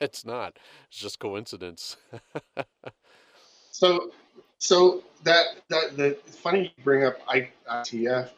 It's 0.00 0.24
not. 0.24 0.58
It's 0.88 0.98
just 0.98 1.18
coincidence. 1.18 1.96
So, 3.70 4.10
so 4.58 5.02
that 5.24 5.46
that 5.68 5.96
the 5.96 6.18
funny 6.26 6.74
you 6.76 6.84
bring 6.84 7.04
up 7.04 7.16
ITF 7.28 8.28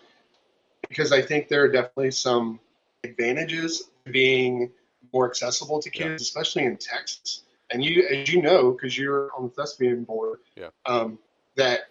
because 0.91 1.12
I 1.12 1.22
think 1.22 1.49
there 1.49 1.62
are 1.62 1.68
definitely 1.68 2.11
some 2.11 2.61
advantages 3.05 3.84
being 4.05 4.70
more 5.14 5.26
accessible 5.26 5.80
to 5.80 5.88
kids, 5.88 6.05
Yeah. 6.07 6.14
especially 6.16 6.64
in 6.64 6.76
Texas. 6.76 7.43
And 7.70 7.82
you, 7.82 8.07
as 8.09 8.30
you 8.30 8.43
know, 8.43 8.72
because 8.72 8.99
you're 8.99 9.30
on 9.34 9.45
the 9.45 9.51
thespian 9.51 10.05
board, 10.05 10.41
Yeah. 10.57 10.68
um, 10.84 11.18
that 11.55 11.82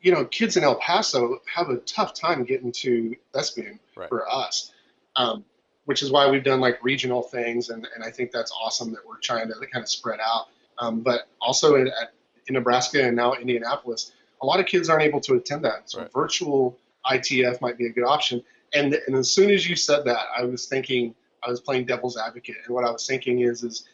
you 0.00 0.12
know 0.12 0.24
kids 0.26 0.56
in 0.56 0.64
El 0.64 0.74
Paso 0.76 1.40
have 1.52 1.70
a 1.70 1.78
tough 1.78 2.12
time 2.14 2.44
getting 2.44 2.72
to 2.72 3.16
thespian 3.32 3.78
Right. 3.96 4.08
for 4.10 4.28
us. 4.30 4.72
Um, 5.16 5.44
which 5.86 6.02
is 6.02 6.10
why 6.10 6.28
we've 6.28 6.42
done 6.42 6.60
like 6.60 6.82
regional 6.82 7.22
things, 7.22 7.70
and, 7.70 7.86
and 7.94 8.02
I 8.02 8.10
think 8.10 8.32
that's 8.32 8.50
awesome 8.50 8.90
that 8.92 9.06
we're 9.06 9.18
trying 9.18 9.46
to 9.46 9.54
kind 9.54 9.84
of 9.84 9.88
spread 9.88 10.18
out. 10.20 10.48
Um, 10.78 11.00
but 11.00 11.28
also 11.40 11.76
in, 11.76 11.86
at, 11.86 12.12
in 12.48 12.54
Nebraska 12.54 13.02
and 13.06 13.14
now 13.16 13.34
Indianapolis, 13.34 14.10
a 14.42 14.46
lot 14.46 14.58
of 14.58 14.66
kids 14.66 14.90
aren't 14.90 15.04
able 15.04 15.20
to 15.20 15.34
attend 15.34 15.64
that. 15.64 15.88
So 15.88 16.00
Right. 16.00 16.12
virtual 16.12 16.76
ITF 17.10 17.60
might 17.60 17.78
be 17.78 17.86
a 17.86 17.90
good 17.90 18.04
option. 18.04 18.42
And 18.74 18.94
and 19.06 19.16
as 19.16 19.30
soon 19.30 19.50
as 19.50 19.68
you 19.68 19.76
said 19.76 20.04
that, 20.04 20.26
I 20.36 20.44
was 20.44 20.66
thinking 20.66 21.14
I 21.46 21.50
was 21.50 21.60
playing 21.60 21.86
devil's 21.86 22.16
advocate, 22.16 22.56
and 22.66 22.74
what 22.74 22.84
I 22.84 22.90
was 22.90 23.06
thinking 23.06 23.40
is 23.40 23.62
is 23.62 23.86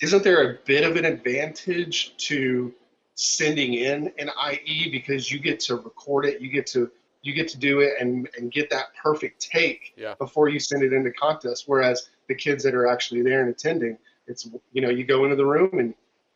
isn't 0.00 0.24
there 0.24 0.50
a 0.50 0.58
bit 0.64 0.82
of 0.84 0.96
an 0.96 1.04
advantage 1.04 2.16
to 2.28 2.72
sending 3.14 3.74
in 3.74 4.10
an 4.18 4.30
IE 4.50 4.90
because 4.90 5.30
you 5.30 5.38
get 5.38 5.60
to 5.60 5.76
record 5.76 6.24
it, 6.24 6.40
you 6.40 6.50
get 6.50 6.66
to 6.68 6.90
you 7.22 7.34
get 7.34 7.48
to 7.48 7.58
do 7.58 7.80
it 7.80 7.94
and 8.00 8.28
and 8.36 8.50
get 8.50 8.70
that 8.70 8.86
perfect 9.00 9.40
take 9.40 9.92
Yeah. 9.96 10.14
before 10.14 10.48
you 10.48 10.58
send 10.58 10.82
it 10.82 10.92
into 10.92 11.12
contest. 11.12 11.64
Whereas 11.66 12.08
the 12.28 12.34
kids 12.34 12.64
that 12.64 12.74
are 12.74 12.86
actually 12.86 13.22
there 13.22 13.40
and 13.40 13.50
attending, 13.50 13.98
it's 14.26 14.48
you 14.72 14.80
know 14.82 14.88
you 14.90 15.04
go 15.04 15.24
into 15.24 15.36
the 15.36 15.44
room 15.46 15.78
and 15.78 15.94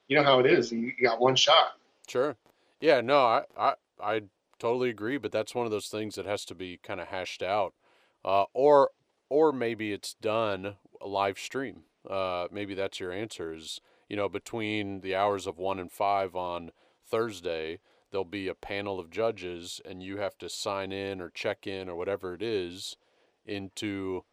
you 0.08 0.16
know 0.16 0.22
how 0.22 0.38
it 0.40 0.46
is. 0.46 0.70
You, 0.70 0.92
you 0.98 1.02
got 1.02 1.20
one 1.20 1.34
shot. 1.36 1.78
Sure. 2.06 2.36
Yeah, 2.80 3.00
no, 3.00 3.24
I, 3.24 3.42
I 3.58 3.74
I 4.02 4.22
totally 4.58 4.90
agree, 4.90 5.18
but 5.18 5.32
that's 5.32 5.54
one 5.54 5.66
of 5.66 5.72
those 5.72 5.88
things 5.88 6.14
that 6.14 6.26
has 6.26 6.44
to 6.46 6.54
be 6.54 6.78
kind 6.82 7.00
of 7.00 7.08
hashed 7.08 7.42
out. 7.42 7.74
Uh, 8.24 8.44
or 8.54 8.90
or 9.28 9.52
maybe 9.52 9.92
it's 9.92 10.14
done 10.14 10.76
live 11.04 11.38
stream. 11.38 11.82
Uh, 12.08 12.46
maybe 12.50 12.74
that's 12.74 13.00
your 13.00 13.12
answer 13.12 13.54
is, 13.54 13.80
you 14.08 14.16
know, 14.16 14.28
between 14.28 15.00
the 15.00 15.14
hours 15.14 15.46
of 15.46 15.58
1 15.58 15.78
and 15.78 15.90
5 15.90 16.36
on 16.36 16.70
Thursday, 17.06 17.80
there'll 18.10 18.24
be 18.24 18.48
a 18.48 18.54
panel 18.54 19.00
of 19.00 19.10
judges 19.10 19.80
and 19.84 20.02
you 20.02 20.18
have 20.18 20.36
to 20.38 20.48
sign 20.48 20.92
in 20.92 21.20
or 21.20 21.30
check 21.30 21.66
in 21.66 21.88
or 21.88 21.96
whatever 21.96 22.34
it 22.34 22.42
is 22.42 22.96
into 23.46 24.24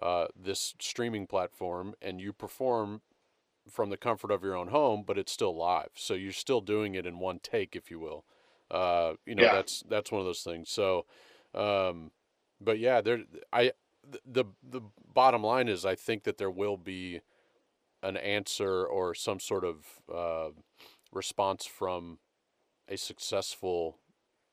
uh, 0.00 0.26
this 0.36 0.74
streaming 0.78 1.26
platform 1.26 1.94
and 2.02 2.20
you 2.20 2.32
perform 2.32 3.00
from 3.68 3.90
the 3.90 3.96
comfort 3.96 4.30
of 4.30 4.42
your 4.42 4.56
own 4.56 4.68
home, 4.68 5.02
but 5.06 5.18
it's 5.18 5.32
still 5.32 5.56
live. 5.56 5.90
So 5.94 6.14
you're 6.14 6.32
still 6.32 6.60
doing 6.60 6.94
it 6.94 7.06
in 7.06 7.18
one 7.18 7.40
take, 7.42 7.74
if 7.74 7.90
you 7.90 7.98
will. 7.98 8.24
Uh, 8.70 9.14
you 9.26 9.34
know, 9.34 9.42
Yeah. 9.42 9.52
that's 9.52 9.82
that's 9.88 10.10
one 10.12 10.20
of 10.20 10.26
those 10.26 10.42
things. 10.42 10.70
So, 10.70 11.06
um, 11.54 12.10
but 12.60 12.78
yeah, 12.78 13.00
there. 13.00 13.20
I 13.52 13.72
the 14.26 14.44
the 14.62 14.82
bottom 15.14 15.42
line 15.42 15.68
is, 15.68 15.84
I 15.84 15.94
think 15.94 16.24
that 16.24 16.38
there 16.38 16.50
will 16.50 16.76
be 16.76 17.20
an 18.02 18.16
answer 18.16 18.84
or 18.84 19.14
some 19.14 19.40
sort 19.40 19.64
of 19.64 19.86
uh, 20.12 20.50
response 21.12 21.64
from 21.66 22.18
a 22.88 22.96
successful 22.96 23.98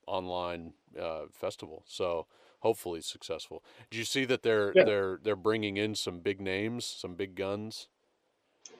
online 0.08 0.74
uh, 1.00 1.24
festival. 1.32 1.84
So 1.88 2.28
hopefully 2.60 3.02
successful. 3.02 3.64
Do 3.90 3.98
you 3.98 4.06
see 4.06 4.26
that 4.26 4.44
they're 4.44 4.74
Yeah. 4.76 4.84
they're 4.86 5.20
they're 5.24 5.36
bringing 5.36 5.78
in 5.78 5.96
some 5.96 6.20
big 6.20 6.40
names, 6.42 6.86
some 6.86 7.16
big 7.16 7.36
guns? 7.36 7.88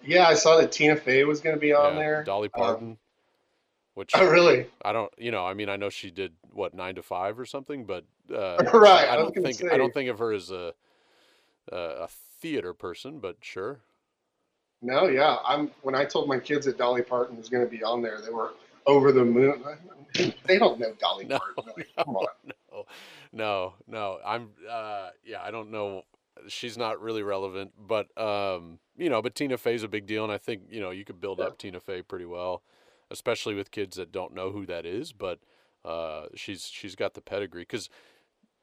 Yeah, 0.04 0.28
I 0.28 0.34
saw 0.36 0.58
that 0.58 0.72
Tina 0.72 0.96
Fey 0.96 1.24
was 1.24 1.42
going 1.42 1.56
to 1.56 1.60
be 1.60 1.74
on 1.74 1.96
Yeah, 1.96 2.00
there. 2.00 2.24
Dolly 2.24 2.50
Um, 2.54 2.60
Parton, 2.60 2.98
which 3.94 4.12
Oh, 4.16 4.30
really? 4.30 4.68
I 4.84 4.92
don't, 4.94 5.12
you 5.18 5.32
know, 5.32 5.46
I 5.46 5.54
mean, 5.54 5.70
I 5.70 5.76
know 5.76 5.90
she 5.90 6.12
did 6.12 6.34
what 6.52 6.74
nine 6.74 6.96
to 6.96 7.04
five 7.04 7.40
or 7.40 7.46
something, 7.46 7.86
but 7.86 8.06
uh, 8.34 8.64
Right, 8.74 9.08
I 9.10 9.14
I 9.14 9.16
don't 9.18 9.34
think 9.34 9.64
I 9.72 9.78
don't 9.78 9.94
think 9.94 10.10
of 10.10 10.20
her 10.20 10.32
as 10.32 10.52
a 10.52 10.74
a, 11.72 11.78
a 11.78 12.08
theater 12.40 12.74
person, 12.74 13.20
but 13.20 13.38
sure. 13.42 13.82
No, 14.82 15.08
yeah. 15.08 15.38
I'm 15.46 15.70
when 15.84 15.96
I 15.96 16.06
told 16.06 16.28
my 16.28 16.40
kids 16.40 16.66
that 16.66 16.78
Dolly 16.78 17.04
Parton 17.04 17.38
was 17.38 17.50
going 17.50 17.64
to 17.64 17.70
be 17.70 17.84
on 17.84 18.02
there, 18.02 18.20
they 18.22 18.32
were 18.32 18.52
over 18.86 19.12
the 19.12 19.24
moon. 19.26 19.64
They 20.46 20.58
don't 20.60 20.78
know 20.78 20.94
Dolly 21.00 21.24
No, 21.26 21.40
Parton. 21.56 21.86
Come 21.98 22.18
on. 22.18 22.28
no, 22.72 22.86
no, 23.32 23.74
no. 23.88 24.20
I'm, 24.26 24.50
uh, 24.70 25.12
yeah, 25.24 25.42
I 25.42 25.52
don't 25.52 25.72
know. 25.72 26.04
She's 26.50 26.78
not 26.78 27.00
really 27.00 27.24
relevant, 27.24 27.72
but 27.80 28.08
um, 28.22 28.80
you 28.98 29.10
know, 29.10 29.22
but 29.22 29.36
Tina 29.36 29.58
Fey's 29.58 29.84
a 29.84 29.88
big 29.88 30.08
deal, 30.08 30.26
and 30.26 30.34
I 30.34 30.38
think 30.38 30.64
you 30.70 30.82
know 30.82 30.90
you 30.92 31.06
could 31.06 31.22
build 31.22 31.40
Yeah. 31.40 31.46
up 31.46 31.58
Tina 31.58 31.80
Fey 31.80 32.02
pretty 32.02 32.26
well, 32.26 32.62
especially 33.12 33.54
with 33.54 33.72
kids 33.72 33.98
that 33.98 34.12
don't 34.12 34.34
know 34.34 34.52
who 34.52 34.66
that 34.66 34.86
is. 34.86 35.12
But 35.12 35.40
uh, 35.86 36.26
she's 36.36 36.66
she's 36.66 36.96
got 36.96 37.14
the 37.14 37.22
pedigree 37.22 37.64
because 37.64 37.90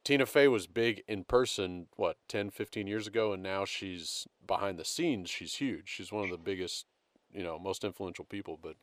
Tina 0.03 0.25
Fey 0.25 0.47
was 0.47 0.67
big 0.67 1.03
in 1.07 1.23
person, 1.23 1.87
what 1.95 2.17
10, 2.27 2.49
15 2.49 2.87
years 2.87 3.07
ago, 3.07 3.33
and 3.33 3.43
now 3.43 3.65
she's 3.65 4.27
behind 4.45 4.79
the 4.79 4.85
scenes. 4.85 5.29
She's 5.29 5.55
huge. 5.55 5.89
She's 5.89 6.11
one 6.11 6.23
of 6.23 6.31
the 6.31 6.37
biggest, 6.37 6.85
you 7.31 7.43
know, 7.43 7.59
most 7.59 7.83
influential 7.83 8.25
people. 8.25 8.57
But 8.61 8.75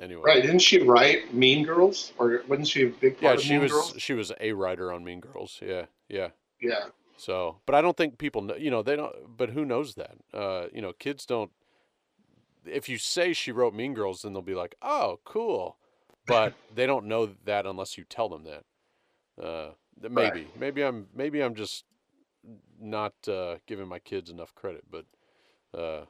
anyway, 0.00 0.22
Right? 0.24 0.42
Didn't 0.42 0.60
she 0.60 0.82
write 0.82 1.34
Mean 1.34 1.64
Girls, 1.64 2.12
or 2.18 2.42
wasn't 2.48 2.68
she 2.68 2.84
a 2.84 2.88
big 2.88 3.20
part 3.20 3.22
yeah, 3.22 3.32
of 3.34 3.42
she 3.42 3.52
Mean 3.54 3.62
was 3.62 3.72
Girls? 3.72 3.94
she 3.98 4.14
was 4.14 4.32
a 4.40 4.52
writer 4.52 4.92
on 4.92 5.04
Mean 5.04 5.20
Girls. 5.20 5.60
Yeah, 5.62 5.86
yeah. 6.08 6.28
Yeah. 6.60 6.86
So, 7.16 7.58
but 7.66 7.74
I 7.74 7.82
don't 7.82 7.96
think 7.96 8.18
people 8.18 8.42
know. 8.42 8.54
You 8.54 8.70
know, 8.70 8.82
they 8.82 8.96
don't. 8.96 9.36
But 9.36 9.50
who 9.50 9.64
knows 9.64 9.96
that? 9.96 10.16
Uh, 10.32 10.66
you 10.72 10.80
know, 10.80 10.92
kids 10.92 11.26
don't. 11.26 11.50
If 12.64 12.88
you 12.88 12.98
say 12.98 13.32
she 13.32 13.52
wrote 13.52 13.74
Mean 13.74 13.94
Girls, 13.94 14.22
then 14.22 14.32
they'll 14.32 14.42
be 14.42 14.54
like, 14.54 14.74
"Oh, 14.82 15.20
cool." 15.24 15.78
but 16.28 16.52
they 16.74 16.86
don't 16.86 17.06
know 17.06 17.34
that 17.44 17.66
unless 17.66 17.98
you 17.98 18.04
tell 18.04 18.28
them 18.28 18.44
that. 18.44 18.64
Uh, 19.42 19.70
th- 20.00 20.12
Right. 20.12 20.32
maybe, 20.34 20.48
maybe 20.58 20.82
I'm, 20.82 21.08
maybe 21.14 21.42
I'm 21.42 21.54
just 21.54 21.84
not 22.80 23.14
uh, 23.26 23.56
giving 23.66 23.88
my 23.88 23.98
kids 23.98 24.30
enough 24.30 24.54
credit, 24.54 24.84
but 24.90 25.06
uh, 25.76 26.04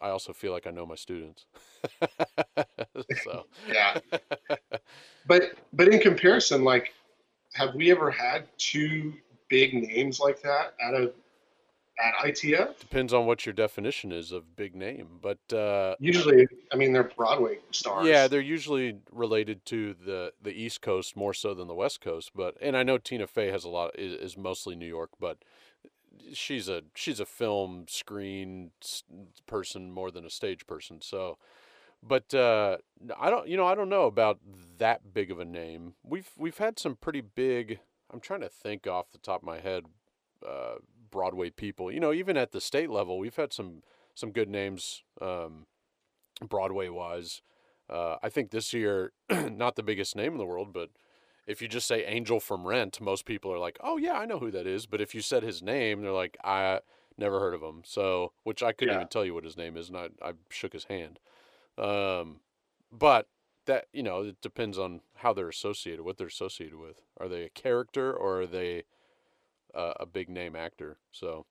I 0.00 0.10
also 0.10 0.32
feel 0.32 0.52
like 0.52 0.66
I 0.66 0.70
know 0.70 0.86
my 0.86 0.94
students. 0.94 1.46
so, 3.24 3.46
Yeah. 3.68 3.98
But 5.26 5.54
but 5.72 5.88
in 5.88 6.00
comparison, 6.00 6.64
like, 6.64 6.92
have 7.54 7.74
we 7.74 7.90
ever 7.90 8.10
had 8.10 8.46
two 8.58 9.14
big 9.48 9.72
names 9.72 10.20
like 10.20 10.42
that 10.42 10.74
out 10.82 10.94
a 10.94 11.12
at 11.98 12.14
ITF? 12.26 12.78
depends 12.78 13.12
on 13.12 13.26
what 13.26 13.46
your 13.46 13.52
definition 13.52 14.12
is 14.12 14.32
of 14.32 14.56
big 14.56 14.74
name, 14.74 15.20
but 15.22 15.38
uh, 15.52 15.94
Usually, 15.98 16.46
I 16.72 16.76
mean, 16.76 16.92
they're 16.92 17.04
Broadway 17.04 17.58
stars. 17.70 18.06
Yeah, 18.06 18.26
they're 18.26 18.40
usually 18.40 18.98
related 19.12 19.64
to 19.66 19.94
the 19.94 20.32
the 20.42 20.52
East 20.52 20.82
Coast 20.82 21.16
more 21.16 21.34
so 21.34 21.54
than 21.54 21.68
the 21.68 21.74
West 21.74 22.00
Coast. 22.00 22.32
But 22.34 22.56
and 22.60 22.76
I 22.76 22.82
know 22.82 22.98
Tina 22.98 23.26
Fey 23.26 23.50
has 23.50 23.64
a 23.64 23.68
lot 23.68 23.98
is, 23.98 24.14
is 24.14 24.36
mostly 24.36 24.74
New 24.74 24.86
York, 24.86 25.10
but 25.20 25.38
she's 26.32 26.68
a 26.68 26.82
she's 26.94 27.20
a 27.20 27.26
film 27.26 27.86
screen 27.88 28.70
person 29.46 29.90
more 29.90 30.10
than 30.10 30.24
a 30.24 30.30
stage 30.30 30.66
person. 30.66 31.00
So, 31.00 31.38
but 32.02 32.32
uh, 32.34 32.78
I 33.18 33.30
don't 33.30 33.48
you 33.48 33.56
know 33.56 33.66
I 33.66 33.74
don't 33.74 33.88
know 33.88 34.06
about 34.06 34.38
that 34.78 35.12
big 35.12 35.30
of 35.30 35.38
a 35.38 35.44
name. 35.44 35.94
We've 36.02 36.30
we've 36.36 36.58
had 36.58 36.78
some 36.78 36.96
pretty 36.96 37.20
big. 37.20 37.80
I'm 38.12 38.20
trying 38.20 38.40
to 38.40 38.48
think 38.48 38.86
off 38.86 39.10
the 39.12 39.18
top 39.18 39.42
of 39.42 39.46
my 39.46 39.60
head. 39.60 39.84
Uh, 40.46 40.76
Broadway 41.14 41.50
people, 41.50 41.92
you 41.92 42.00
know, 42.00 42.12
even 42.12 42.36
at 42.36 42.50
the 42.50 42.60
state 42.60 42.90
level, 42.90 43.18
we've 43.18 43.36
had 43.36 43.52
some 43.54 43.82
some 44.14 44.32
good 44.32 44.50
names. 44.50 45.04
Um, 45.22 45.66
Broadway 46.46 46.88
wise. 46.88 47.42
Uh, 47.88 48.16
I 48.22 48.28
think 48.28 48.50
this 48.50 48.72
year, 48.72 49.12
not 49.30 49.76
the 49.76 49.82
biggest 49.82 50.16
name 50.16 50.32
in 50.32 50.38
the 50.38 50.44
world, 50.46 50.72
but 50.72 50.90
if 51.46 51.62
you 51.62 51.68
just 51.68 51.86
say 51.86 52.04
Angel 52.04 52.40
from 52.40 52.66
Rent, 52.66 53.00
most 53.00 53.24
people 53.24 53.52
are 53.52 53.58
like, 53.58 53.78
"Oh 53.80 53.96
yeah, 53.96 54.14
I 54.14 54.26
know 54.26 54.38
who 54.40 54.50
that 54.50 54.66
is." 54.66 54.86
But 54.86 55.00
if 55.00 55.14
you 55.14 55.20
said 55.22 55.42
his 55.44 55.62
name, 55.62 56.02
they're 56.02 56.10
like, 56.24 56.36
"I 56.42 56.80
never 57.16 57.38
heard 57.40 57.54
of 57.54 57.62
him." 57.62 57.82
So, 57.84 58.32
which 58.42 58.62
I 58.62 58.72
couldn't 58.72 58.92
Yeah. 58.92 58.98
even 58.98 59.08
tell 59.08 59.24
you 59.24 59.34
what 59.34 59.44
his 59.44 59.56
name 59.56 59.76
is, 59.76 59.88
and 59.88 59.96
I, 59.98 60.08
I 60.22 60.32
shook 60.50 60.72
his 60.72 60.84
hand. 60.84 61.20
Um, 61.78 62.40
but 62.90 63.28
that 63.66 63.86
you 63.92 64.02
know, 64.02 64.22
it 64.22 64.40
depends 64.40 64.78
on 64.78 65.00
how 65.16 65.32
they're 65.32 65.48
associated, 65.48 66.02
what 66.04 66.16
they're 66.18 66.26
associated 66.26 66.78
with. 66.78 67.02
Are 67.18 67.28
they 67.28 67.42
a 67.44 67.50
character 67.50 68.12
or 68.12 68.42
are 68.42 68.46
they 68.46 68.84
uh, 69.74 69.94
a 70.00 70.06
big 70.06 70.28
name 70.28 70.56
actor? 70.56 70.96
So 71.12 71.46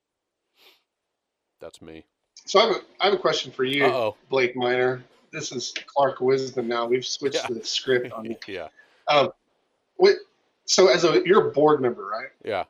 that's 1.61 1.81
me. 1.81 2.05
So 2.45 2.59
I 2.59 2.63
have 2.67 2.75
a, 2.75 2.79
I 2.99 3.05
have 3.05 3.13
a 3.13 3.17
question 3.17 3.51
for 3.51 3.63
you, 3.63 3.85
Uh 3.85 3.89
oh. 3.89 4.15
Blake 4.29 4.55
Miner. 4.55 5.03
This 5.31 5.51
is 5.51 5.73
Clark 5.87 6.19
Wisdom 6.21 6.67
now. 6.67 6.85
We've 6.85 7.05
switched 7.05 7.35
Yeah. 7.49 7.55
the 7.55 7.63
script 7.63 8.11
on 8.11 8.25
you. 8.25 8.35
yeah. 8.47 8.67
Um, 9.07 9.29
what? 9.97 10.15
So 10.65 10.87
as 10.87 11.03
a 11.03 11.21
you're 11.25 11.49
a 11.49 11.51
board 11.51 11.81
member, 11.81 12.05
right? 12.05 12.29
Yeah. 12.43 12.65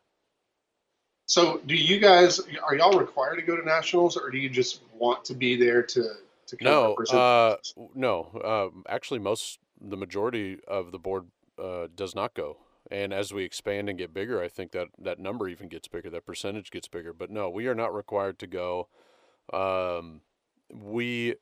So 1.25 1.59
do 1.65 1.75
you 1.75 1.99
guys 1.99 2.39
are 2.63 2.75
y'all 2.75 2.97
required 2.99 3.37
to 3.37 3.41
go 3.41 3.55
to 3.55 3.63
nationals, 3.65 4.17
or 4.17 4.29
do 4.29 4.37
you 4.37 4.49
just 4.49 4.81
want 4.93 5.25
to 5.25 5.33
be 5.33 5.55
there 5.55 5.81
to 5.83 6.03
to 6.47 6.57
kind 6.57 6.67
of 6.75 6.83
No, 6.83 6.89
represent? 6.89 7.19
uh, 7.21 7.55
no. 7.95 8.71
Um, 8.73 8.83
actually, 8.87 9.19
most 9.19 9.59
the 9.81 9.97
majority 9.97 10.59
of 10.67 10.91
the 10.91 10.99
board 10.99 11.25
uh, 11.61 11.87
does 11.95 12.13
not 12.15 12.33
go. 12.33 12.57
And 12.91 13.13
as 13.13 13.34
we 13.34 13.43
expand 13.43 13.89
and 13.89 13.97
get 13.97 14.13
bigger, 14.13 14.41
I 14.41 14.47
think 14.47 14.71
that 14.71 14.88
that 14.99 15.19
number 15.19 15.47
even 15.47 15.69
gets 15.69 15.88
bigger. 15.88 16.09
That 16.09 16.25
percentage 16.25 16.69
gets 16.69 16.88
bigger. 16.88 17.13
But 17.13 17.29
no, 17.31 17.49
we 17.49 17.67
are 17.67 17.75
not 17.75 17.93
required 17.93 18.39
to 18.39 18.47
go. 18.47 18.89
Um, 19.51 20.21
we 20.73 21.36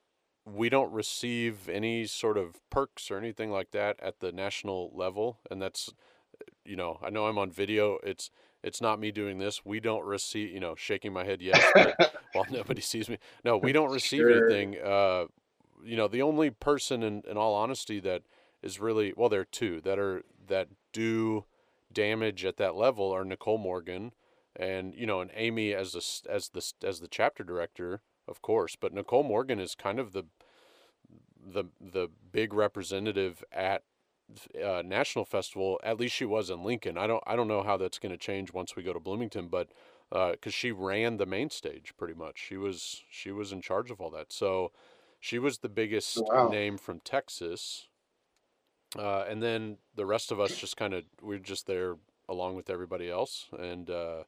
we 0.44 0.68
don't 0.68 0.92
receive 0.92 1.68
any 1.68 2.04
sort 2.06 2.36
of 2.36 2.56
perks 2.70 3.10
or 3.10 3.18
anything 3.18 3.50
like 3.50 3.70
that 3.70 3.98
at 4.00 4.20
the 4.20 4.32
national 4.32 4.90
level, 4.94 5.38
and 5.50 5.60
that's 5.62 5.92
you 6.64 6.76
know 6.76 6.98
I 7.02 7.10
know 7.10 7.26
I'm 7.26 7.38
on 7.38 7.50
video. 7.50 7.98
It's 8.02 8.30
it's 8.62 8.80
not 8.80 9.00
me 9.00 9.10
doing 9.10 9.38
this. 9.38 9.64
We 9.64 9.80
don't 9.80 10.04
receive 10.04 10.50
you 10.50 10.60
know 10.60 10.74
shaking 10.76 11.12
my 11.12 11.24
head 11.24 11.40
yes, 11.42 11.62
while 12.32 12.46
nobody 12.50 12.80
sees 12.80 13.08
me. 13.08 13.18
No, 13.44 13.56
we 13.56 13.72
don't 13.72 13.90
receive 13.90 14.20
Sure. 14.20 14.30
anything. 14.30 14.76
Uh, 14.82 15.24
you 15.84 15.96
know, 15.96 16.06
the 16.06 16.22
only 16.22 16.50
person, 16.50 17.02
in, 17.02 17.22
in 17.28 17.36
all 17.36 17.54
honesty, 17.54 17.98
that 18.00 18.22
is 18.62 18.78
really 18.78 19.12
well, 19.16 19.28
there 19.28 19.40
are 19.40 19.44
two 19.44 19.80
that 19.82 19.98
are 19.98 20.22
that 20.46 20.68
do 20.92 21.44
damage 21.92 22.44
at 22.44 22.56
that 22.58 22.74
level 22.76 23.12
are 23.12 23.24
Nicole 23.24 23.58
Morgan, 23.58 24.12
and 24.56 24.94
you 24.94 25.06
know, 25.06 25.20
and 25.20 25.30
Amy 25.34 25.74
as 25.74 25.92
the 25.92 26.30
as 26.30 26.48
the 26.50 26.72
as 26.86 27.00
the 27.00 27.08
chapter 27.08 27.44
director, 27.44 28.02
of 28.28 28.42
course. 28.42 28.76
But 28.76 28.92
Nicole 28.94 29.24
Morgan 29.24 29.60
is 29.60 29.74
kind 29.74 29.98
of 29.98 30.12
the 30.12 30.24
the 31.44 31.64
the 31.80 32.08
big 32.30 32.52
representative 32.54 33.42
at 33.52 33.82
uh, 34.62 34.82
national 34.84 35.24
festival. 35.24 35.80
At 35.82 35.98
least 35.98 36.14
she 36.14 36.24
was 36.24 36.50
in 36.50 36.62
Lincoln. 36.64 36.96
I 36.98 37.06
don't 37.06 37.22
I 37.26 37.36
don't 37.36 37.48
know 37.48 37.62
how 37.62 37.76
that's 37.76 37.98
going 37.98 38.12
to 38.12 38.18
change 38.18 38.52
once 38.52 38.76
we 38.76 38.82
go 38.82 38.92
to 38.92 39.00
Bloomington, 39.00 39.48
but 39.48 39.68
because 40.10 40.54
she 40.54 40.72
ran 40.72 41.16
the 41.16 41.26
main 41.26 41.50
stage 41.50 41.94
pretty 41.96 42.14
much, 42.14 42.38
she 42.38 42.56
was 42.56 43.02
she 43.10 43.30
was 43.32 43.52
in 43.52 43.60
charge 43.62 43.90
of 43.90 44.00
all 44.00 44.10
that. 44.10 44.32
So 44.32 44.72
she 45.20 45.38
was 45.38 45.58
the 45.58 45.68
biggest 45.68 46.30
Wow. 46.30 46.42
name 46.42 46.78
from 46.78 47.00
Texas. 47.00 47.88
Uh, 48.98 49.24
and 49.28 49.42
then 49.42 49.78
the 49.94 50.06
rest 50.06 50.30
of 50.32 50.40
us 50.40 50.56
just 50.56 50.76
kind 50.76 50.94
of 50.94 51.04
we're 51.20 51.38
just 51.38 51.66
there 51.66 51.96
along 52.28 52.56
with 52.56 52.70
everybody 52.70 53.10
else, 53.10 53.46
and 53.58 53.90
uh, 53.90 54.24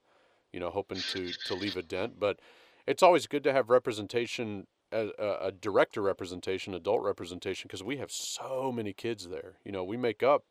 you 0.53 0.61
know 0.61 0.71
hoping 0.71 0.99
to 1.13 1.33
to 1.47 1.55
leave 1.55 1.77
a 1.77 1.83
dent. 1.83 2.19
But 2.19 2.41
it's 2.87 3.03
always 3.03 3.27
good 3.27 3.45
to 3.45 3.53
have 3.53 3.71
representation, 3.71 4.67
a, 4.93 5.09
a, 5.19 5.47
a 5.47 5.53
director 5.53 6.03
representation, 6.03 6.75
adult 6.75 7.03
representation, 7.03 7.69
because 7.69 7.83
we 7.83 7.99
have 7.99 8.11
so 8.11 8.73
many 8.73 8.93
kids 8.93 9.29
there. 9.29 9.55
You 9.65 9.73
know, 9.73 9.85
we 9.85 9.97
make 9.97 10.23
up 10.23 10.45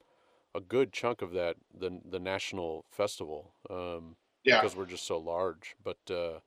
a 0.56 0.62
good 0.62 0.94
chunk 0.94 1.22
of 1.22 1.32
that 1.32 1.58
the 1.74 2.00
the 2.06 2.20
national 2.20 2.86
festival. 2.92 3.54
Um, 3.70 4.16
yeah, 4.44 4.60
because 4.60 4.76
we're 4.76 4.86
just 4.86 5.06
so 5.06 5.18
large. 5.18 5.76
But 5.84 5.98
uh, 6.10 6.40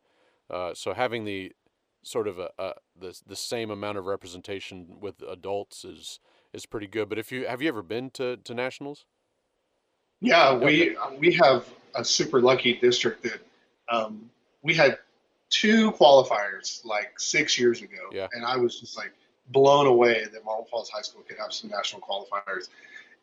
uh, 0.53 0.75
so 0.75 0.95
having 0.95 1.25
the 1.25 1.53
sort 2.03 2.29
of 2.29 2.39
a, 2.39 2.51
a 2.59 2.75
the 2.99 3.21
the 3.27 3.37
same 3.37 3.71
amount 3.71 3.99
of 3.99 4.07
representation 4.07 4.99
with 5.01 5.23
adults 5.23 5.85
is 5.85 6.21
is 6.53 6.67
pretty 6.67 6.87
good. 6.87 7.09
But 7.09 7.19
if 7.19 7.31
you 7.33 7.47
have 7.47 7.61
you 7.63 7.69
ever 7.69 7.83
been 7.83 8.11
to 8.11 8.37
to 8.39 8.55
nationals? 8.55 9.05
yeah. 10.21 10.55
We 10.57 10.97
we 11.19 11.33
have 11.35 11.67
a 11.95 12.05
super 12.05 12.41
lucky 12.41 12.75
district 12.75 13.23
that 13.25 13.41
um, 13.89 14.31
we 14.63 14.75
had 14.75 14.99
two 15.51 15.93
qualifiers 15.93 16.85
like 16.85 17.19
six 17.19 17.59
years 17.59 17.81
ago, 17.83 18.11
Yeah. 18.13 18.27
and 18.33 18.45
I 18.45 18.57
was 18.57 18.81
just 18.81 18.97
like 18.97 19.13
blown 19.49 19.87
away 19.87 20.25
that 20.33 20.45
Marble 20.45 20.65
Falls 20.65 20.91
High 20.91 21.03
School 21.03 21.23
could 21.27 21.39
have 21.39 21.53
some 21.53 21.71
national 21.71 22.03
qualifiers. 22.03 22.69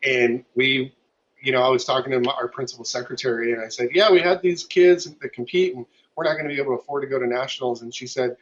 And 0.02 0.44
we, 0.54 0.94
you 1.42 1.52
know, 1.52 1.62
I 1.62 1.68
was 1.68 1.84
talking 1.84 2.10
to 2.12 2.20
my, 2.20 2.32
our 2.32 2.48
principal 2.48 2.84
secretary, 2.84 3.52
and 3.52 3.60
I 3.62 3.68
said, 3.68 3.90
"Yeah, 3.92 4.10
we 4.10 4.20
had 4.20 4.40
these 4.42 4.64
kids 4.64 5.04
that 5.04 5.32
compete, 5.32 5.74
and 5.74 5.84
we're 6.16 6.24
not 6.24 6.34
going 6.34 6.48
to 6.48 6.54
be 6.54 6.60
able 6.60 6.76
to 6.76 6.82
afford 6.82 7.02
to 7.02 7.08
go 7.08 7.18
to 7.18 7.26
nationals." 7.26 7.82
And 7.82 7.94
she 7.94 8.06
said, 8.06 8.36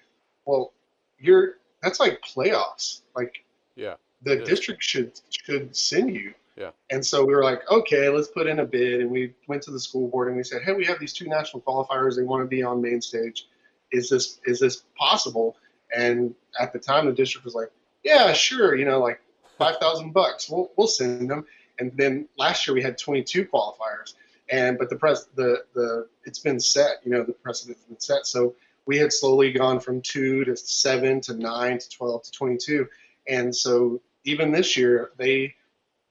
"Well, 0.45 0.73
you're 1.19 1.55
that's 1.83 1.99
like 2.01 2.23
playoffs. 2.23 3.01
Like 3.17 3.45
Yeah. 3.75 3.95
The 4.23 4.43
is. 4.43 4.49
district 4.49 4.83
should 4.83 5.21
should 5.31 5.75
send 5.77 6.15
you." 6.15 6.35
Yeah. 6.57 6.71
And 6.91 7.05
so 7.05 7.25
we 7.25 7.35
were 7.35 7.43
like, 7.43 7.69
"Okay, 7.71 8.09
let's 8.09 8.29
put 8.29 8.47
in 8.47 8.59
a 8.59 8.65
bid." 8.65 9.01
And 9.01 9.11
we 9.11 9.35
went 9.49 9.63
to 9.63 9.71
the 9.71 9.81
school 9.81 10.09
board 10.09 10.29
and 10.29 10.37
we 10.37 10.45
said, 10.45 10.63
"Hey, 10.63 10.73
we 10.73 10.85
have 10.85 11.01
these 11.01 11.13
two 11.13 11.27
national 11.27 11.63
qualifiers. 11.63 12.17
They 12.17 12.23
want 12.23 12.43
to 12.43 12.49
be 12.49 12.63
on 12.63 12.83
main 12.83 13.01
stage. 13.01 13.47
Is 13.91 14.09
this 14.09 14.39
is 14.45 14.61
this 14.61 14.85
possible?" 14.97 15.57
And 15.95 16.35
at 16.59 16.73
the 16.73 16.79
time, 16.79 17.07
the 17.07 17.13
district 17.13 17.45
was 17.45 17.55
like, 17.55 17.71
"Yeah, 18.03 18.33
sure. 18.33 18.77
You 18.77 18.85
know, 18.85 19.01
like 19.01 19.21
five 19.59 19.77
thousand 19.79 20.13
bucks. 20.13 20.51
We'll 20.51 20.71
we'll 20.77 20.89
send 20.89 21.31
them." 21.31 21.47
And 21.79 21.93
then 21.97 22.29
last 22.37 22.67
year 22.67 22.75
we 22.75 22.83
had 22.83 22.99
22 22.99 23.47
qualifiers, 23.47 24.15
and 24.51 24.79
but 24.79 24.91
the 24.91 24.97
press 24.97 25.27
the 25.35 25.65
the 25.75 26.09
it's 26.25 26.39
been 26.39 26.61
set. 26.61 27.01
You 27.05 27.13
know, 27.13 27.25
the 27.25 27.33
precedent's 27.33 27.85
been 27.85 28.01
set. 28.01 28.27
So 28.27 28.55
we 28.87 28.99
had 28.99 29.13
slowly 29.13 29.53
gone 29.53 29.81
from 29.81 30.03
two 30.03 30.45
to 30.45 30.57
seven 30.57 31.21
to 31.23 31.35
nine 31.35 31.79
to 31.79 31.89
12 31.89 32.25
to 32.25 32.33
22, 32.33 32.89
and 33.27 33.55
so 33.55 34.01
even 34.25 34.53
this 34.53 34.77
year 34.77 35.13
they 35.17 35.55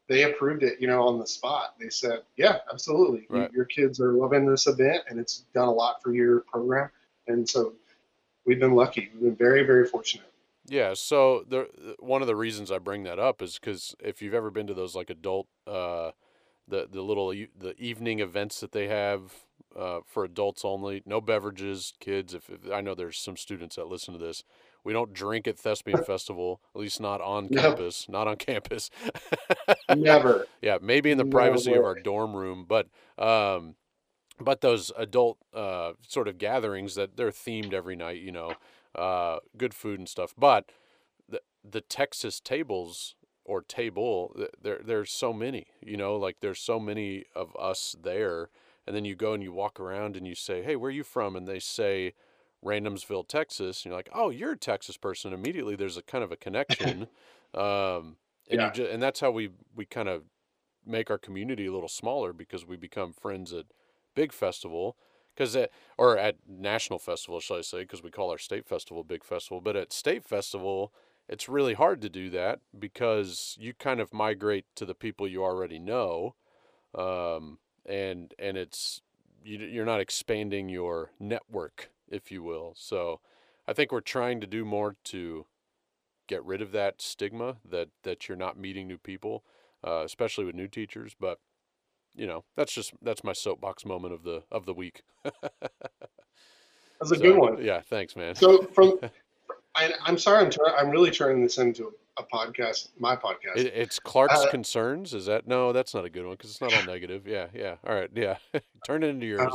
they 0.07 0.23
approved 0.23 0.63
it. 0.63 0.79
You 0.79 0.87
know, 0.87 1.07
on 1.07 1.19
the 1.19 1.27
spot. 1.27 1.75
They 1.79 1.89
said, 1.89 2.21
"Yeah, 2.35 2.59
absolutely. 2.71 3.27
Right. 3.29 3.51
your 3.51 3.65
kids 3.65 3.99
are 3.99 4.13
loving 4.13 4.45
this 4.45 4.67
event, 4.67 5.03
and 5.09 5.19
it's 5.19 5.45
done 5.53 5.67
a 5.67 5.73
lot 5.73 6.01
for 6.03 6.13
your 6.13 6.41
program." 6.41 6.89
And 7.27 7.47
so 7.47 7.73
we've 8.45 8.59
been 8.59 8.75
lucky. 8.75 9.09
We've 9.13 9.23
been 9.23 9.35
very 9.35 9.63
very 9.63 9.87
fortunate. 9.87 10.27
Yeah, 10.67 10.93
so 10.93 11.43
the 11.47 11.95
one 11.99 12.21
of 12.21 12.27
the 12.27 12.35
reasons 12.35 12.71
I 12.71 12.77
bring 12.77 13.03
that 13.03 13.19
up 13.19 13.41
is 13.41 13.55
because 13.55 13.95
if 13.99 14.21
you've 14.21 14.33
ever 14.33 14.51
been 14.51 14.67
to 14.67 14.73
those 14.73 14.95
like 14.95 15.09
adult, 15.09 15.47
uh, 15.65 16.11
the 16.67 16.87
the 16.91 17.01
little 17.01 17.29
the 17.29 17.75
evening 17.77 18.19
events 18.19 18.59
that 18.59 18.71
they 18.71 18.87
have 18.87 19.33
uh, 19.77 19.99
for 20.05 20.23
adults 20.23 20.63
only, 20.65 21.01
no 21.05 21.21
beverages, 21.21 21.93
kids. 21.99 22.33
If, 22.33 22.49
if 22.49 22.71
I 22.71 22.81
know 22.81 22.95
there's 22.95 23.17
some 23.17 23.37
students 23.37 23.75
that 23.75 23.87
listen 23.87 24.13
to 24.13 24.19
this, 24.19 24.43
we 24.83 24.93
don't 24.93 25.13
drink 25.13 25.47
at 25.47 25.57
Thespian 25.57 26.03
Festival, 26.03 26.61
at 26.75 26.81
least 26.81 26.99
not 26.99 27.21
on 27.21 27.47
No. 27.51 27.61
campus, 27.61 28.07
not 28.09 28.27
on 28.27 28.35
campus. 28.37 28.89
Never. 29.95 30.47
Yeah, 30.61 30.77
maybe 30.81 31.11
in 31.11 31.17
the 31.17 31.23
No 31.23 31.31
privacy 31.31 31.73
of 31.73 31.83
our 31.83 31.95
dorm 31.95 32.35
room, 32.35 32.65
but 32.67 32.87
um, 33.17 33.75
but 34.39 34.61
those 34.61 34.91
adult 34.97 35.37
uh, 35.53 35.93
sort 36.07 36.27
of 36.27 36.37
gatherings 36.37 36.95
that 36.95 37.17
they're 37.17 37.31
themed 37.31 37.73
every 37.73 37.95
night, 37.95 38.21
you 38.21 38.31
know, 38.31 38.53
uh, 38.95 39.39
good 39.57 39.73
food 39.73 39.99
and 39.99 40.07
stuff. 40.09 40.33
But 40.37 40.71
the 41.29 41.41
the 41.63 41.81
Texas 41.81 42.39
tables 42.39 43.15
or 43.43 43.61
table, 43.61 44.35
there 44.61 44.79
there's 44.83 45.11
so 45.11 45.33
many. 45.33 45.67
You 45.81 45.97
know, 45.97 46.15
like 46.15 46.37
there's 46.41 46.59
so 46.59 46.79
many 46.79 47.25
of 47.35 47.55
us 47.59 47.95
there, 48.01 48.49
and 48.85 48.95
then 48.95 49.05
you 49.05 49.15
go 49.15 49.33
and 49.33 49.43
you 49.43 49.51
walk 49.51 49.79
around 49.79 50.15
and 50.15 50.27
you 50.27 50.35
say, 50.35 50.61
"Hey, 50.63 50.75
where 50.75 50.89
are 50.89 50.91
you 50.91 51.03
from?" 51.03 51.35
And 51.35 51.47
they 51.47 51.59
say, 51.59 52.13
"Randomsville, 52.63 53.27
Texas." 53.27 53.83
And 53.85 53.91
you're 53.91 53.97
like, 53.97 54.09
"Oh, 54.13 54.29
you're 54.29 54.53
a 54.53 54.57
Texas 54.57 54.97
person." 54.97 55.33
Immediately, 55.33 55.75
there's 55.75 55.97
a 55.97 56.03
kind 56.03 56.23
of 56.23 56.31
a 56.31 56.37
connection, 56.37 57.07
um, 57.53 58.17
and 58.49 58.59
Yeah. 58.59 58.61
you 58.61 58.71
ju- 58.71 58.87
and 58.87 59.01
that's 59.01 59.19
how 59.19 59.31
we 59.31 59.51
we 59.75 59.85
kind 59.85 60.09
of 60.09 60.25
make 60.85 61.09
our 61.09 61.17
community 61.17 61.65
a 61.67 61.71
little 61.71 61.89
smaller 61.89 62.33
because 62.33 62.65
we 62.65 62.75
become 62.77 63.13
friends 63.13 63.53
at 63.53 63.65
big 64.15 64.31
festival 64.33 64.97
because 65.33 65.55
at 65.55 65.71
or 65.97 66.17
at 66.17 66.37
national 66.47 66.99
festival 66.99 67.39
shall 67.39 67.57
i 67.57 67.61
say 67.61 67.81
because 67.81 68.01
we 68.03 68.11
call 68.11 68.31
our 68.31 68.37
state 68.37 68.67
festival 68.67 69.03
big 69.03 69.23
festival 69.23 69.61
but 69.61 69.75
at 69.75 69.93
state 69.93 70.25
festival 70.25 70.93
it's 71.29 71.47
really 71.47 71.73
hard 71.75 72.01
to 72.01 72.09
do 72.09 72.29
that 72.29 72.59
because 72.77 73.55
you 73.59 73.73
kind 73.73 73.99
of 74.01 74.11
migrate 74.13 74.65
to 74.75 74.85
the 74.85 74.95
people 74.95 75.27
you 75.27 75.43
already 75.43 75.79
know 75.79 76.35
um, 76.95 77.59
and 77.85 78.33
and 78.39 78.57
it's 78.57 79.01
you, 79.43 79.59
you're 79.59 79.85
not 79.85 80.01
expanding 80.01 80.69
your 80.69 81.11
network 81.19 81.90
if 82.11 82.31
you 82.31 82.43
will. 82.43 82.73
So 82.75 83.19
i 83.67 83.73
think 83.73 83.91
we're 83.91 84.01
trying 84.01 84.41
to 84.41 84.47
do 84.47 84.65
more 84.65 84.95
to 85.03 85.45
get 86.27 86.43
rid 86.43 86.61
of 86.61 86.71
that 86.71 87.01
stigma 87.01 87.57
that 87.63 87.89
that 88.03 88.27
you're 88.27 88.35
not 88.37 88.57
meeting 88.57 88.87
new 88.87 88.97
people 88.97 89.43
uh, 89.83 90.01
especially 90.03 90.45
with 90.45 90.55
new 90.55 90.67
teachers 90.67 91.15
but 91.19 91.39
you 92.15 92.25
know 92.27 92.43
that's 92.55 92.73
just 92.73 92.93
that's 93.01 93.23
my 93.23 93.33
soapbox 93.33 93.85
moment 93.85 94.13
of 94.13 94.23
the 94.23 94.43
of 94.51 94.65
the 94.65 94.73
week. 94.73 95.03
That's 96.99 97.11
a 97.11 97.15
So, 97.15 97.21
good 97.21 97.37
one. 97.37 97.63
yeah 97.63 97.81
thanks 97.81 98.15
man. 98.15 98.35
So 98.35 98.63
from, 98.63 98.99
I, 99.75 99.91
I'm 100.03 100.17
sorry, 100.17 100.43
I'm 100.43 100.51
tur- 100.51 100.75
I'm 100.77 100.89
really 100.89 101.11
turning 101.11 101.41
this 101.43 101.57
into 101.57 101.93
a 102.17 102.23
podcast, 102.23 102.89
my 102.99 103.15
podcast. 103.15 103.57
It, 103.57 103.73
it's 103.75 103.99
Clark's 103.99 104.45
Uh, 104.45 104.49
concerns. 104.49 105.13
Is 105.13 105.25
that 105.27 105.47
no? 105.47 105.71
That's 105.71 105.93
not 105.93 106.05
a 106.05 106.09
good 106.09 106.25
one 106.25 106.35
because 106.35 106.51
it's 106.51 106.61
not 106.61 106.73
all 106.73 106.83
negative. 106.85 107.27
Yeah, 107.27 107.47
yeah. 107.53 107.75
All 107.87 107.95
right, 107.95 108.09
yeah. 108.13 108.37
Turn 108.85 109.03
it 109.03 109.07
into 109.07 109.25
yours. 109.25 109.49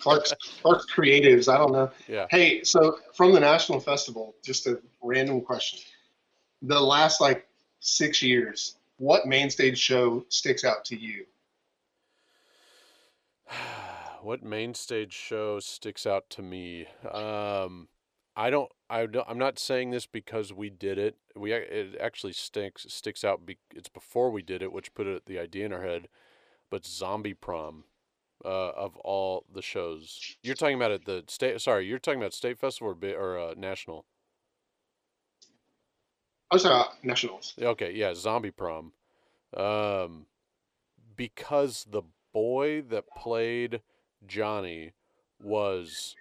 Clark's 0.00 0.34
Clark's 0.62 0.86
creatives. 0.92 1.52
I 1.52 1.58
don't 1.58 1.72
know. 1.72 1.90
Yeah. 2.08 2.26
Hey, 2.30 2.62
so 2.64 2.98
from 3.14 3.32
the 3.32 3.40
national 3.40 3.80
festival, 3.80 4.34
just 4.44 4.66
a 4.66 4.80
random 5.02 5.40
question: 5.40 5.80
the 6.62 6.80
last 6.80 7.20
like 7.20 7.46
six 7.80 8.22
years, 8.22 8.76
what 8.98 9.26
main 9.26 9.50
stage 9.50 9.78
show 9.78 10.24
sticks 10.28 10.64
out 10.64 10.84
to 10.86 10.96
you? 10.98 11.24
what 14.22 14.42
main 14.42 14.74
stage 14.74 15.12
show 15.12 15.60
sticks 15.60 16.06
out 16.06 16.28
to 16.30 16.42
me? 16.42 16.86
Um, 17.10 17.88
I 18.36 18.50
don't. 18.50 18.70
I 18.88 19.06
don't, 19.06 19.28
I'm 19.28 19.38
not 19.38 19.58
saying 19.58 19.90
this 19.90 20.06
because 20.06 20.52
we 20.52 20.68
did 20.70 20.98
it. 20.98 21.16
We 21.34 21.52
it 21.52 21.96
actually 22.00 22.34
stinks 22.34 22.86
sticks 22.88 23.24
out. 23.24 23.46
Be, 23.46 23.58
it's 23.74 23.88
before 23.88 24.30
we 24.30 24.42
did 24.42 24.62
it, 24.62 24.72
which 24.72 24.94
put 24.94 25.06
it, 25.06 25.26
the 25.26 25.38
idea 25.38 25.64
in 25.66 25.72
our 25.72 25.82
head. 25.82 26.08
But 26.70 26.84
Zombie 26.84 27.34
Prom, 27.34 27.84
uh, 28.44 28.70
of 28.70 28.96
all 28.98 29.44
the 29.52 29.62
shows, 29.62 30.36
you're 30.42 30.54
talking 30.54 30.76
about 30.76 30.92
at 30.92 31.06
the 31.06 31.24
state. 31.28 31.60
Sorry, 31.60 31.86
you're 31.86 31.98
talking 31.98 32.20
about 32.20 32.34
state 32.34 32.58
festival 32.58 32.92
or, 32.92 32.94
bi- 32.94 33.14
or 33.14 33.38
uh, 33.38 33.54
national. 33.56 34.04
I 36.50 36.56
was 36.56 36.66
uh, 36.66 36.84
nationals. 37.02 37.54
Okay, 37.60 37.92
yeah, 37.92 38.14
Zombie 38.14 38.50
Prom. 38.50 38.92
Um, 39.56 40.26
because 41.16 41.86
the 41.90 42.02
boy 42.32 42.82
that 42.82 43.04
played 43.16 43.80
Johnny 44.26 44.92
was 45.42 46.14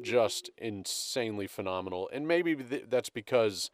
just 0.00 0.50
insanely 0.58 1.46
phenomenal, 1.46 2.08
and 2.12 2.26
maybe 2.26 2.54
th- 2.54 2.86
that's 2.88 3.10
because 3.10 3.70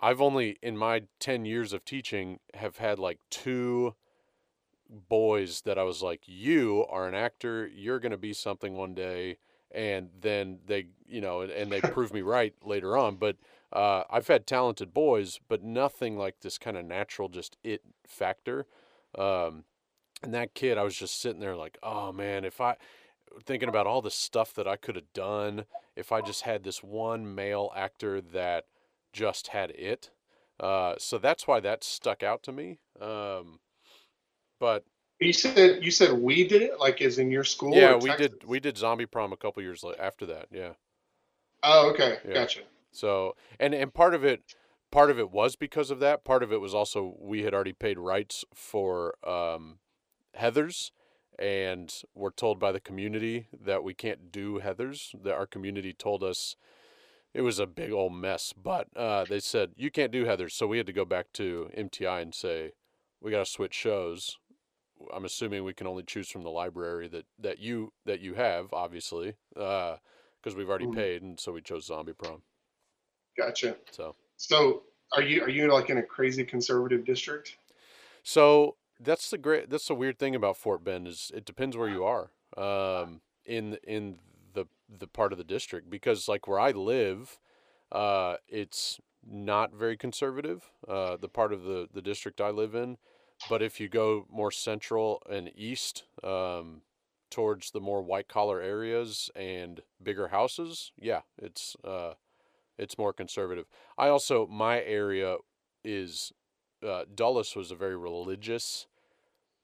I've 0.00 0.20
only 0.20 0.58
in 0.62 0.76
my 0.76 1.04
ten 1.18 1.44
years 1.44 1.72
of 1.72 1.84
teaching 1.84 2.40
have 2.54 2.78
had 2.78 2.98
like 2.98 3.18
two 3.30 3.94
boys 5.08 5.62
that 5.62 5.78
I 5.78 5.84
was 5.84 6.02
like, 6.02 6.22
you 6.26 6.84
are 6.90 7.08
an 7.08 7.14
actor, 7.14 7.66
you're 7.66 8.00
gonna 8.00 8.16
be 8.16 8.32
something 8.32 8.74
one 8.74 8.94
day, 8.94 9.38
and 9.70 10.10
then 10.20 10.58
they, 10.66 10.86
you 11.06 11.20
know, 11.20 11.40
and, 11.40 11.50
and 11.50 11.72
they 11.72 11.80
prove 11.80 12.12
me 12.12 12.22
right 12.22 12.54
later 12.62 12.96
on, 12.96 13.16
but. 13.16 13.36
Uh, 13.74 14.04
I've 14.10 14.26
had 14.28 14.46
talented 14.46 14.92
boys, 14.92 15.40
but 15.48 15.62
nothing 15.62 16.18
like 16.18 16.40
this 16.40 16.58
kind 16.58 16.76
of 16.76 16.84
natural, 16.84 17.30
just 17.30 17.56
it 17.64 17.80
factor. 18.06 18.66
Um, 19.16 19.64
and 20.22 20.32
that 20.34 20.54
kid, 20.54 20.78
I 20.78 20.82
was 20.82 20.96
just 20.96 21.20
sitting 21.20 21.40
there 21.40 21.56
like, 21.56 21.78
oh 21.82 22.12
man, 22.12 22.44
if 22.44 22.60
I, 22.60 22.76
thinking 23.44 23.68
about 23.68 23.86
all 23.86 24.02
the 24.02 24.10
stuff 24.10 24.52
that 24.54 24.68
I 24.68 24.76
could 24.76 24.96
have 24.96 25.12
done 25.14 25.66
if 25.96 26.12
I 26.12 26.20
just 26.20 26.42
had 26.42 26.62
this 26.64 26.82
one 26.82 27.34
male 27.34 27.70
actor 27.76 28.20
that 28.20 28.64
just 29.12 29.48
had 29.48 29.70
it. 29.72 30.10
Uh, 30.60 30.94
so 30.98 31.18
that's 31.18 31.46
why 31.46 31.60
that 31.60 31.84
stuck 31.84 32.22
out 32.22 32.42
to 32.44 32.52
me. 32.52 32.78
Um, 33.00 33.60
but 34.58 34.84
You 35.20 35.32
said 35.32 35.82
you 35.82 35.90
said 35.90 36.12
we 36.12 36.46
did 36.46 36.60
it, 36.60 36.78
like 36.78 37.00
as 37.00 37.18
in 37.18 37.30
your 37.30 37.44
school. 37.44 37.72
yeah, 37.72 37.96
we 37.96 38.10
Texas? 38.10 38.18
did 38.18 38.44
we 38.44 38.60
did 38.60 38.76
Zombie 38.76 39.06
Prom 39.06 39.32
a 39.32 39.36
couple 39.36 39.62
years 39.62 39.84
after 39.98 40.26
that. 40.26 40.46
Yeah. 40.50 40.72
Oh, 41.64 41.90
okay, 41.90 42.18
Yeah. 42.24 42.34
gotcha. 42.34 42.60
So 42.92 43.34
and 43.58 43.74
and 43.74 43.92
part 43.92 44.14
of 44.14 44.24
it 44.24 44.42
part 44.90 45.10
of 45.10 45.18
it 45.18 45.30
was 45.30 45.56
because 45.56 45.90
of 45.90 46.00
that. 46.00 46.24
Part 46.24 46.42
of 46.42 46.52
it 46.52 46.60
was 46.60 46.74
also 46.74 47.16
we 47.18 47.42
had 47.42 47.54
already 47.54 47.72
paid 47.72 47.98
rights 47.98 48.44
for 48.54 49.14
um, 49.26 49.78
Heathers, 50.38 50.90
and 51.38 52.02
we're 52.14 52.30
told 52.30 52.58
by 52.58 52.72
the 52.72 52.80
community 52.80 53.48
that 53.52 53.82
we 53.84 53.94
can't 53.94 54.30
do 54.32 54.60
Heathers. 54.60 55.14
That 55.22 55.34
our 55.34 55.46
community 55.46 55.92
told 55.92 56.22
us 56.22 56.56
it 57.34 57.42
was 57.42 57.58
a 57.58 57.66
big 57.66 57.92
old 57.92 58.12
mess, 58.12 58.52
but 58.52 58.88
uh, 58.96 59.24
they 59.24 59.40
said 59.40 59.72
you 59.76 59.90
can't 59.90 60.12
do 60.12 60.24
Heathers, 60.24 60.52
so 60.52 60.66
we 60.66 60.76
had 60.78 60.86
to 60.86 60.92
go 60.92 61.04
back 61.04 61.32
to 61.34 61.70
MTI 61.76 62.22
and 62.22 62.34
say 62.34 62.72
we 63.20 63.30
got 63.30 63.44
to 63.44 63.50
switch 63.50 63.74
shows. 63.74 64.36
I'm 65.12 65.24
assuming 65.24 65.64
we 65.64 65.74
can 65.74 65.86
only 65.86 66.04
choose 66.04 66.28
from 66.28 66.42
the 66.42 66.50
library 66.50 67.08
that, 67.08 67.24
that 67.38 67.58
you 67.58 67.92
that 68.04 68.20
you 68.20 68.34
have, 68.34 68.72
obviously, 68.72 69.34
because 69.54 70.54
we've 70.56 70.68
already 70.68 70.86
Mhm. 70.86 70.94
paid, 70.94 71.22
and 71.22 71.40
so 71.40 71.52
we 71.52 71.60
chose 71.62 71.86
Zombie 71.86 72.12
Prom. 72.12 72.42
Gotcha. 73.36 73.76
So. 73.90 74.14
So 74.36 74.84
are 75.12 75.22
you 75.22 75.42
are 75.42 75.48
you 75.48 75.72
like 75.72 75.90
in 75.90 75.98
a 75.98 76.02
crazy 76.02 76.44
conservative 76.44 77.04
district? 77.04 77.56
So 78.22 78.76
that's 79.02 79.30
the 79.30 79.38
great. 79.38 79.70
That's 79.70 79.88
the 79.88 79.94
weird 79.94 80.18
thing 80.18 80.34
about 80.34 80.56
Fort 80.56 80.84
Bend 80.84 81.08
is 81.08 81.30
it 81.34 81.44
depends 81.44 81.76
where 81.76 81.88
you 81.88 82.04
are 82.04 82.30
um, 82.56 83.20
in 83.44 83.78
in 83.84 84.18
the 84.54 84.66
the 84.88 85.06
part 85.06 85.32
of 85.32 85.38
the 85.38 85.44
district 85.44 85.90
because 85.90 86.28
like 86.28 86.46
where 86.46 86.60
I 86.60 86.70
live, 86.70 87.38
uh, 87.90 88.36
it's 88.48 89.00
not 89.26 89.74
very 89.74 89.96
conservative. 89.96 90.70
Uh, 90.86 91.16
the 91.16 91.28
part 91.28 91.52
of 91.52 91.64
the 91.64 91.88
the 91.92 92.02
district 92.02 92.40
I 92.40 92.50
live 92.50 92.74
in, 92.74 92.98
but 93.48 93.62
if 93.62 93.80
you 93.80 93.88
go 93.88 94.26
more 94.30 94.50
central 94.50 95.22
and 95.30 95.50
east. 95.56 96.04
Um, 96.22 96.82
towards 97.30 97.70
the 97.70 97.80
more 97.80 98.02
white 98.02 98.28
collar 98.28 98.60
areas 98.60 99.30
and 99.34 99.80
bigger 100.02 100.28
houses 100.28 100.92
yeah 100.98 101.22
it's 101.38 101.74
uh 101.82 102.12
it's 102.76 102.98
more 102.98 103.10
conservative 103.10 103.64
i 103.96 104.06
also 104.06 104.46
my 104.46 104.82
area 104.82 105.36
is 105.82 106.34
uh, 106.86 107.04
Dulles 107.14 107.56
was 107.56 107.70
a 107.70 107.74
very 107.74 107.96
religious 107.96 108.86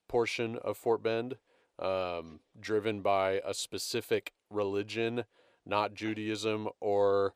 portion 0.08 0.56
of 0.64 0.76
Fort 0.76 1.02
Bend, 1.02 1.36
um, 1.78 2.40
driven 2.58 3.00
by 3.00 3.40
a 3.44 3.54
specific 3.54 4.32
religion, 4.50 5.24
not 5.64 5.94
Judaism 5.94 6.68
or 6.80 7.34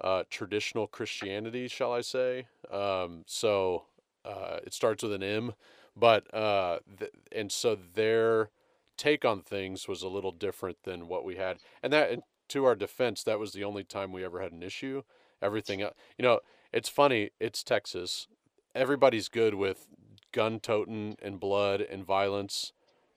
uh, 0.00 0.24
traditional 0.30 0.86
Christianity, 0.86 1.68
shall 1.68 1.92
I 1.92 2.02
say. 2.02 2.46
Um, 2.70 3.24
so 3.26 3.84
uh, 4.24 4.58
it 4.64 4.74
starts 4.74 5.02
with 5.02 5.12
an 5.12 5.22
M, 5.22 5.54
but 5.96 6.32
uh, 6.34 6.78
th- 6.98 7.12
and 7.32 7.50
so 7.50 7.76
their 7.94 8.50
take 8.96 9.24
on 9.24 9.40
things 9.42 9.88
was 9.88 10.02
a 10.02 10.08
little 10.08 10.32
different 10.32 10.78
than 10.84 11.08
what 11.08 11.24
we 11.24 11.36
had, 11.36 11.58
and 11.82 11.92
that 11.92 12.10
and 12.10 12.22
to 12.48 12.64
our 12.66 12.74
defense, 12.74 13.22
that 13.22 13.38
was 13.38 13.52
the 13.52 13.64
only 13.64 13.84
time 13.84 14.12
we 14.12 14.24
ever 14.24 14.40
had 14.40 14.52
an 14.52 14.62
issue. 14.62 15.02
Everything, 15.40 15.80
you 15.80 15.88
know, 16.20 16.40
it's 16.72 16.88
funny. 16.88 17.30
It's 17.40 17.62
Texas 17.62 18.28
everybody's 18.74 19.28
good 19.28 19.54
with 19.54 19.86
gun 20.34 20.60
toting 20.60 21.16
and 21.22 21.40
blood 21.40 21.80
and 21.80 22.04
violence. 22.04 22.72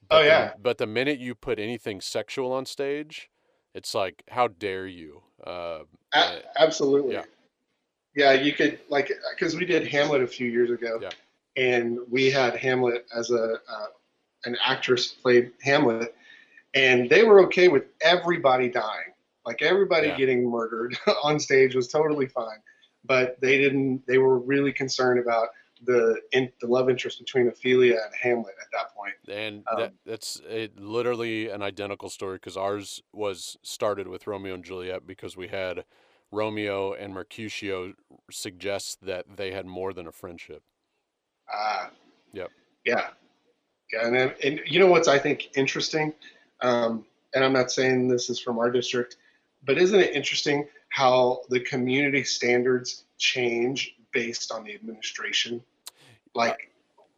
Oh, 0.09 0.20
the- 0.22 0.26
yeah. 0.28 0.53
but 0.61 0.78
the 0.78 0.88
minute 0.88 1.20
you 1.20 1.36
put 1.36 1.59
anything 1.59 1.99
sexual 1.99 2.53
on 2.53 2.65
stage, 2.65 3.30
it's 3.74 3.93
like, 3.93 4.24
how 4.30 4.47
dare 4.47 4.88
you? 4.88 5.24
Uh, 5.45 5.80
A- 6.13 6.18
uh, 6.18 6.39
absolutely. 6.57 7.13
yeah. 7.15 7.24
Yeah, 8.15 8.32
you 8.34 8.53
could 8.53 8.80
like 8.89 9.11
because 9.36 9.55
we 9.55 9.65
did 9.65 9.86
Hamlet 9.88 10.24
a 10.24 10.28
few 10.28 10.49
years 10.49 10.72
ago, 10.72 10.97
Yeah. 11.01 11.09
and 11.55 11.99
we 12.09 12.32
had 12.32 12.55
Hamlet 12.55 13.05
as 13.15 13.30
a 13.30 13.55
uh, 13.70 13.88
an 14.45 14.57
actress 14.65 15.07
played 15.07 15.51
Hamlet, 15.61 16.15
and 16.74 17.07
they 17.11 17.24
were 17.24 17.41
okay 17.45 17.68
with 17.68 17.84
everybody 18.01 18.70
dying, 18.70 19.13
like 19.45 19.61
everybody 19.61 20.07
Yeah. 20.07 20.18
getting 20.18 20.49
murdered 20.49 20.97
on 21.24 21.39
stage 21.39 21.76
was 21.76 21.89
totally 21.89 22.26
fine, 22.28 22.57
but 23.05 23.39
they 23.39 23.57
didn't. 23.59 24.01
They 24.07 24.18
were 24.18 24.39
really 24.39 24.74
concerned 24.74 25.20
about 25.20 25.49
the 25.86 26.19
in, 26.32 26.51
the 26.61 26.67
love 26.67 26.89
interest 26.89 27.19
between 27.19 27.47
Ophelia 27.47 27.93
and 27.93 28.13
Hamlet 28.21 28.55
at 28.61 28.67
that 28.73 28.95
point. 28.95 29.13
and 29.28 29.63
Um, 29.71 29.80
that, 29.80 29.93
that's 30.05 30.41
it, 30.49 30.80
literally 30.80 31.49
an 31.49 31.61
identical 31.61 32.09
story 32.09 32.38
because 32.38 32.57
ours 32.57 33.01
was 33.13 33.57
started 33.63 34.07
with 34.07 34.28
Romeo 34.28 34.53
and 34.53 34.63
Juliet 34.63 35.05
because 35.05 35.38
we 35.38 35.47
had 35.47 35.86
Romeo 36.32 36.93
and 36.93 37.13
Mercutio 37.13 37.93
suggests 38.30 38.95
that 39.01 39.38
they 39.38 39.51
had 39.51 39.65
more 39.65 39.93
than 39.93 40.07
a 40.07 40.11
friendship. 40.11 40.63
Ah. 41.53 41.91
Yep. 42.34 42.51
Yeah. 42.86 43.09
Yeah, 43.93 44.07
and 44.07 44.36
and 44.43 44.61
you 44.65 44.80
know 44.80 44.88
what's 44.88 45.07
I 45.07 45.17
think 45.17 45.55
interesting, 45.55 46.13
um, 46.61 47.05
and 47.34 47.43
I'm 47.43 47.53
not 47.53 47.71
saying 47.71 48.09
this 48.09 48.30
is 48.30 48.38
from 48.38 48.59
our 48.59 48.69
district, 48.69 49.15
but 49.65 49.78
isn't 49.78 49.97
it 49.97 50.13
interesting 50.13 50.67
how 50.89 51.41
the 51.49 51.61
community 51.61 52.23
standards 52.23 53.05
change 53.17 53.95
based 54.18 54.51
on 54.51 54.63
the 54.63 54.74
administration? 54.74 55.61
Like, 56.34 56.72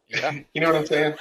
Yeah. 0.08 0.32
you 0.54 0.60
know 0.60 0.66
what 0.66 0.76
I'm 0.76 0.86
saying? 0.86 1.14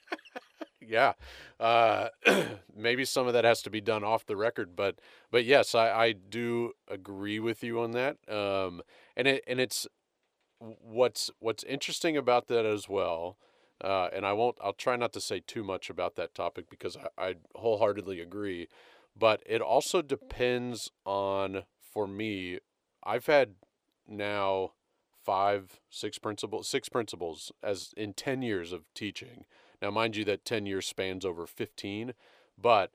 yeah. 0.80 1.12
Uh, 1.60 2.08
maybe 2.74 3.04
some 3.04 3.26
of 3.26 3.34
that 3.34 3.44
has 3.44 3.60
to 3.62 3.70
be 3.70 3.82
done 3.82 4.02
off 4.02 4.24
the 4.24 4.36
record, 4.36 4.74
but 4.74 4.98
but 5.30 5.44
yes, 5.44 5.74
I, 5.74 5.90
I 5.90 6.12
do 6.12 6.72
agree 6.88 7.38
with 7.38 7.62
you 7.62 7.80
on 7.80 7.90
that. 7.92 8.16
Um, 8.28 8.80
and 9.16 9.28
it 9.28 9.44
and 9.46 9.60
it's 9.60 9.86
what's 10.58 11.30
what's 11.38 11.64
interesting 11.64 12.16
about 12.16 12.46
that 12.48 12.64
as 12.64 12.88
well. 12.88 13.36
Uh, 13.82 14.08
and 14.12 14.24
I 14.24 14.32
won't. 14.32 14.56
I'll 14.62 14.72
try 14.72 14.96
not 14.96 15.12
to 15.12 15.20
say 15.20 15.40
too 15.40 15.62
much 15.64 15.90
about 15.90 16.16
that 16.16 16.34
topic 16.34 16.70
because 16.70 16.96
I, 16.96 17.28
I 17.28 17.34
wholeheartedly 17.56 18.20
agree. 18.20 18.68
But 19.16 19.42
it 19.46 19.60
also 19.60 20.00
depends 20.00 20.90
on 21.04 21.64
for 21.92 22.06
me. 22.06 22.60
I've 23.04 23.26
had 23.26 23.54
now 24.08 24.72
five, 25.24 25.80
six 25.90 26.18
principals, 26.18 26.68
six 26.68 26.88
principals 26.88 27.52
as 27.62 27.92
in 27.96 28.12
ten 28.12 28.42
years 28.42 28.72
of 28.72 28.82
teaching. 28.94 29.44
Now, 29.80 29.90
mind 29.90 30.16
you, 30.16 30.24
that 30.26 30.44
ten 30.44 30.66
years 30.66 30.86
spans 30.86 31.24
over 31.24 31.46
fifteen, 31.46 32.14
but 32.60 32.90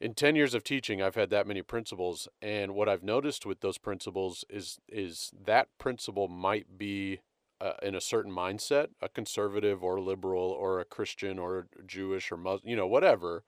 in 0.00 0.12
10 0.12 0.36
years 0.36 0.54
of 0.54 0.64
teaching 0.64 1.00
i've 1.00 1.14
had 1.14 1.30
that 1.30 1.46
many 1.46 1.62
principals 1.62 2.28
and 2.42 2.74
what 2.74 2.88
i've 2.88 3.02
noticed 3.02 3.46
with 3.46 3.60
those 3.60 3.78
principals 3.78 4.44
is 4.50 4.78
is 4.88 5.32
that 5.46 5.68
principal 5.78 6.28
might 6.28 6.76
be 6.76 7.20
uh, 7.60 7.74
in 7.82 7.94
a 7.94 8.00
certain 8.00 8.32
mindset 8.32 8.88
a 9.00 9.08
conservative 9.08 9.82
or 9.82 10.00
liberal 10.00 10.50
or 10.50 10.80
a 10.80 10.84
christian 10.84 11.38
or 11.38 11.66
jewish 11.86 12.30
or 12.30 12.36
muslim 12.36 12.68
you 12.68 12.76
know 12.76 12.86
whatever 12.86 13.44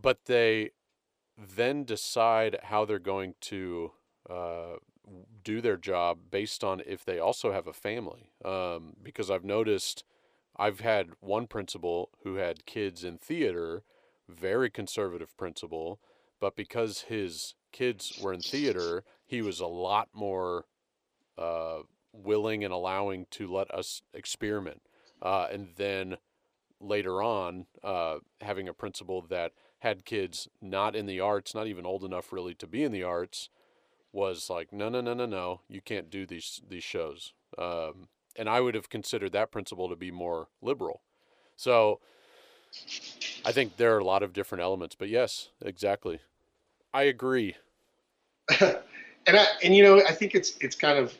but 0.00 0.24
they 0.26 0.70
then 1.38 1.84
decide 1.84 2.58
how 2.64 2.84
they're 2.84 2.98
going 2.98 3.34
to 3.40 3.92
uh, 4.28 4.74
do 5.44 5.60
their 5.60 5.76
job 5.76 6.18
based 6.30 6.64
on 6.64 6.82
if 6.86 7.04
they 7.04 7.18
also 7.18 7.52
have 7.52 7.66
a 7.66 7.72
family 7.72 8.32
um, 8.44 8.94
because 9.02 9.30
i've 9.30 9.44
noticed 9.44 10.04
i've 10.56 10.80
had 10.80 11.10
one 11.20 11.46
principal 11.46 12.10
who 12.24 12.34
had 12.34 12.66
kids 12.66 13.04
in 13.04 13.16
theater 13.16 13.82
very 14.28 14.70
conservative 14.70 15.36
principal, 15.36 16.00
but 16.40 16.56
because 16.56 17.02
his 17.02 17.54
kids 17.72 18.18
were 18.20 18.32
in 18.32 18.40
theater, 18.40 19.04
he 19.24 19.42
was 19.42 19.60
a 19.60 19.66
lot 19.66 20.08
more 20.12 20.64
uh, 21.38 21.78
willing 22.12 22.64
and 22.64 22.72
allowing 22.72 23.26
to 23.30 23.52
let 23.52 23.70
us 23.72 24.02
experiment. 24.14 24.82
Uh, 25.22 25.46
and 25.50 25.70
then 25.76 26.16
later 26.80 27.22
on, 27.22 27.66
uh, 27.82 28.16
having 28.40 28.68
a 28.68 28.74
principal 28.74 29.22
that 29.22 29.52
had 29.80 30.04
kids 30.04 30.48
not 30.60 30.96
in 30.96 31.06
the 31.06 31.20
arts, 31.20 31.54
not 31.54 31.66
even 31.66 31.86
old 31.86 32.04
enough 32.04 32.32
really 32.32 32.54
to 32.54 32.66
be 32.66 32.82
in 32.82 32.92
the 32.92 33.02
arts, 33.02 33.48
was 34.16 34.48
like, 34.48 34.72
no, 34.72 34.88
no, 34.88 35.02
no, 35.02 35.12
no, 35.12 35.26
no, 35.26 35.60
you 35.68 35.82
can't 35.82 36.10
do 36.10 36.24
these 36.24 36.62
these 36.66 36.82
shows. 36.82 37.34
Um, 37.58 38.08
and 38.34 38.48
I 38.48 38.60
would 38.60 38.74
have 38.74 38.88
considered 38.88 39.32
that 39.32 39.52
principal 39.52 39.90
to 39.90 39.96
be 39.96 40.10
more 40.10 40.48
liberal. 40.62 41.02
So 41.54 42.00
I 43.44 43.52
think 43.52 43.76
there 43.76 43.94
are 43.94 43.98
a 43.98 44.04
lot 44.04 44.22
of 44.22 44.32
different 44.32 44.62
elements, 44.62 44.96
but 44.98 45.10
yes, 45.10 45.50
exactly. 45.62 46.20
I 46.94 47.04
agree. 47.04 47.56
and 48.60 49.36
I 49.36 49.46
and 49.62 49.76
you 49.76 49.82
know 49.82 49.98
I 49.98 50.12
think 50.12 50.34
it's 50.34 50.56
it's 50.62 50.76
kind 50.76 50.98
of 50.98 51.14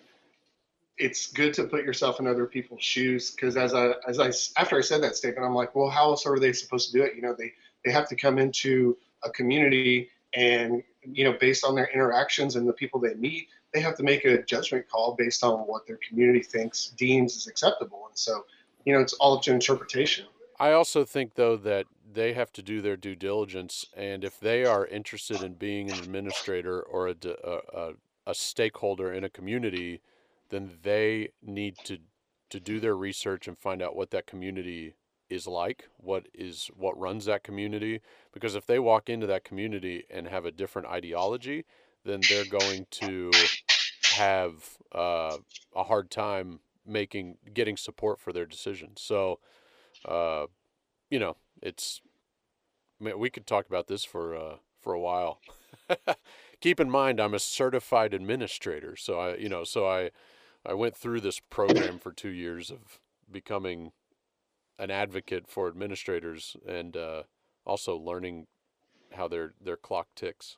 it's 0.96 1.26
good 1.26 1.52
to 1.54 1.64
put 1.64 1.84
yourself 1.84 2.18
in 2.18 2.26
other 2.26 2.46
people's 2.46 2.82
shoes 2.82 3.30
because 3.30 3.58
as 3.58 3.74
I 3.74 3.92
as 4.08 4.18
I 4.18 4.30
after 4.58 4.78
I 4.78 4.80
said 4.80 5.02
that 5.02 5.16
statement 5.16 5.46
I'm 5.46 5.54
like 5.54 5.74
well 5.74 5.90
how 5.90 6.04
else 6.04 6.24
are 6.24 6.38
they 6.38 6.54
supposed 6.54 6.90
to 6.92 6.98
do 6.98 7.04
it 7.04 7.14
you 7.14 7.20
know 7.20 7.34
they 7.36 7.52
they 7.84 7.92
have 7.92 8.08
to 8.08 8.16
come 8.16 8.38
into 8.38 8.96
a 9.22 9.30
community 9.30 10.08
and 10.34 10.82
you 11.12 11.24
know 11.24 11.36
based 11.40 11.64
on 11.64 11.74
their 11.74 11.88
interactions 11.92 12.56
and 12.56 12.68
the 12.68 12.72
people 12.72 13.00
they 13.00 13.14
meet 13.14 13.48
they 13.72 13.80
have 13.80 13.96
to 13.96 14.02
make 14.02 14.24
a 14.24 14.42
judgment 14.42 14.88
call 14.88 15.14
based 15.18 15.44
on 15.44 15.60
what 15.60 15.86
their 15.86 15.98
community 16.08 16.42
thinks 16.42 16.88
deems 16.96 17.36
is 17.36 17.46
acceptable. 17.46 18.06
And 18.08 18.16
so 18.18 18.46
you 18.84 18.92
know 18.92 19.00
it's 19.00 19.12
all 19.14 19.36
up 19.36 19.42
to 19.42 19.52
interpretation. 19.52 20.26
I 20.58 20.72
also 20.72 21.04
think 21.04 21.34
though 21.34 21.56
that 21.58 21.86
they 22.10 22.32
have 22.32 22.52
to 22.52 22.62
do 22.62 22.80
their 22.80 22.96
due 22.96 23.14
diligence, 23.14 23.84
and 23.94 24.24
if 24.24 24.40
they 24.40 24.64
are 24.64 24.86
interested 24.86 25.42
in 25.42 25.54
being 25.54 25.90
an 25.90 25.98
administrator 25.98 26.80
or 26.80 27.08
a, 27.08 27.16
a, 27.44 27.90
a 28.26 28.34
stakeholder 28.34 29.12
in 29.12 29.24
a 29.24 29.28
community, 29.28 30.00
then 30.48 30.78
they 30.82 31.30
need 31.42 31.76
to 31.84 31.98
to 32.48 32.60
do 32.60 32.78
their 32.80 32.96
research 32.96 33.48
and 33.48 33.58
find 33.58 33.82
out 33.82 33.96
what 33.96 34.10
that 34.10 34.26
community 34.26 34.94
is 35.28 35.46
like, 35.46 35.88
what 35.96 36.26
is 36.34 36.70
what 36.76 36.98
runs 36.98 37.24
that 37.24 37.42
community. 37.42 38.00
Because 38.32 38.54
if 38.54 38.66
they 38.66 38.78
walk 38.78 39.08
into 39.08 39.26
that 39.26 39.44
community 39.44 40.04
and 40.10 40.28
have 40.28 40.44
a 40.44 40.50
different 40.50 40.88
ideology, 40.88 41.64
then 42.04 42.20
they're 42.28 42.44
going 42.44 42.86
to 42.90 43.30
have 44.14 44.78
uh, 44.92 45.36
a 45.74 45.84
hard 45.84 46.10
time 46.10 46.60
making 46.86 47.36
getting 47.52 47.76
support 47.76 48.20
for 48.20 48.32
their 48.32 48.46
decisions. 48.46 49.00
So 49.00 49.40
uh, 50.04 50.46
you 51.10 51.18
know, 51.18 51.36
it's 51.62 52.00
we 53.00 53.30
could 53.30 53.46
talk 53.46 53.66
about 53.68 53.88
this 53.88 54.04
for 54.04 54.34
uh, 54.36 54.56
for 54.80 54.92
a 54.92 55.00
while. 55.00 55.40
Keep 56.60 56.80
in 56.80 56.90
mind, 56.90 57.20
I'm 57.20 57.34
a 57.34 57.38
certified 57.38 58.14
administrator, 58.14 58.96
so 58.96 59.20
I, 59.20 59.36
you 59.36 59.48
know, 59.48 59.62
so 59.62 59.86
I, 59.86 60.10
I 60.64 60.72
went 60.72 60.96
through 60.96 61.20
this 61.20 61.38
program 61.38 61.98
for 61.98 62.12
two 62.12 62.30
years 62.30 62.70
of 62.70 62.98
becoming 63.30 63.92
an 64.78 64.90
advocate 64.90 65.44
for 65.48 65.68
administrators 65.68 66.56
and 66.66 66.96
uh, 66.96 67.22
also 67.64 67.96
learning 67.96 68.46
how 69.12 69.28
their 69.28 69.54
their 69.62 69.76
clock 69.76 70.08
ticks. 70.14 70.56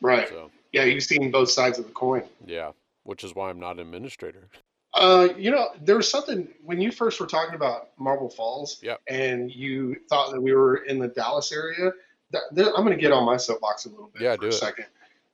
Right. 0.00 0.28
So, 0.28 0.50
yeah, 0.72 0.84
you've 0.84 1.04
seen 1.04 1.30
both 1.30 1.50
sides 1.50 1.78
of 1.78 1.86
the 1.86 1.92
coin. 1.92 2.24
Yeah, 2.44 2.72
which 3.04 3.24
is 3.24 3.34
why 3.34 3.50
I'm 3.50 3.60
not 3.60 3.76
an 3.76 3.80
administrator. 3.80 4.48
Uh, 4.92 5.28
you 5.36 5.50
know, 5.50 5.70
there 5.80 5.96
was 5.96 6.08
something 6.08 6.48
when 6.64 6.80
you 6.80 6.92
first 6.92 7.20
were 7.20 7.26
talking 7.26 7.54
about 7.54 7.90
Marble 7.98 8.30
Falls, 8.30 8.78
yep. 8.82 9.00
and 9.08 9.50
you 9.50 9.96
thought 10.08 10.30
that 10.30 10.40
we 10.40 10.52
were 10.52 10.76
in 10.84 10.98
the 10.98 11.08
Dallas 11.08 11.52
area. 11.52 11.92
That, 12.30 12.42
that, 12.52 12.68
I'm 12.76 12.84
going 12.84 12.96
to 12.96 13.00
get 13.00 13.12
on 13.12 13.24
my 13.24 13.36
soapbox 13.36 13.86
a 13.86 13.88
little 13.88 14.10
bit 14.12 14.22
yeah, 14.22 14.36
for 14.36 14.46
a 14.46 14.48
it. 14.48 14.52
second. 14.52 14.86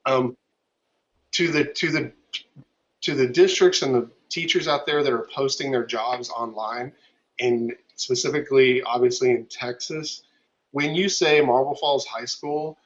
Um, 0.07 0.37
to 1.33 1.49
the 1.49 1.65
to 1.65 1.91
the 1.91 2.13
to 3.03 3.15
the 3.15 3.27
districts 3.27 3.83
and 3.83 3.95
the 3.95 4.11
teachers 4.31 4.67
out 4.69 4.87
there 4.87 5.03
that 5.03 5.13
are 5.13 5.29
posting 5.35 5.71
their 5.71 5.85
jobs 5.85 6.31
online, 6.31 6.93
and 7.39 7.75
specifically, 7.97 8.83
obviously 8.83 9.31
in 9.31 9.45
Texas, 9.47 10.23
when 10.73 10.95
you 10.95 11.09
say 11.09 11.41
Marble 11.41 11.75
Falls 11.75 12.07
High 12.07 12.25
School, 12.25 12.79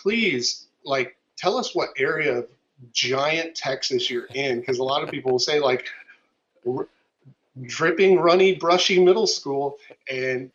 please 0.00 0.68
like 0.84 1.16
tell 1.36 1.56
us 1.56 1.74
what 1.74 1.90
area 1.98 2.38
of 2.38 2.48
giant 2.92 3.54
Texas 3.54 4.08
you're 4.08 4.28
in, 4.34 4.60
because 4.60 4.78
a 4.78 4.84
lot 4.84 5.02
of 5.02 5.10
people 5.10 5.32
will 5.32 5.38
say 5.38 5.60
like 5.60 5.86
dripping, 7.66 8.18
runny, 8.18 8.54
brushy 8.54 9.02
middle 9.02 9.26
school. 9.26 9.76
And 10.10 10.50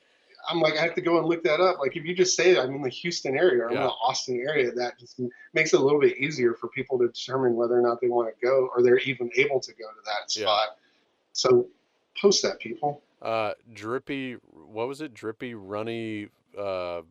I'm 0.47 0.61
like, 0.61 0.77
I 0.77 0.81
have 0.81 0.95
to 0.95 1.01
go 1.01 1.17
and 1.17 1.27
look 1.27 1.43
that 1.43 1.59
up. 1.59 1.79
Like, 1.79 1.95
if 1.95 2.05
you 2.05 2.15
just 2.15 2.35
say 2.35 2.57
I'm 2.57 2.75
in 2.75 2.81
the 2.81 2.89
Houston 2.89 3.37
area 3.37 3.63
or 3.63 3.69
I'm 3.69 3.77
in 3.77 3.83
the 3.83 3.89
Austin 3.89 4.39
area, 4.47 4.71
that 4.71 4.97
just 4.97 5.19
makes 5.53 5.73
it 5.73 5.79
a 5.79 5.83
little 5.83 5.99
bit 5.99 6.17
easier 6.17 6.53
for 6.53 6.69
people 6.69 6.97
to 6.99 7.07
determine 7.07 7.55
whether 7.55 7.77
or 7.77 7.81
not 7.81 7.99
they 8.01 8.07
want 8.07 8.29
to 8.29 8.45
go 8.45 8.69
or 8.75 8.81
they're 8.81 8.99
even 8.99 9.29
able 9.35 9.59
to 9.59 9.71
go 9.73 9.85
to 9.85 10.01
that 10.05 10.31
spot. 10.31 10.67
Yeah. 10.69 10.75
So 11.33 11.67
post 12.19 12.41
that, 12.43 12.59
people. 12.59 13.01
Uh, 13.21 13.53
drippy, 13.73 14.33
what 14.51 14.87
was 14.87 15.01
it? 15.01 15.13
Drippy, 15.13 15.53
runny, 15.53 16.29
uh, 16.57 17.01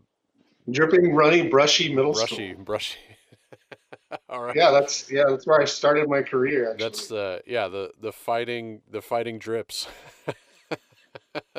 dripping, 0.70 1.14
runny, 1.14 1.48
brushy 1.48 1.94
middle 1.94 2.12
brushy, 2.12 2.52
school. 2.52 2.64
Brushy, 2.64 2.98
All 4.28 4.42
right. 4.42 4.54
Yeah, 4.54 4.70
that's 4.70 5.10
yeah, 5.10 5.24
that's 5.28 5.46
where 5.46 5.60
I 5.60 5.64
started 5.64 6.08
my 6.08 6.22
career. 6.22 6.70
Actually. 6.70 6.84
That's 6.84 7.06
the 7.08 7.42
yeah 7.46 7.68
the 7.68 7.92
the 8.00 8.12
fighting 8.12 8.82
the 8.90 9.02
fighting 9.02 9.38
drips. 9.38 9.88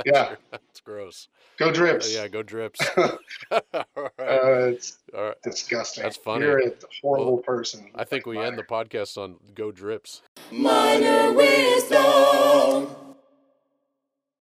yeah, 0.05 0.35
it's 0.53 0.79
gross. 0.81 1.27
Go 1.57 1.71
drips. 1.71 2.15
Uh, 2.15 2.21
yeah, 2.21 2.27
go 2.27 2.43
drips. 2.43 2.79
All 2.97 3.11
right. 3.51 4.11
Uh, 4.19 4.67
it's 4.67 4.97
All 5.15 5.23
right. 5.25 5.41
disgusting. 5.43 6.03
That's 6.03 6.17
funny. 6.17 6.45
You're 6.45 6.67
a 6.67 6.71
horrible 7.01 7.35
well, 7.35 7.43
person. 7.43 7.89
I 7.95 8.03
think 8.03 8.25
we 8.25 8.37
end 8.37 8.57
the 8.57 8.63
podcast 8.63 9.17
on 9.17 9.37
go 9.55 9.71
drips. 9.71 10.21
Minor 10.51 11.33